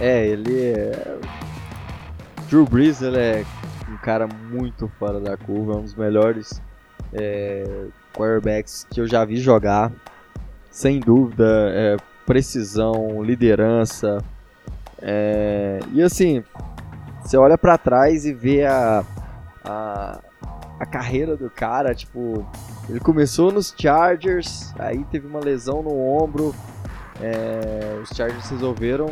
É, 0.01 0.27
ele 0.27 0.61
é. 0.61 1.17
Drew 2.49 2.64
Brees, 2.64 3.03
ele 3.03 3.19
é 3.19 3.45
cara 4.07 4.28
muito 4.28 4.86
fora 5.00 5.18
da 5.18 5.36
curva, 5.36 5.72
é 5.72 5.76
um 5.78 5.82
dos 5.82 5.96
melhores 5.96 6.62
é, 7.12 7.86
quarterbacks 8.14 8.86
que 8.88 9.00
eu 9.00 9.09
já 9.09 9.24
vi 9.24 9.36
jogar. 9.36 9.90
Sem 10.70 11.00
dúvida, 11.00 11.44
é, 11.74 11.96
precisão, 12.24 13.20
liderança. 13.20 14.18
É, 15.02 15.80
e 15.92 16.00
assim, 16.00 16.44
você 17.20 17.36
olha 17.36 17.59
para 17.59 17.76
trás 17.76 18.24
e 18.24 18.32
vê 18.32 18.64
a, 18.64 19.04
a, 19.64 20.20
a 20.78 20.86
carreira 20.86 21.36
do 21.36 21.50
cara, 21.50 21.92
tipo, 21.92 22.46
ele 22.88 23.00
começou 23.00 23.50
nos 23.50 23.74
Chargers, 23.76 24.72
aí 24.78 25.02
teve 25.11 25.26
uma 25.26 25.40
lesão 25.40 25.82
no 25.82 25.98
ombro, 25.98 26.54
é, 27.20 27.98
os 28.00 28.11
Chargers 28.11 28.48
resolveram 28.50 29.11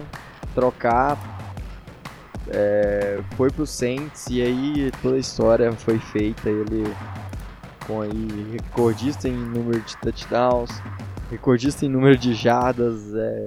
trocar 0.54 1.18
é, 2.48 3.20
foi 3.36 3.50
pro 3.50 3.66
Saints 3.66 4.26
e 4.28 4.42
aí 4.42 4.90
toda 5.02 5.16
a 5.16 5.18
história 5.18 5.72
foi 5.72 5.98
feita. 5.98 6.48
Ele 6.48 6.84
com 7.86 8.00
aí 8.00 8.48
recordista 8.52 9.28
em 9.28 9.36
número 9.36 9.80
de 9.80 9.96
touchdowns, 9.98 10.70
recordista 11.30 11.84
em 11.84 11.88
número 11.88 12.16
de 12.16 12.34
jardas, 12.34 13.14
é, 13.14 13.44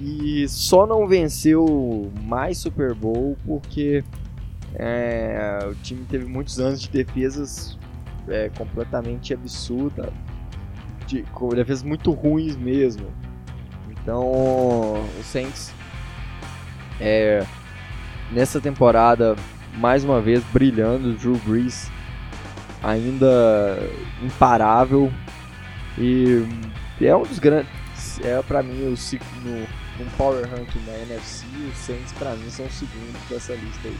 e 0.00 0.48
só 0.48 0.86
não 0.86 1.06
venceu 1.08 2.10
mais 2.22 2.58
Super 2.58 2.94
Bowl 2.94 3.36
porque 3.44 4.04
é, 4.74 5.58
o 5.68 5.74
time 5.76 6.04
teve 6.04 6.24
muitos 6.24 6.60
anos 6.60 6.80
de 6.80 6.88
defesas 6.88 7.76
é, 8.28 8.48
completamente 8.56 9.34
absurda, 9.34 10.12
de, 11.06 11.22
com 11.32 11.48
defesas 11.48 11.82
muito 11.82 12.12
ruins 12.12 12.56
mesmo. 12.56 13.06
Então 13.90 14.22
o 14.22 15.04
Saints 15.24 15.72
é, 17.00 17.44
nessa 18.30 18.60
temporada, 18.60 19.36
mais 19.76 20.04
uma 20.04 20.20
vez 20.20 20.42
brilhando, 20.52 21.14
Drew 21.14 21.36
Brees 21.46 21.90
ainda 22.82 23.78
imparável 24.22 25.12
e 25.96 26.44
é 27.00 27.14
um 27.14 27.22
dos 27.22 27.38
grandes, 27.38 28.20
é 28.22 28.40
para 28.42 28.62
mim 28.62 28.92
o 28.92 28.96
no, 29.42 29.60
no 30.04 30.10
power 30.16 30.48
ranking 30.48 30.80
da 30.86 30.92
NFC, 30.98 31.46
os 31.70 31.76
Saints 31.76 32.12
para 32.12 32.34
mim 32.34 32.48
são 32.50 32.66
o 32.66 32.70
segundo 32.70 33.28
dessa 33.28 33.54
lista 33.54 33.88
aí. 33.88 33.98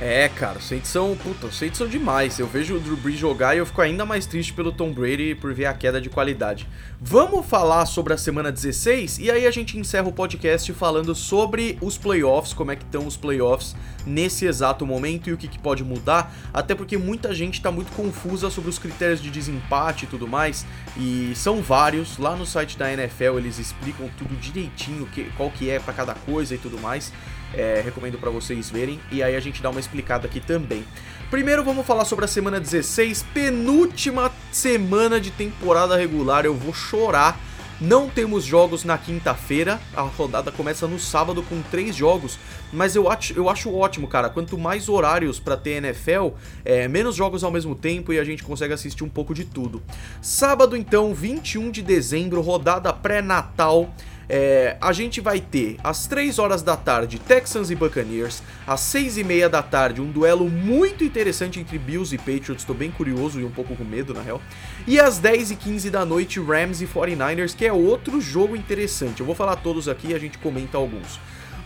É, 0.00 0.30
cara, 0.30 0.56
os 0.56 0.64
Saints 0.64 0.88
são. 0.88 1.14
Puta, 1.14 1.46
os 1.46 1.58
Saints 1.58 1.76
são 1.76 1.86
demais. 1.86 2.38
Eu 2.38 2.46
vejo 2.46 2.74
o 2.74 2.80
Drew 2.80 2.96
Brees 2.96 3.18
jogar 3.18 3.54
e 3.54 3.58
eu 3.58 3.66
fico 3.66 3.82
ainda 3.82 4.06
mais 4.06 4.24
triste 4.24 4.50
pelo 4.54 4.72
Tom 4.72 4.90
Brady 4.90 5.34
por 5.34 5.52
ver 5.52 5.66
a 5.66 5.74
queda 5.74 6.00
de 6.00 6.08
qualidade. 6.08 6.66
Vamos 6.98 7.44
falar 7.44 7.84
sobre 7.84 8.14
a 8.14 8.16
semana 8.16 8.50
16 8.50 9.18
e 9.18 9.30
aí 9.30 9.46
a 9.46 9.50
gente 9.50 9.78
encerra 9.78 10.08
o 10.08 10.12
podcast 10.12 10.72
falando 10.72 11.14
sobre 11.14 11.76
os 11.82 11.98
playoffs, 11.98 12.54
como 12.54 12.70
é 12.70 12.76
que 12.76 12.84
estão 12.84 13.06
os 13.06 13.14
playoffs 13.14 13.76
nesse 14.06 14.46
exato 14.46 14.86
momento 14.86 15.28
e 15.28 15.34
o 15.34 15.36
que, 15.36 15.46
que 15.46 15.58
pode 15.58 15.84
mudar. 15.84 16.34
Até 16.50 16.74
porque 16.74 16.96
muita 16.96 17.34
gente 17.34 17.54
está 17.54 17.70
muito 17.70 17.92
confusa 17.92 18.48
sobre 18.48 18.70
os 18.70 18.78
critérios 18.78 19.20
de 19.20 19.30
desempate 19.30 20.06
e 20.06 20.08
tudo 20.08 20.26
mais. 20.26 20.64
E 20.96 21.32
são 21.34 21.60
vários. 21.60 22.16
Lá 22.16 22.34
no 22.34 22.46
site 22.46 22.78
da 22.78 22.90
NFL 22.90 23.36
eles 23.36 23.58
explicam 23.58 24.08
tudo 24.16 24.34
direitinho, 24.40 25.04
que, 25.04 25.24
qual 25.36 25.50
que 25.50 25.68
é 25.68 25.78
para 25.78 25.92
cada 25.92 26.14
coisa 26.14 26.54
e 26.54 26.58
tudo 26.58 26.78
mais. 26.80 27.12
É, 27.54 27.82
recomendo 27.84 28.18
para 28.18 28.30
vocês 28.30 28.70
verem 28.70 29.00
e 29.10 29.22
aí 29.22 29.34
a 29.34 29.40
gente 29.40 29.60
dá 29.60 29.70
uma 29.70 29.80
explicada 29.80 30.26
aqui 30.26 30.40
também. 30.40 30.84
Primeiro 31.30 31.64
vamos 31.64 31.86
falar 31.86 32.04
sobre 32.04 32.24
a 32.24 32.28
semana 32.28 32.58
16, 32.58 33.24
penúltima 33.34 34.32
semana 34.50 35.20
de 35.20 35.30
temporada 35.30 35.96
regular. 35.96 36.44
Eu 36.44 36.54
vou 36.54 36.72
chorar. 36.72 37.38
Não 37.80 38.10
temos 38.10 38.44
jogos 38.44 38.84
na 38.84 38.98
quinta-feira, 38.98 39.80
a 39.96 40.02
rodada 40.02 40.52
começa 40.52 40.86
no 40.86 40.98
sábado 40.98 41.42
com 41.42 41.62
três 41.62 41.96
jogos, 41.96 42.38
mas 42.70 42.94
eu 42.94 43.10
acho, 43.10 43.32
eu 43.32 43.48
acho 43.48 43.74
ótimo, 43.74 44.06
cara. 44.06 44.28
Quanto 44.28 44.58
mais 44.58 44.86
horários 44.86 45.40
para 45.40 45.56
ter 45.56 45.82
NFL, 45.82 46.28
é, 46.62 46.86
menos 46.88 47.16
jogos 47.16 47.42
ao 47.42 47.50
mesmo 47.50 47.74
tempo 47.74 48.12
e 48.12 48.18
a 48.18 48.24
gente 48.24 48.42
consegue 48.42 48.74
assistir 48.74 49.02
um 49.02 49.08
pouco 49.08 49.32
de 49.32 49.46
tudo. 49.46 49.82
Sábado, 50.20 50.76
então, 50.76 51.14
21 51.14 51.70
de 51.70 51.80
dezembro, 51.80 52.42
rodada 52.42 52.92
pré-natal. 52.92 53.94
É, 54.32 54.76
a 54.80 54.92
gente 54.92 55.20
vai 55.20 55.40
ter 55.40 55.76
às 55.82 56.06
3 56.06 56.38
horas 56.38 56.62
da 56.62 56.76
tarde 56.76 57.18
Texans 57.18 57.68
e 57.68 57.74
Buccaneers, 57.74 58.44
às 58.64 58.78
6 58.78 59.18
e 59.18 59.24
meia 59.24 59.48
da 59.48 59.60
tarde 59.60 60.00
um 60.00 60.08
duelo 60.08 60.48
muito 60.48 61.02
interessante 61.02 61.58
entre 61.58 61.76
Bills 61.80 62.14
e 62.14 62.18
Patriots, 62.18 62.62
tô 62.62 62.72
bem 62.72 62.92
curioso 62.92 63.40
e 63.40 63.44
um 63.44 63.50
pouco 63.50 63.74
com 63.74 63.82
medo 63.82 64.14
na 64.14 64.22
real, 64.22 64.40
e 64.86 65.00
às 65.00 65.18
10 65.18 65.50
e 65.50 65.56
15 65.56 65.90
da 65.90 66.04
noite 66.04 66.38
Rams 66.38 66.80
e 66.80 66.86
49ers, 66.86 67.56
que 67.56 67.66
é 67.66 67.72
outro 67.72 68.20
jogo 68.20 68.54
interessante. 68.54 69.18
Eu 69.18 69.26
vou 69.26 69.34
falar 69.34 69.56
todos 69.56 69.88
aqui 69.88 70.10
e 70.10 70.14
a 70.14 70.18
gente 70.20 70.38
comenta 70.38 70.78
alguns. 70.78 71.18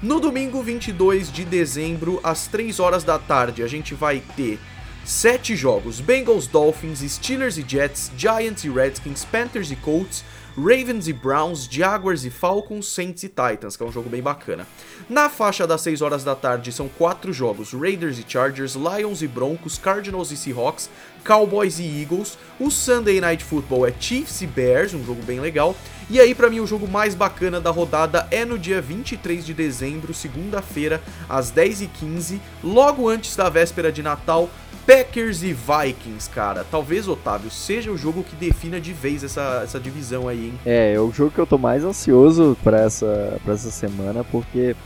No 0.03 0.19
domingo 0.19 0.63
22 0.63 1.31
de 1.31 1.45
dezembro, 1.45 2.19
às 2.25 2.47
3 2.47 2.81
horas 2.81 3.05
da 3.05 3.19
tarde, 3.19 3.63
a 3.63 3.67
gente 3.67 3.93
vai 3.93 4.23
ter 4.35 4.59
sete 5.05 5.55
jogos: 5.55 6.01
Bengals, 6.01 6.47
Dolphins, 6.47 7.01
Steelers 7.01 7.59
e 7.59 7.65
Jets, 7.67 8.11
Giants 8.17 8.65
e 8.65 8.71
Redskins, 8.71 9.25
Panthers 9.25 9.71
e 9.71 9.77
Colts, 9.77 10.25
Ravens 10.57 11.09
e 11.09 11.13
Browns, 11.13 11.69
Jaguars 11.71 12.25
e 12.25 12.31
Falcons, 12.31 12.87
Saints 12.89 13.25
e 13.25 13.29
Titans, 13.29 13.77
que 13.77 13.83
é 13.83 13.87
um 13.87 13.93
jogo 13.93 14.09
bem 14.09 14.23
bacana. 14.23 14.67
Na 15.09 15.29
faixa 15.29 15.67
das 15.67 15.81
6 15.81 16.01
horas 16.01 16.23
da 16.23 16.35
tarde 16.35 16.71
são 16.71 16.89
quatro 16.89 17.33
jogos: 17.33 17.73
Raiders 17.73 18.19
e 18.19 18.25
Chargers, 18.27 18.75
Lions 18.75 19.21
e 19.21 19.27
Broncos, 19.27 19.77
Cardinals 19.77 20.31
e 20.31 20.37
Seahawks, 20.37 20.89
Cowboys 21.25 21.79
e 21.79 22.01
Eagles. 22.01 22.39
O 22.61 22.71
Sunday 22.71 23.21
Night 23.21 23.43
Football 23.43 23.87
é 23.87 23.93
Chiefs 23.99 24.43
e 24.43 24.47
Bears, 24.47 24.95
um 24.95 25.05
jogo 25.05 25.23
bem 25.23 25.41
legal. 25.41 25.75
E 26.09 26.21
aí, 26.21 26.35
para 26.35 26.51
mim, 26.51 26.61
o 26.61 26.67
jogo 26.67 26.87
mais 26.87 27.15
bacana 27.15 27.61
da 27.61 27.71
rodada 27.71 28.29
é 28.31 28.45
no 28.45 28.59
dia 28.59 28.81
23 28.81 29.45
de 29.45 29.55
dezembro, 29.55 30.13
segunda-feira, 30.13 31.03
às 31.29 31.51
10h15, 31.51 32.39
logo 32.63 33.09
antes 33.09 33.35
da 33.35 33.49
véspera 33.49 33.91
de 33.91 34.03
Natal, 34.03 34.51
Packers 34.87 35.43
e 35.43 35.53
Vikings, 35.53 36.29
cara. 36.29 36.65
Talvez, 36.71 37.09
Otávio, 37.09 37.51
seja 37.51 37.91
o 37.91 37.97
jogo 37.97 38.23
que 38.23 38.37
defina 38.37 38.81
de 38.81 38.93
vez 38.93 39.25
essa, 39.25 39.63
essa 39.65 39.81
divisão 39.81 40.29
aí, 40.29 40.47
hein? 40.47 40.61
É, 40.65 40.93
é 40.95 41.01
o 41.01 41.11
jogo 41.11 41.31
que 41.31 41.39
eu 41.39 41.47
tô 41.47 41.57
mais 41.57 41.85
ansioso 41.85 42.57
para 42.63 42.81
essa, 42.81 43.39
pra 43.43 43.55
essa 43.55 43.71
semana, 43.71 44.23
porque 44.25 44.77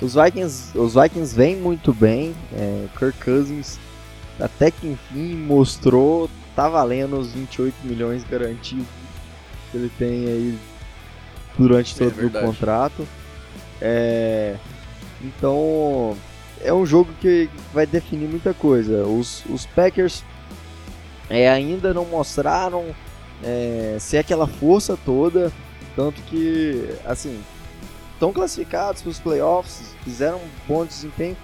os 0.00 0.14
Vikings, 0.14 0.76
os 0.76 0.94
Vikings 0.94 1.34
vêm 1.34 1.56
muito 1.56 1.92
bem. 1.92 2.34
É, 2.54 2.86
Kirk 2.98 3.18
Cousins, 3.22 3.78
até 4.40 4.70
que 4.70 4.88
enfim, 4.88 5.34
mostrou, 5.36 6.30
tá 6.56 6.68
valendo 6.68 7.18
os 7.18 7.32
28 7.32 7.74
milhões 7.84 8.24
garantidos 8.24 8.86
que 9.70 9.76
ele 9.76 9.90
tem 9.98 10.26
aí 10.26 10.58
durante 11.58 11.96
todo 11.96 12.20
é 12.20 12.26
o 12.26 12.30
contrato. 12.30 13.06
É, 13.80 14.56
então, 15.22 16.16
é 16.60 16.72
um 16.72 16.86
jogo 16.86 17.12
que 17.20 17.48
vai 17.72 17.86
definir 17.86 18.28
muita 18.28 18.52
coisa. 18.54 19.04
Os, 19.04 19.44
os 19.46 19.66
Packers 19.66 20.24
é, 21.28 21.48
ainda 21.48 21.94
não 21.94 22.04
mostraram 22.04 22.94
é, 23.42 23.96
ser 23.98 24.18
aquela 24.18 24.46
força 24.46 24.96
toda, 25.04 25.52
tanto 25.96 26.20
que, 26.22 26.88
assim, 27.04 27.42
estão 28.12 28.32
classificados 28.32 29.02
para 29.02 29.10
os 29.10 29.18
playoffs, 29.18 29.94
fizeram 30.04 30.38
um 30.38 30.48
bom 30.68 30.84
desempenho, 30.84 31.36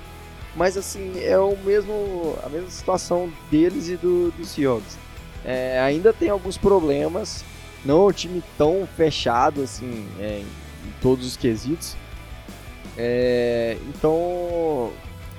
mas 0.54 0.76
assim 0.76 1.20
é 1.20 1.38
o 1.38 1.56
mesmo 1.56 2.36
a 2.44 2.48
mesma 2.48 2.70
situação 2.70 3.30
deles 3.50 3.88
e 3.88 3.96
do, 3.96 4.30
do 4.30 4.44
Seahawks. 4.44 4.96
É, 5.44 5.80
ainda 5.80 6.12
tem 6.12 6.30
alguns 6.30 6.56
problemas, 6.56 7.44
não 7.84 8.02
é 8.02 8.10
um 8.10 8.12
time 8.12 8.42
tão 8.56 8.88
fechado 8.96 9.62
assim 9.62 10.06
é, 10.20 10.40
em 10.40 10.92
todos 11.00 11.26
os 11.26 11.36
quesitos. 11.36 11.96
É, 12.98 13.78
então 13.88 14.92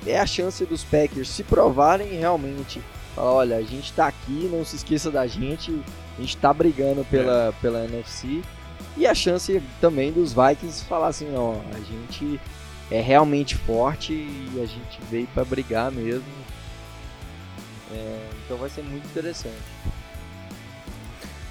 é 0.08 0.18
a 0.18 0.26
chance 0.26 0.66
dos 0.66 0.84
Packers 0.84 1.28
se 1.28 1.44
provarem 1.44 2.18
realmente 2.18 2.82
Falar, 3.20 3.34
olha, 3.34 3.58
a 3.58 3.62
gente 3.62 3.92
tá 3.92 4.08
aqui, 4.08 4.50
não 4.50 4.64
se 4.64 4.78
esqueça 4.78 5.12
da 5.12 5.28
gente, 5.28 5.78
a 6.18 6.22
gente 6.22 6.38
tá 6.38 6.54
brigando 6.54 7.04
pela, 7.04 7.50
é. 7.50 7.52
pela 7.62 7.84
NFC. 7.84 8.42
E 8.96 9.06
a 9.06 9.14
chance 9.14 9.62
também 9.82 10.12
dos 10.12 10.34
Vikings 10.34 10.86
falar 10.86 11.08
assim, 11.08 11.28
ó, 11.36 11.56
a 11.76 11.80
gente 11.80 12.40
é 12.90 13.02
realmente 13.02 13.56
forte 13.56 14.14
e 14.14 14.62
a 14.62 14.66
gente 14.66 15.00
veio 15.12 15.28
para 15.34 15.44
brigar 15.44 15.92
mesmo. 15.92 16.24
É, 17.92 18.30
então 18.46 18.56
vai 18.56 18.70
ser 18.70 18.84
muito 18.84 19.06
interessante. 19.06 19.58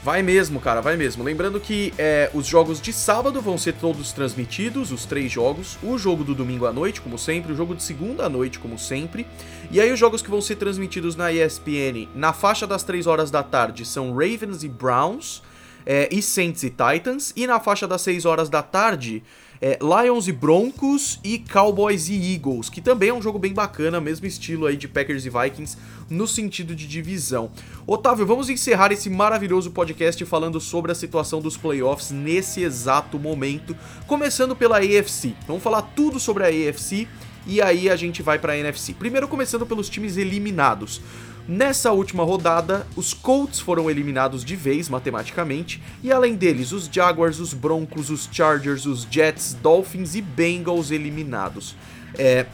Vai 0.08 0.22
mesmo, 0.22 0.58
cara, 0.58 0.80
vai 0.80 0.96
mesmo. 0.96 1.22
Lembrando 1.22 1.60
que 1.60 1.92
é, 1.98 2.30
os 2.32 2.46
jogos 2.46 2.80
de 2.80 2.94
sábado 2.94 3.42
vão 3.42 3.58
ser 3.58 3.74
todos 3.74 4.10
transmitidos, 4.10 4.90
os 4.90 5.04
três 5.04 5.30
jogos. 5.30 5.76
O 5.82 5.98
jogo 5.98 6.24
do 6.24 6.34
domingo 6.34 6.64
à 6.64 6.72
noite, 6.72 6.98
como 7.02 7.18
sempre. 7.18 7.52
O 7.52 7.54
jogo 7.54 7.74
de 7.74 7.82
segunda 7.82 8.24
à 8.24 8.28
noite, 8.30 8.58
como 8.58 8.78
sempre. 8.78 9.26
E 9.70 9.78
aí, 9.78 9.92
os 9.92 10.00
jogos 10.00 10.22
que 10.22 10.30
vão 10.30 10.40
ser 10.40 10.56
transmitidos 10.56 11.14
na 11.14 11.30
ESPN 11.30 12.08
na 12.14 12.32
faixa 12.32 12.66
das 12.66 12.82
3 12.82 13.06
horas 13.06 13.30
da 13.30 13.42
tarde 13.42 13.84
são 13.84 14.14
Ravens 14.14 14.64
e 14.64 14.68
Browns, 14.70 15.42
é, 15.84 16.08
e 16.10 16.22
Saints 16.22 16.62
e 16.62 16.70
Titans. 16.70 17.34
E 17.36 17.46
na 17.46 17.60
faixa 17.60 17.86
das 17.86 18.00
6 18.00 18.24
horas 18.24 18.48
da 18.48 18.62
tarde 18.62 19.22
é, 19.60 19.78
Lions 19.82 20.28
e 20.28 20.32
Broncos 20.32 21.18
e 21.22 21.38
Cowboys 21.38 22.08
e 22.08 22.34
Eagles, 22.34 22.68
que 22.68 22.80
também 22.80 23.10
é 23.10 23.14
um 23.14 23.22
jogo 23.22 23.38
bem 23.38 23.52
bacana, 23.52 24.00
mesmo 24.00 24.26
estilo 24.26 24.66
aí 24.66 24.76
de 24.76 24.88
Packers 24.88 25.26
e 25.26 25.30
Vikings 25.30 25.76
no 26.08 26.26
sentido 26.26 26.74
de 26.74 26.86
divisão. 26.86 27.50
Otávio, 27.86 28.26
vamos 28.26 28.48
encerrar 28.48 28.92
esse 28.92 29.10
maravilhoso 29.10 29.70
podcast 29.70 30.24
falando 30.24 30.60
sobre 30.60 30.92
a 30.92 30.94
situação 30.94 31.40
dos 31.40 31.56
playoffs 31.56 32.10
nesse 32.10 32.62
exato 32.62 33.18
momento, 33.18 33.76
começando 34.06 34.54
pela 34.54 34.78
AFC. 34.78 35.34
Vamos 35.46 35.62
falar 35.62 35.82
tudo 35.82 36.18
sobre 36.20 36.44
a 36.44 36.48
AFC 36.48 37.08
e 37.46 37.62
aí 37.62 37.88
a 37.88 37.96
gente 37.96 38.22
vai 38.22 38.38
para 38.38 38.52
a 38.52 38.58
NFC. 38.58 38.92
Primeiro 38.92 39.26
começando 39.26 39.64
pelos 39.64 39.88
times 39.88 40.16
eliminados. 40.18 41.00
Nessa 41.48 41.92
última 41.92 42.22
rodada, 42.24 42.86
os 42.94 43.14
Colts 43.14 43.58
foram 43.58 43.88
eliminados 43.88 44.44
de 44.44 44.54
vez 44.54 44.86
matematicamente, 44.90 45.82
e 46.02 46.12
além 46.12 46.34
deles, 46.34 46.72
os 46.72 46.90
Jaguars, 46.92 47.40
os 47.40 47.54
Broncos, 47.54 48.10
os 48.10 48.28
Chargers, 48.30 48.84
os 48.84 49.08
Jets, 49.10 49.54
Dolphins 49.54 50.14
e 50.14 50.20
Bengals 50.20 50.90
eliminados. 50.90 51.74
É, 52.18 52.44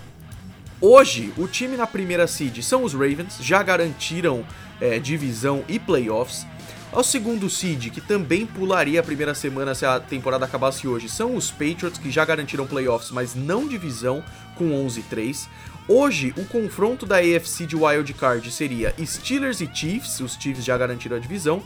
hoje, 0.80 1.32
o 1.36 1.48
time 1.48 1.76
na 1.76 1.88
primeira 1.88 2.28
seed 2.28 2.62
são 2.62 2.84
os 2.84 2.92
Ravens, 2.92 3.38
já 3.40 3.64
garantiram 3.64 4.46
é, 4.80 5.00
divisão 5.00 5.64
e 5.68 5.80
playoffs. 5.80 6.46
Ao 6.92 7.02
segundo 7.02 7.50
seed, 7.50 7.90
que 7.90 8.00
também 8.00 8.46
pularia 8.46 9.00
a 9.00 9.02
primeira 9.02 9.34
semana 9.34 9.74
se 9.74 9.84
a 9.84 9.98
temporada 9.98 10.44
acabasse 10.44 10.86
hoje, 10.86 11.08
são 11.08 11.34
os 11.34 11.50
Patriots, 11.50 11.98
que 11.98 12.12
já 12.12 12.24
garantiram 12.24 12.64
playoffs, 12.64 13.10
mas 13.10 13.34
não 13.34 13.66
divisão, 13.66 14.22
com 14.54 14.70
11-3. 14.86 15.48
Hoje, 15.86 16.32
o 16.38 16.46
confronto 16.46 17.04
da 17.04 17.16
AFC 17.16 17.66
de 17.66 17.76
Wild 17.76 18.14
Card 18.14 18.50
seria 18.50 18.94
Steelers 19.04 19.60
e 19.60 19.68
Chiefs, 19.72 20.18
os 20.20 20.32
Chiefs 20.32 20.64
já 20.64 20.78
garantiram 20.78 21.18
a 21.18 21.20
divisão, 21.20 21.62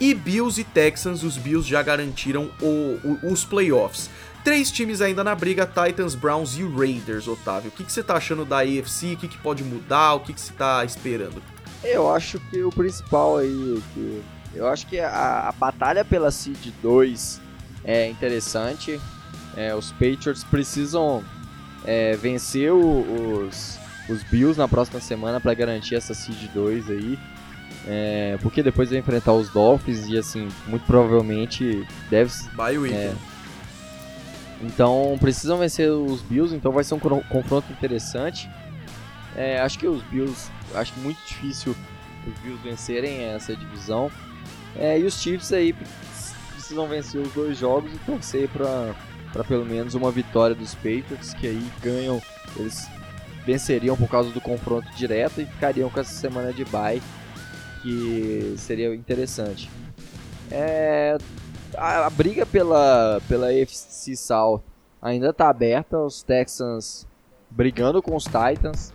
e 0.00 0.12
Bills 0.12 0.60
e 0.60 0.64
Texans, 0.64 1.22
os 1.22 1.36
Bills 1.36 1.68
já 1.68 1.80
garantiram 1.80 2.50
o, 2.60 2.98
o, 3.04 3.32
os 3.32 3.44
playoffs. 3.44 4.10
Três 4.42 4.72
times 4.72 5.00
ainda 5.00 5.22
na 5.22 5.36
briga, 5.36 5.66
Titans, 5.66 6.16
Browns 6.16 6.56
e 6.56 6.64
Raiders, 6.64 7.28
Otávio. 7.28 7.68
O 7.68 7.72
que, 7.72 7.84
que 7.84 7.92
você 7.92 8.02
tá 8.02 8.16
achando 8.16 8.44
da 8.44 8.60
AFC? 8.60 9.12
O 9.12 9.16
que, 9.18 9.28
que 9.28 9.38
pode 9.38 9.62
mudar? 9.62 10.14
O 10.14 10.20
que, 10.20 10.32
que 10.32 10.40
você 10.40 10.52
tá 10.52 10.84
esperando? 10.84 11.40
Eu 11.84 12.12
acho 12.12 12.40
que 12.50 12.64
o 12.64 12.70
principal 12.70 13.38
aí, 13.38 13.82
que 13.94 14.22
eu 14.54 14.66
acho 14.66 14.86
que 14.86 14.98
a, 14.98 15.48
a 15.48 15.52
batalha 15.52 16.04
pela 16.04 16.30
Seed 16.30 16.72
2 16.82 17.40
é 17.84 18.08
interessante. 18.08 19.00
É, 19.56 19.74
os 19.74 19.92
Patriots 19.92 20.42
precisam 20.42 21.22
é, 21.84 22.16
vencer 22.16 22.72
o, 22.72 23.46
os, 23.46 23.78
os 24.08 24.22
Bills 24.24 24.58
na 24.58 24.68
próxima 24.68 25.00
semana 25.00 25.40
para 25.40 25.54
garantir 25.54 25.94
essa 25.94 26.14
Seed 26.14 26.50
2 26.52 26.90
aí. 26.90 27.18
É, 27.86 28.36
porque 28.42 28.62
depois 28.62 28.90
vai 28.90 28.98
enfrentar 28.98 29.32
os 29.32 29.48
Dolphins 29.48 30.06
e 30.06 30.18
assim, 30.18 30.48
muito 30.66 30.84
provavelmente 30.84 31.86
deve 32.10 32.30
Bye 32.54 32.78
week. 32.78 32.94
É, 32.94 33.14
então 34.62 35.16
precisam 35.18 35.58
vencer 35.58 35.90
os 35.90 36.20
Bills, 36.22 36.54
então 36.54 36.72
vai 36.72 36.84
ser 36.84 36.94
um 36.94 36.98
confronto 36.98 37.72
interessante. 37.72 38.50
É, 39.34 39.60
acho 39.60 39.78
que 39.78 39.86
os 39.86 40.02
Bills, 40.04 40.50
acho 40.74 40.92
muito 40.98 41.18
difícil 41.26 41.74
os 42.26 42.38
Bills 42.40 42.62
vencerem 42.62 43.24
essa 43.24 43.56
divisão. 43.56 44.10
É, 44.76 44.98
e 44.98 45.04
os 45.04 45.20
Chiefs 45.20 45.52
aí 45.52 45.74
precisam 46.52 46.86
vencer 46.86 47.20
os 47.20 47.32
dois 47.32 47.58
jogos 47.58 47.92
e 47.92 47.98
torcer 47.98 48.48
para 48.48 48.94
para 49.32 49.44
pelo 49.44 49.64
menos 49.64 49.94
uma 49.94 50.10
vitória 50.10 50.54
dos 50.54 50.74
Patriots, 50.74 51.34
que 51.34 51.46
aí 51.46 51.70
ganham, 51.82 52.20
eles 52.56 52.88
venceriam 53.44 53.96
por 53.96 54.08
causa 54.08 54.30
do 54.30 54.40
confronto 54.40 54.88
direto 54.96 55.40
e 55.40 55.46
ficariam 55.46 55.88
com 55.88 56.00
essa 56.00 56.12
semana 56.12 56.52
de 56.52 56.64
bye, 56.66 57.02
que 57.82 58.54
seria 58.58 58.94
interessante. 58.94 59.70
É, 60.50 61.16
a, 61.76 62.06
a, 62.06 62.10
briga 62.10 62.44
pela, 62.44 63.20
pela 63.28 63.48
AFC 63.48 64.16
South 64.16 64.62
ainda 65.00 65.30
está 65.30 65.48
aberta, 65.48 65.98
os 65.98 66.22
Texans 66.22 67.06
brigando 67.48 68.02
com 68.02 68.14
os 68.14 68.24
Titans, 68.24 68.92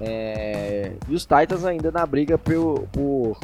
é, 0.00 0.92
e 1.08 1.14
os 1.14 1.22
Titans 1.22 1.64
ainda 1.64 1.90
na 1.90 2.04
briga 2.06 2.38
por, 2.38 2.86
por, 2.92 3.38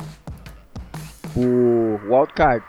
por 1.35 2.01
wildcard. 2.09 2.65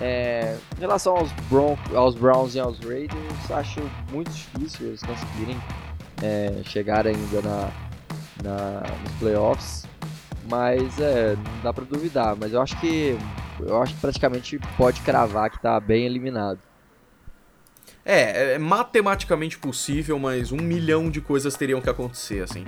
É, 0.00 0.56
em 0.76 0.80
relação 0.80 1.16
aos, 1.16 1.30
Bron 1.48 1.76
aos 1.94 2.14
Browns 2.14 2.54
e 2.54 2.60
aos 2.60 2.78
Raiders, 2.80 3.50
acho 3.50 3.80
muito 4.10 4.30
difícil 4.30 4.88
eles 4.88 5.02
conseguirem 5.02 5.56
é, 6.22 6.62
chegar 6.64 7.06
ainda 7.06 7.42
na, 7.42 7.70
na, 8.42 8.80
nos 9.02 9.12
playoffs. 9.18 9.86
Mas 10.50 10.98
é, 10.98 11.36
não 11.36 11.60
dá 11.62 11.72
pra 11.72 11.84
duvidar. 11.84 12.36
Mas 12.36 12.52
eu 12.52 12.60
acho 12.60 12.78
que 12.80 13.16
eu 13.60 13.80
acho 13.80 13.94
que 13.94 14.00
praticamente 14.00 14.58
pode 14.76 15.00
cravar 15.02 15.50
que 15.50 15.60
tá 15.60 15.78
bem 15.78 16.04
eliminado. 16.04 16.58
É, 18.04 18.54
é 18.54 18.58
matematicamente 18.58 19.56
possível, 19.58 20.18
mas 20.18 20.50
um 20.50 20.56
milhão 20.56 21.08
de 21.08 21.20
coisas 21.20 21.54
teriam 21.54 21.80
que 21.80 21.88
acontecer, 21.88 22.42
assim. 22.42 22.64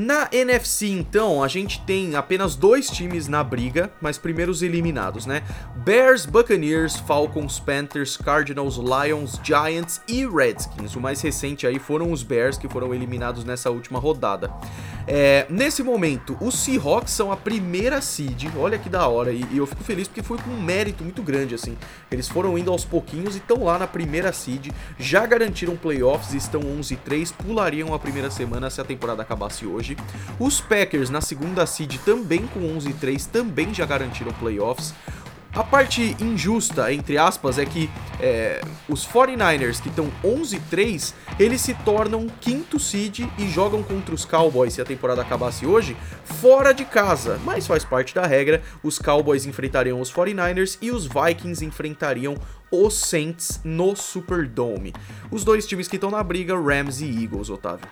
Na 0.00 0.28
NFC, 0.30 0.86
então, 0.86 1.42
a 1.42 1.48
gente 1.48 1.80
tem 1.80 2.14
apenas 2.14 2.54
dois 2.54 2.88
times 2.88 3.26
na 3.26 3.42
briga, 3.42 3.90
mas 4.00 4.16
primeiros 4.16 4.62
eliminados, 4.62 5.26
né? 5.26 5.42
Bears, 5.74 6.24
Buccaneers, 6.24 6.94
Falcons, 6.98 7.58
Panthers, 7.58 8.16
Cardinals, 8.16 8.76
Lions, 8.76 9.40
Giants 9.42 10.00
e 10.06 10.24
Redskins. 10.24 10.94
O 10.94 11.00
mais 11.00 11.20
recente 11.20 11.66
aí 11.66 11.80
foram 11.80 12.12
os 12.12 12.22
Bears 12.22 12.56
que 12.56 12.68
foram 12.68 12.94
eliminados 12.94 13.42
nessa 13.42 13.72
última 13.72 13.98
rodada. 13.98 14.52
É, 15.04 15.46
nesse 15.50 15.82
momento, 15.82 16.36
os 16.40 16.54
Seahawks 16.60 17.12
são 17.12 17.32
a 17.32 17.36
primeira 17.36 18.00
seed, 18.00 18.50
olha 18.56 18.78
que 18.78 18.88
da 18.88 19.08
hora, 19.08 19.32
e, 19.32 19.42
e 19.50 19.56
eu 19.56 19.66
fico 19.66 19.82
feliz 19.82 20.06
porque 20.06 20.22
foi 20.22 20.38
com 20.38 20.50
um 20.50 20.62
mérito 20.62 21.02
muito 21.02 21.24
grande, 21.24 21.56
assim. 21.56 21.76
Eles 22.08 22.28
foram 22.28 22.56
indo 22.56 22.70
aos 22.70 22.84
pouquinhos 22.84 23.34
e 23.34 23.38
estão 23.38 23.64
lá 23.64 23.78
na 23.78 23.86
primeira 23.88 24.32
seed, 24.32 24.68
já 24.96 25.26
garantiram 25.26 25.76
playoffs, 25.76 26.34
estão 26.34 26.60
11-3, 26.60 27.32
pulariam 27.32 27.92
a 27.92 27.98
primeira 27.98 28.30
semana 28.30 28.70
se 28.70 28.80
a 28.80 28.84
temporada 28.84 29.22
acabasse 29.22 29.66
hoje 29.66 29.87
hoje. 29.88 29.96
Os 30.38 30.60
Packers 30.60 31.10
na 31.10 31.20
segunda 31.20 31.66
seed 31.66 31.98
também 32.04 32.46
com 32.46 32.60
11 32.76 32.90
e 32.90 32.92
3 32.94 33.26
também 33.26 33.72
já 33.72 33.86
garantiram 33.86 34.32
playoffs. 34.32 34.94
A 35.54 35.64
parte 35.64 36.14
injusta, 36.20 36.92
entre 36.92 37.16
aspas, 37.16 37.58
é 37.58 37.64
que 37.64 37.90
é, 38.20 38.60
os 38.86 39.06
49ers, 39.06 39.80
que 39.80 39.88
estão 39.88 40.12
11-3, 40.22 41.14
eles 41.40 41.62
se 41.62 41.72
tornam 41.74 42.28
quinto 42.40 42.78
seed 42.78 43.20
e 43.38 43.48
jogam 43.48 43.82
contra 43.82 44.14
os 44.14 44.26
Cowboys, 44.26 44.74
se 44.74 44.82
a 44.82 44.84
temporada 44.84 45.22
acabasse 45.22 45.66
hoje, 45.66 45.96
fora 46.22 46.72
de 46.72 46.84
casa. 46.84 47.40
Mas 47.44 47.66
faz 47.66 47.82
parte 47.82 48.14
da 48.14 48.26
regra, 48.26 48.62
os 48.82 48.98
Cowboys 48.98 49.46
enfrentariam 49.46 50.00
os 50.00 50.12
49ers 50.12 50.76
e 50.82 50.90
os 50.90 51.06
Vikings 51.06 51.64
enfrentariam 51.64 52.36
os 52.70 52.94
Saints 52.94 53.58
no 53.64 53.96
Superdome. 53.96 54.92
Os 55.30 55.44
dois 55.44 55.66
times 55.66 55.88
que 55.88 55.96
estão 55.96 56.10
na 56.10 56.22
briga, 56.22 56.54
Rams 56.54 57.00
e 57.00 57.24
Eagles, 57.24 57.48
Otávio. 57.48 57.88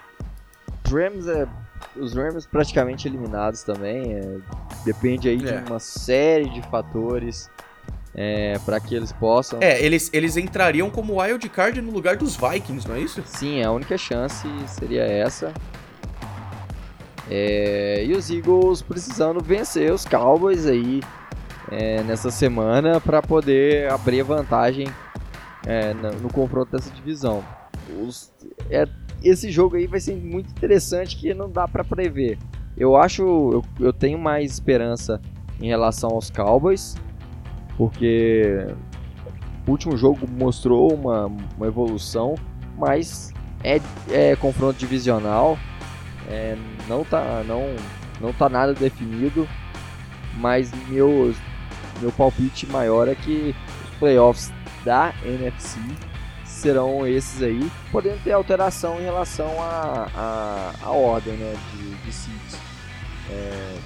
Rams 0.88 1.26
é 1.26 1.49
os 1.97 2.14
Rams 2.14 2.47
praticamente 2.47 3.09
eliminados 3.09 3.62
também. 3.62 4.14
É, 4.14 4.39
depende 4.85 5.29
aí 5.29 5.37
é. 5.37 5.61
de 5.61 5.70
uma 5.70 5.79
série 5.79 6.49
de 6.51 6.62
fatores 6.62 7.51
é, 8.14 8.59
para 8.64 8.81
que 8.81 8.95
eles 8.95 9.12
possam. 9.12 9.59
É, 9.61 9.83
eles, 9.85 10.11
eles 10.12 10.37
entrariam 10.37 10.91
como 10.91 11.20
wild 11.20 11.49
card 11.49 11.81
no 11.81 11.93
lugar 11.93 12.16
dos 12.16 12.37
Vikings, 12.37 12.89
não 12.89 12.97
é 12.97 13.01
isso? 13.01 13.22
Sim, 13.27 13.62
a 13.62 13.70
única 13.70 13.99
chance 13.99 14.49
seria 14.66 15.03
essa. 15.03 15.53
É, 17.31 18.05
e 18.05 18.12
os 18.12 18.31
Eagles 18.31 18.83
precisando 18.83 19.43
vencer 19.43 19.93
os 19.93 20.05
Cowboys 20.05 20.64
aí 20.64 21.03
é, 21.70 22.03
nessa 22.05 22.31
semana 22.31 23.01
para 23.01 23.20
poder 23.20 23.91
abrir 23.91 24.22
vantagem 24.22 24.87
é, 25.66 25.93
no, 25.93 26.12
no 26.12 26.33
confronto 26.33 26.72
dessa 26.72 26.91
divisão. 26.91 27.45
Os, 28.01 28.33
é 28.70 28.87
esse 29.29 29.51
jogo 29.51 29.77
aí 29.77 29.87
vai 29.87 30.01
ser 30.01 30.16
muito 30.16 30.51
interessante 30.51 31.16
que 31.16 31.33
não 31.35 31.51
dá 31.51 31.66
para 31.66 31.85
prever. 31.85 32.39
Eu 32.77 32.97
acho, 32.97 33.22
eu, 33.22 33.64
eu 33.81 33.93
tenho 33.93 34.18
mais 34.18 34.53
esperança 34.53 35.20
em 35.61 35.68
relação 35.68 36.11
aos 36.11 36.31
Cowboys, 36.31 36.97
porque 37.77 38.66
o 39.66 39.70
último 39.70 39.97
jogo 39.97 40.27
mostrou 40.31 40.93
uma, 40.93 41.27
uma 41.57 41.66
evolução, 41.66 42.35
mas 42.77 43.33
é, 43.64 43.81
é 44.11 44.37
confronto 44.37 44.79
divisional, 44.79 45.59
é, 46.29 46.57
não 46.89 47.05
tá, 47.05 47.43
não 47.47 47.74
não 48.20 48.33
tá 48.33 48.49
nada 48.49 48.74
definido, 48.74 49.49
mas 50.37 50.70
meu, 50.89 51.35
meu 52.01 52.12
palpite 52.12 52.66
maior 52.66 53.09
é 53.09 53.14
que 53.14 53.55
os 53.85 53.99
playoffs 53.99 54.53
da 54.85 55.12
NFC 55.24 55.79
serão 56.66 57.06
esses 57.06 57.42
aí, 57.42 57.70
podendo 57.92 58.20
ter 58.24 58.32
alteração 58.32 58.98
em 58.98 59.04
relação 59.04 59.62
à 59.62 60.10
a, 60.14 60.72
a, 60.82 60.86
a, 60.86 60.90
ordem 60.90 61.34
né, 61.34 61.54
de, 61.72 61.94
de 61.94 62.12
seeds. 62.12 62.58
É, 63.30 63.78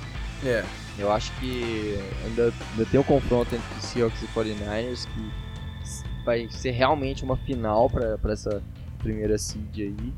é. 0.46 0.64
Eu 0.98 1.12
acho 1.12 1.30
que 1.38 1.98
ainda, 2.24 2.52
ainda 2.72 2.86
tem 2.90 2.98
um 2.98 3.02
confronto 3.02 3.54
entre 3.54 3.86
Seahawks 3.86 4.22
e 4.22 4.26
49ers 4.28 5.06
que 5.06 6.24
vai 6.24 6.48
ser 6.50 6.70
realmente 6.70 7.22
uma 7.22 7.36
final 7.36 7.88
para 7.88 8.32
essa 8.32 8.62
primeira 8.98 9.36
seed 9.36 9.78
aí. 9.78 10.14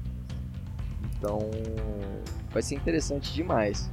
Então 1.16 1.50
vai 2.52 2.62
ser 2.62 2.76
interessante 2.76 3.32
demais. 3.32 3.90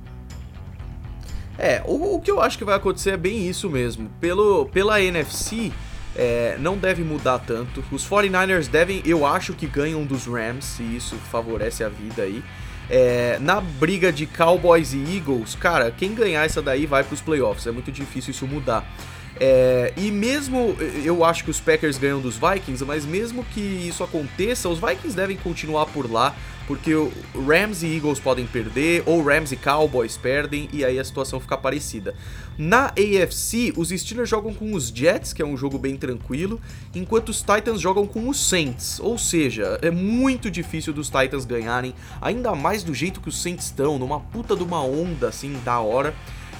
É, 1.58 1.84
o, 1.86 2.16
o, 2.16 2.22
que 2.22 2.32
eu 2.32 2.40
acho 2.40 2.58
que 2.58 2.64
vai 2.64 2.76
acontecer 2.76 3.12
é 3.12 3.18
bem 3.18 3.48
isso 3.48 3.70
mesmo. 3.70 4.10
Pelo, 4.20 4.68
pela 4.68 5.02
NFC, 5.02 5.72
é, 6.16 6.58
não 6.60 6.78
deve 6.78 7.04
mudar 7.04 7.40
tanto. 7.40 7.84
Os 7.92 8.08
49ers 8.08 8.68
devem, 8.68 9.02
eu 9.06 9.26
acho 9.26 9.54
que 9.54 9.68
ganham 9.68 10.06
dos 10.06 10.26
Rams, 10.26 10.80
e 10.80 10.96
isso 10.96 11.16
favorece 11.32 11.84
a 11.84 11.90
vida 11.90 12.24
aí. 12.24 12.44
É, 12.90 13.38
na 13.40 13.62
briga 13.62 14.12
de 14.12 14.26
Cowboys 14.26 14.94
e 14.94 15.16
Eagles, 15.16 15.56
cara, 15.56 15.92
quem 15.92 16.16
ganhar 16.16 16.44
essa 16.44 16.62
daí 16.62 16.86
vai 16.86 17.04
para 17.04 17.14
os 17.14 17.22
playoffs. 17.22 17.68
É 17.68 17.72
muito 17.72 17.92
difícil 17.92 18.32
isso 18.32 18.48
mudar. 18.48 18.86
É, 19.40 19.94
e 19.96 20.12
mesmo 20.12 20.76
eu 21.04 21.24
acho 21.24 21.44
que 21.46 21.52
os 21.52 21.60
Packers 21.62 21.98
ganham 21.98 22.20
dos 22.20 22.36
Vikings, 22.36 22.84
mas 22.84 23.06
mesmo 23.06 23.44
que 23.46 23.62
isso 23.62 24.04
aconteça, 24.04 24.68
os 24.68 24.80
Vikings 24.80 25.16
devem 25.16 25.38
continuar 25.38 25.86
por 25.86 26.12
lá, 26.12 26.36
porque 26.70 26.94
o 26.94 27.12
Rams 27.48 27.82
e 27.82 27.96
Eagles 27.96 28.20
podem 28.20 28.46
perder, 28.46 29.02
ou 29.08 29.24
Rams 29.24 29.52
e 29.52 29.56
Cowboys 29.56 30.16
perdem, 30.16 30.70
e 30.72 30.86
aí 30.86 31.00
a 31.00 31.04
situação 31.04 31.40
fica 31.40 31.58
parecida. 31.58 32.14
Na 32.60 32.90
AFC, 32.90 33.74
os 33.76 33.90
Steelers 33.90 34.30
jogam 34.30 34.54
com 34.54 34.76
os 34.76 34.90
Jets, 34.90 35.34
que 35.34 35.42
é 35.42 35.46
um 35.46 35.58
jogo 35.58 35.80
bem 35.80 35.98
tranquilo, 35.98 36.62
enquanto 36.94 37.30
os 37.30 37.42
Titans 37.42 37.82
jogam 37.82 38.06
com 38.06 38.30
os 38.30 38.40
Saints. 38.40 39.00
Ou 39.00 39.18
seja, 39.18 39.80
é 39.82 39.90
muito 39.90 40.52
difícil 40.52 40.94
dos 40.94 41.10
Titans 41.10 41.44
ganharem, 41.44 41.96
ainda 42.22 42.54
mais 42.54 42.84
do 42.84 42.94
jeito 42.94 43.20
que 43.20 43.30
os 43.30 43.42
Saints 43.42 43.66
estão, 43.66 43.98
numa 43.98 44.20
puta 44.20 44.56
de 44.56 44.62
uma 44.62 44.84
onda 44.84 45.30
assim 45.30 45.60
da 45.66 45.80
hora. 45.80 46.14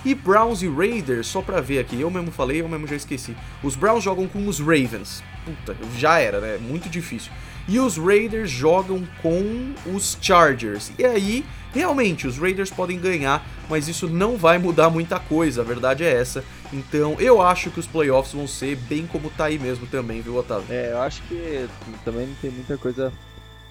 E 0.04 0.16
Browns 0.16 0.64
e 0.64 0.68
Raiders, 0.68 1.28
só 1.28 1.40
pra 1.40 1.62
ver 1.62 1.78
aqui, 1.78 2.02
eu 2.02 2.10
mesmo 2.10 2.32
falei, 2.32 2.62
eu 2.62 2.68
mesmo 2.68 2.88
já 2.88 2.96
esqueci. 2.96 3.36
Os 3.62 3.76
Browns 3.76 4.04
jogam 4.04 4.28
com 4.28 4.48
os 4.48 4.60
Ravens. 4.60 5.22
Puta, 5.46 5.78
já 6.00 6.18
era, 6.18 6.40
né? 6.40 6.58
Muito 6.58 6.90
difícil. 6.90 7.32
E 7.70 7.80
os 7.80 7.98
Raiders 7.98 8.50
jogam 8.50 9.08
com 9.22 9.76
os 9.94 10.18
Chargers. 10.20 10.92
E 10.98 11.06
aí, 11.06 11.46
realmente, 11.72 12.26
os 12.26 12.36
Raiders 12.40 12.72
podem 12.72 13.00
ganhar, 13.00 13.46
mas 13.70 13.88
isso 13.88 14.10
não 14.10 14.38
vai 14.38 14.58
mudar 14.58 14.90
muita 14.90 15.20
coisa, 15.20 15.62
a 15.62 15.64
verdade 15.64 16.04
é 16.04 16.12
essa. 16.12 16.44
Então, 16.74 17.16
eu 17.20 17.40
acho 17.40 17.70
que 17.70 17.80
os 17.80 17.86
playoffs 17.86 18.34
vão 18.34 18.48
ser 18.48 18.76
bem 18.76 19.06
como 19.06 19.30
tá 19.30 19.46
aí 19.46 19.60
mesmo 19.60 19.86
também, 19.86 20.20
viu, 20.20 20.36
Otávio? 20.36 20.66
É, 20.72 20.94
eu 20.94 21.02
acho 21.02 21.22
que 21.28 21.68
também 22.04 22.26
não 22.26 22.36
tem 22.42 22.50
muita 22.50 22.76
coisa 22.76 23.14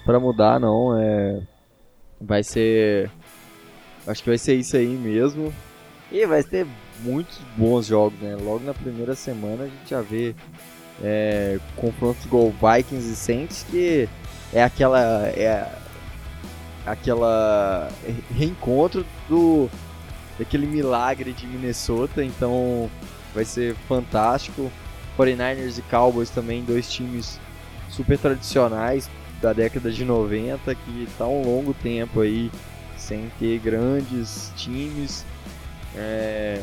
para 0.05 0.17
mudar, 0.17 0.61
não. 0.61 0.97
É... 0.97 1.41
Vai 2.21 2.41
ser. 2.41 3.11
Acho 4.07 4.23
que 4.23 4.29
vai 4.29 4.37
ser 4.37 4.55
isso 4.55 4.77
aí 4.77 4.87
mesmo. 4.87 5.53
E 6.09 6.25
vai 6.25 6.41
ter 6.41 6.65
muitos 7.01 7.37
bons 7.57 7.87
jogos, 7.87 8.17
né? 8.19 8.37
Logo 8.39 8.63
na 8.63 8.73
primeira 8.73 9.13
semana 9.13 9.65
a 9.65 9.67
gente 9.67 9.89
já 9.89 10.01
vê 10.01 10.33
é, 11.03 11.59
confrontos 11.75 12.25
igual 12.25 12.51
Vikings 12.51 13.11
e 13.11 13.15
Saints, 13.15 13.65
que 13.69 14.09
é 14.53 14.63
aquela. 14.63 14.99
É 15.29 15.67
aquela 16.85 17.91
reencontro 18.35 19.05
do 19.27 19.69
daquele 20.39 20.65
milagre 20.65 21.33
de 21.33 21.45
Minnesota, 21.45 22.23
então 22.23 22.89
vai 23.33 23.45
ser 23.45 23.75
fantástico. 23.87 24.71
49ers 25.17 25.77
e 25.77 25.81
Cowboys 25.83 26.29
também, 26.29 26.63
dois 26.63 26.89
times 26.89 27.39
super 27.89 28.17
tradicionais 28.17 29.09
da 29.41 29.51
década 29.51 29.91
de 29.91 30.05
90 30.05 30.73
que 30.73 31.03
está 31.03 31.27
um 31.27 31.43
longo 31.43 31.73
tempo 31.73 32.21
aí 32.21 32.49
sem 32.97 33.29
ter 33.37 33.59
grandes 33.59 34.51
times 34.55 35.25
é... 35.95 36.61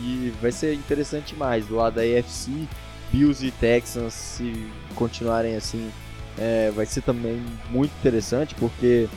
E 0.00 0.32
vai 0.40 0.50
ser 0.50 0.74
interessante 0.74 1.34
mais. 1.34 1.66
Do 1.66 1.76
lado 1.76 1.94
da 1.94 2.02
AFC, 2.02 2.66
Bills 3.12 3.46
e 3.46 3.50
Texans, 3.50 4.14
se 4.14 4.66
continuarem 4.94 5.54
assim, 5.54 5.90
é... 6.38 6.70
vai 6.70 6.86
ser 6.86 7.02
também 7.02 7.40
muito 7.70 7.92
interessante, 8.00 8.54
porque 8.54 9.08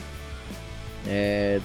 é... 1.06 1.60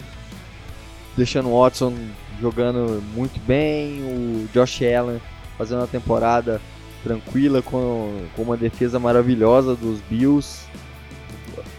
deixando 1.16 1.50
o 1.50 1.62
Watson 1.62 1.94
jogando 2.40 3.04
muito 3.14 3.40
bem, 3.42 4.02
o 4.02 4.50
Josh 4.54 4.82
Allen 4.82 5.22
fazendo 5.58 5.80
uma 5.80 5.88
temporada 5.88 6.60
tranquila 7.04 7.62
com, 7.62 8.26
com 8.36 8.42
uma 8.42 8.58
defesa 8.58 9.00
maravilhosa 9.00 9.76
dos 9.76 10.00
Bills. 10.10 10.66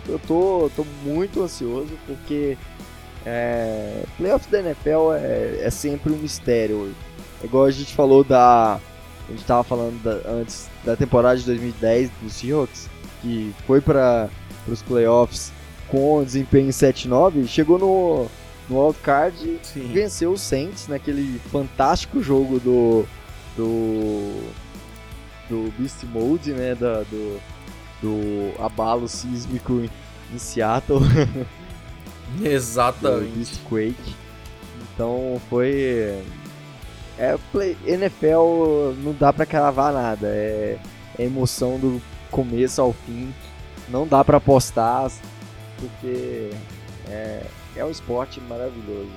Eu 0.09 0.19
tô, 0.21 0.71
tô 0.77 0.85
muito 1.05 1.43
ansioso 1.43 1.91
porque 2.07 2.57
é, 3.25 4.03
playoffs 4.17 4.51
da 4.51 4.61
NFL 4.61 5.13
é, 5.15 5.61
é, 5.63 5.71
sempre 5.71 6.13
um 6.13 6.17
mistério. 6.17 6.93
Igual 7.43 7.65
a 7.65 7.71
gente 7.71 7.95
falou 7.95 8.25
da. 8.25 8.81
A 9.33 9.35
gente 9.35 9.47
tava 9.47 9.65
falando 9.65 9.99
da, 10.03 10.31
antes 10.31 10.69
da 10.85 10.95
temporada 10.95 11.39
de 11.39 11.47
2010 11.47 12.11
do 12.21 12.29
Seahawks, 12.29 12.91
que 13.23 13.55
foi 13.67 13.81
para 13.81 14.29
os 14.69 14.83
playoffs 14.83 15.51
com 15.89 16.23
desempenho 16.23 16.69
7-9, 16.69 17.49
chegou 17.49 17.79
no, 17.79 18.27
no 18.69 18.85
wildcard 18.85 19.59
e 19.75 19.81
venceu 19.81 20.33
o 20.33 20.39
Saints 20.39 20.87
naquele 20.87 21.41
fantástico 21.51 22.23
jogo 22.23 22.61
do. 22.61 23.07
do. 23.57 24.43
do 25.49 25.73
Beast 25.79 26.05
Mode, 26.05 26.53
né? 26.53 26.75
Da, 26.75 27.03
do, 27.03 27.41
do 28.03 28.63
abalo 28.63 29.09
sísmico 29.09 29.81
em, 29.81 29.91
em 30.35 30.39
Seattle. 30.39 31.01
Exatamente. 32.45 33.59
Quake. 33.67 34.15
Então 34.95 35.41
foi. 35.49 36.23
É, 37.19 37.37
play, 37.51 37.77
NFL 37.87 38.95
não 39.03 39.13
dá 39.13 39.33
pra 39.33 39.47
cravar 39.47 39.93
nada. 39.93 40.29
É, 40.29 40.79
é 41.19 41.25
emoção 41.25 41.79
do 41.79 42.01
começo 42.31 42.81
ao 42.81 42.93
fim. 42.93 43.33
Não 43.89 44.07
dá 44.07 44.25
pra 44.25 44.39
apostar, 44.39 45.11
porque 45.79 46.51
é, 47.09 47.43
é 47.77 47.85
um 47.85 47.91
esporte 47.91 48.41
maravilhoso. 48.41 49.11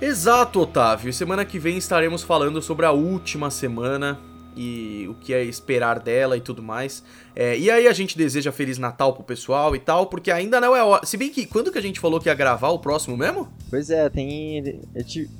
Exato, 0.00 0.60
Otávio. 0.60 1.12
Semana 1.12 1.44
que 1.44 1.60
vem 1.60 1.78
estaremos 1.78 2.22
falando 2.24 2.60
sobre 2.60 2.84
a 2.84 2.90
última 2.90 3.50
semana 3.50 4.18
e 4.56 5.06
o 5.08 5.14
que 5.14 5.32
é 5.32 5.44
esperar 5.44 6.00
dela 6.00 6.36
e 6.36 6.40
tudo 6.40 6.62
mais. 6.62 7.04
É, 7.34 7.56
e 7.56 7.70
aí 7.70 7.86
a 7.86 7.92
gente 7.92 8.18
deseja 8.18 8.50
Feliz 8.52 8.78
Natal 8.78 9.12
pro 9.12 9.22
pessoal 9.22 9.74
e 9.74 9.78
tal, 9.78 10.06
porque 10.06 10.30
ainda 10.30 10.60
não 10.60 10.74
é 10.74 10.82
hora. 10.82 11.06
Se 11.06 11.16
bem 11.16 11.30
que 11.30 11.46
quando 11.46 11.70
que 11.70 11.78
a 11.78 11.82
gente 11.82 12.00
falou 12.00 12.20
que 12.20 12.28
ia 12.28 12.34
gravar 12.34 12.70
o 12.70 12.78
próximo 12.78 13.16
mesmo? 13.16 13.48
Pois 13.70 13.90
é, 13.90 14.08
tem. 14.10 14.80
A 14.94 14.98
gente... 14.98 15.30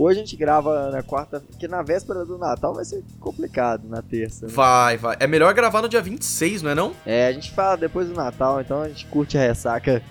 Hoje 0.00 0.18
a 0.18 0.22
gente 0.24 0.34
grava 0.34 0.90
na 0.90 1.02
quarta, 1.02 1.40
porque 1.40 1.68
na 1.68 1.82
véspera 1.82 2.24
do 2.24 2.38
Natal 2.38 2.72
vai 2.72 2.86
ser 2.86 3.04
complicado 3.20 3.86
na 3.86 4.00
terça. 4.00 4.46
Né? 4.46 4.52
Vai, 4.54 4.96
vai. 4.96 5.14
É 5.20 5.26
melhor 5.26 5.52
gravar 5.52 5.82
no 5.82 5.90
dia 5.90 6.00
26, 6.00 6.62
não 6.62 6.70
é 6.70 6.74
não? 6.74 6.92
É, 7.04 7.26
a 7.26 7.32
gente 7.32 7.50
fala 7.50 7.76
depois 7.76 8.08
do 8.08 8.14
Natal, 8.14 8.62
então 8.62 8.80
a 8.80 8.88
gente 8.88 9.04
curte 9.04 9.36
a 9.36 9.42
ressaca 9.42 10.02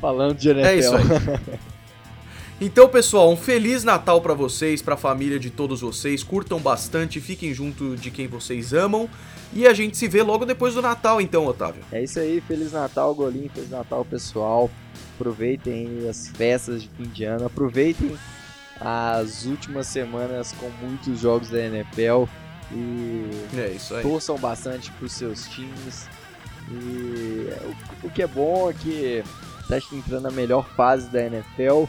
falando 0.00 0.36
de 0.36 0.48
NFL. 0.48 0.66
É 0.66 0.76
isso 0.76 0.96
aí. 0.96 1.02
Então, 2.58 2.88
pessoal, 2.88 3.30
um 3.30 3.36
feliz 3.36 3.84
Natal 3.84 4.18
para 4.22 4.32
vocês, 4.32 4.80
para 4.80 4.94
a 4.94 4.96
família 4.96 5.38
de 5.38 5.50
todos 5.50 5.82
vocês. 5.82 6.22
Curtam 6.22 6.58
bastante, 6.58 7.20
fiquem 7.20 7.52
junto 7.52 7.94
de 7.96 8.10
quem 8.10 8.26
vocês 8.26 8.72
amam. 8.72 9.10
E 9.52 9.66
a 9.66 9.74
gente 9.74 9.94
se 9.94 10.08
vê 10.08 10.22
logo 10.22 10.46
depois 10.46 10.72
do 10.72 10.80
Natal, 10.80 11.20
então, 11.20 11.44
Otávio. 11.44 11.82
É 11.92 12.02
isso 12.02 12.18
aí, 12.18 12.40
feliz 12.40 12.72
Natal, 12.72 13.14
Golinho, 13.14 13.50
feliz 13.50 13.68
Natal, 13.68 14.06
pessoal. 14.06 14.70
Aproveitem 15.16 16.08
as 16.08 16.28
festas 16.28 16.84
de 16.84 16.88
fim 16.96 17.04
de 17.10 17.24
ano, 17.24 17.44
aproveitem 17.44 18.16
as 18.80 19.44
últimas 19.44 19.86
semanas 19.86 20.52
com 20.52 20.68
muitos 20.84 21.20
jogos 21.20 21.50
da 21.50 21.60
NFL 21.60 22.24
e 22.72 23.30
é 23.56 23.68
isso 23.68 23.94
aí. 23.94 24.02
torçam 24.02 24.36
bastante 24.38 24.90
para 24.92 25.06
os 25.06 25.12
seus 25.12 25.46
times. 25.48 26.08
E 26.68 27.48
o, 28.02 28.06
o 28.06 28.10
que 28.10 28.22
é 28.22 28.26
bom 28.26 28.68
é 28.68 28.72
que 28.72 29.22
está 29.60 29.78
entrando 29.94 30.24
na 30.24 30.30
melhor 30.30 30.66
fase 30.70 31.08
da 31.08 31.22
NFL 31.22 31.84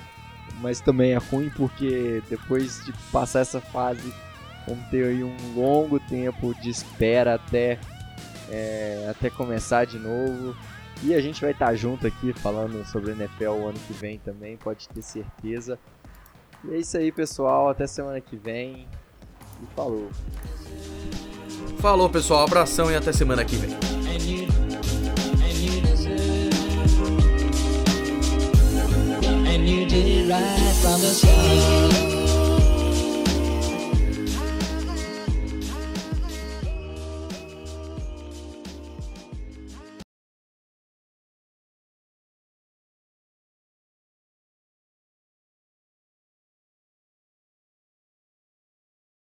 mas 0.62 0.80
também 0.80 1.14
é 1.14 1.18
ruim 1.18 1.50
porque 1.50 2.22
depois 2.30 2.84
de 2.86 2.94
passar 3.12 3.42
essa 3.42 3.62
fase, 3.62 4.14
vamos 4.68 4.86
ter 4.90 5.06
aí 5.06 5.24
um 5.24 5.36
longo 5.56 6.00
tempo 6.00 6.54
de 6.56 6.70
espera 6.70 7.36
até, 7.36 7.80
é, 8.50 9.08
até 9.10 9.30
começar 9.30 9.86
de 9.86 9.98
novo. 9.98 10.56
E 11.04 11.14
a 11.14 11.22
gente 11.22 11.42
vai 11.42 11.52
estar 11.52 11.76
junto 11.76 12.08
aqui 12.08 12.34
falando 12.34 12.84
sobre 12.86 13.12
NFL 13.12 13.50
o 13.50 13.68
ano 13.68 13.80
que 13.86 13.94
vem 13.94 14.18
também, 14.18 14.58
pode 14.58 14.90
ter 14.90 15.04
certeza. 15.04 15.78
E 16.70 16.76
é 16.76 16.78
isso 16.80 16.98
aí, 16.98 17.12
pessoal. 17.12 17.70
Até 17.70 17.88
semana 17.88 18.20
que 18.20 18.36
vem. 18.36 18.88
E 19.62 19.76
falou. 19.76 20.10
Falou, 21.80 22.10
pessoal. 22.10 22.44
Abração 22.44 22.92
e 22.92 22.96
até 22.96 23.12
semana 23.12 23.46
que 23.46 23.56
vem. 23.56 23.76
And 29.48 29.68
you 29.68 30.30
right 30.30 30.76
from 30.82 31.02
the 31.02 31.08
start. 31.08 32.17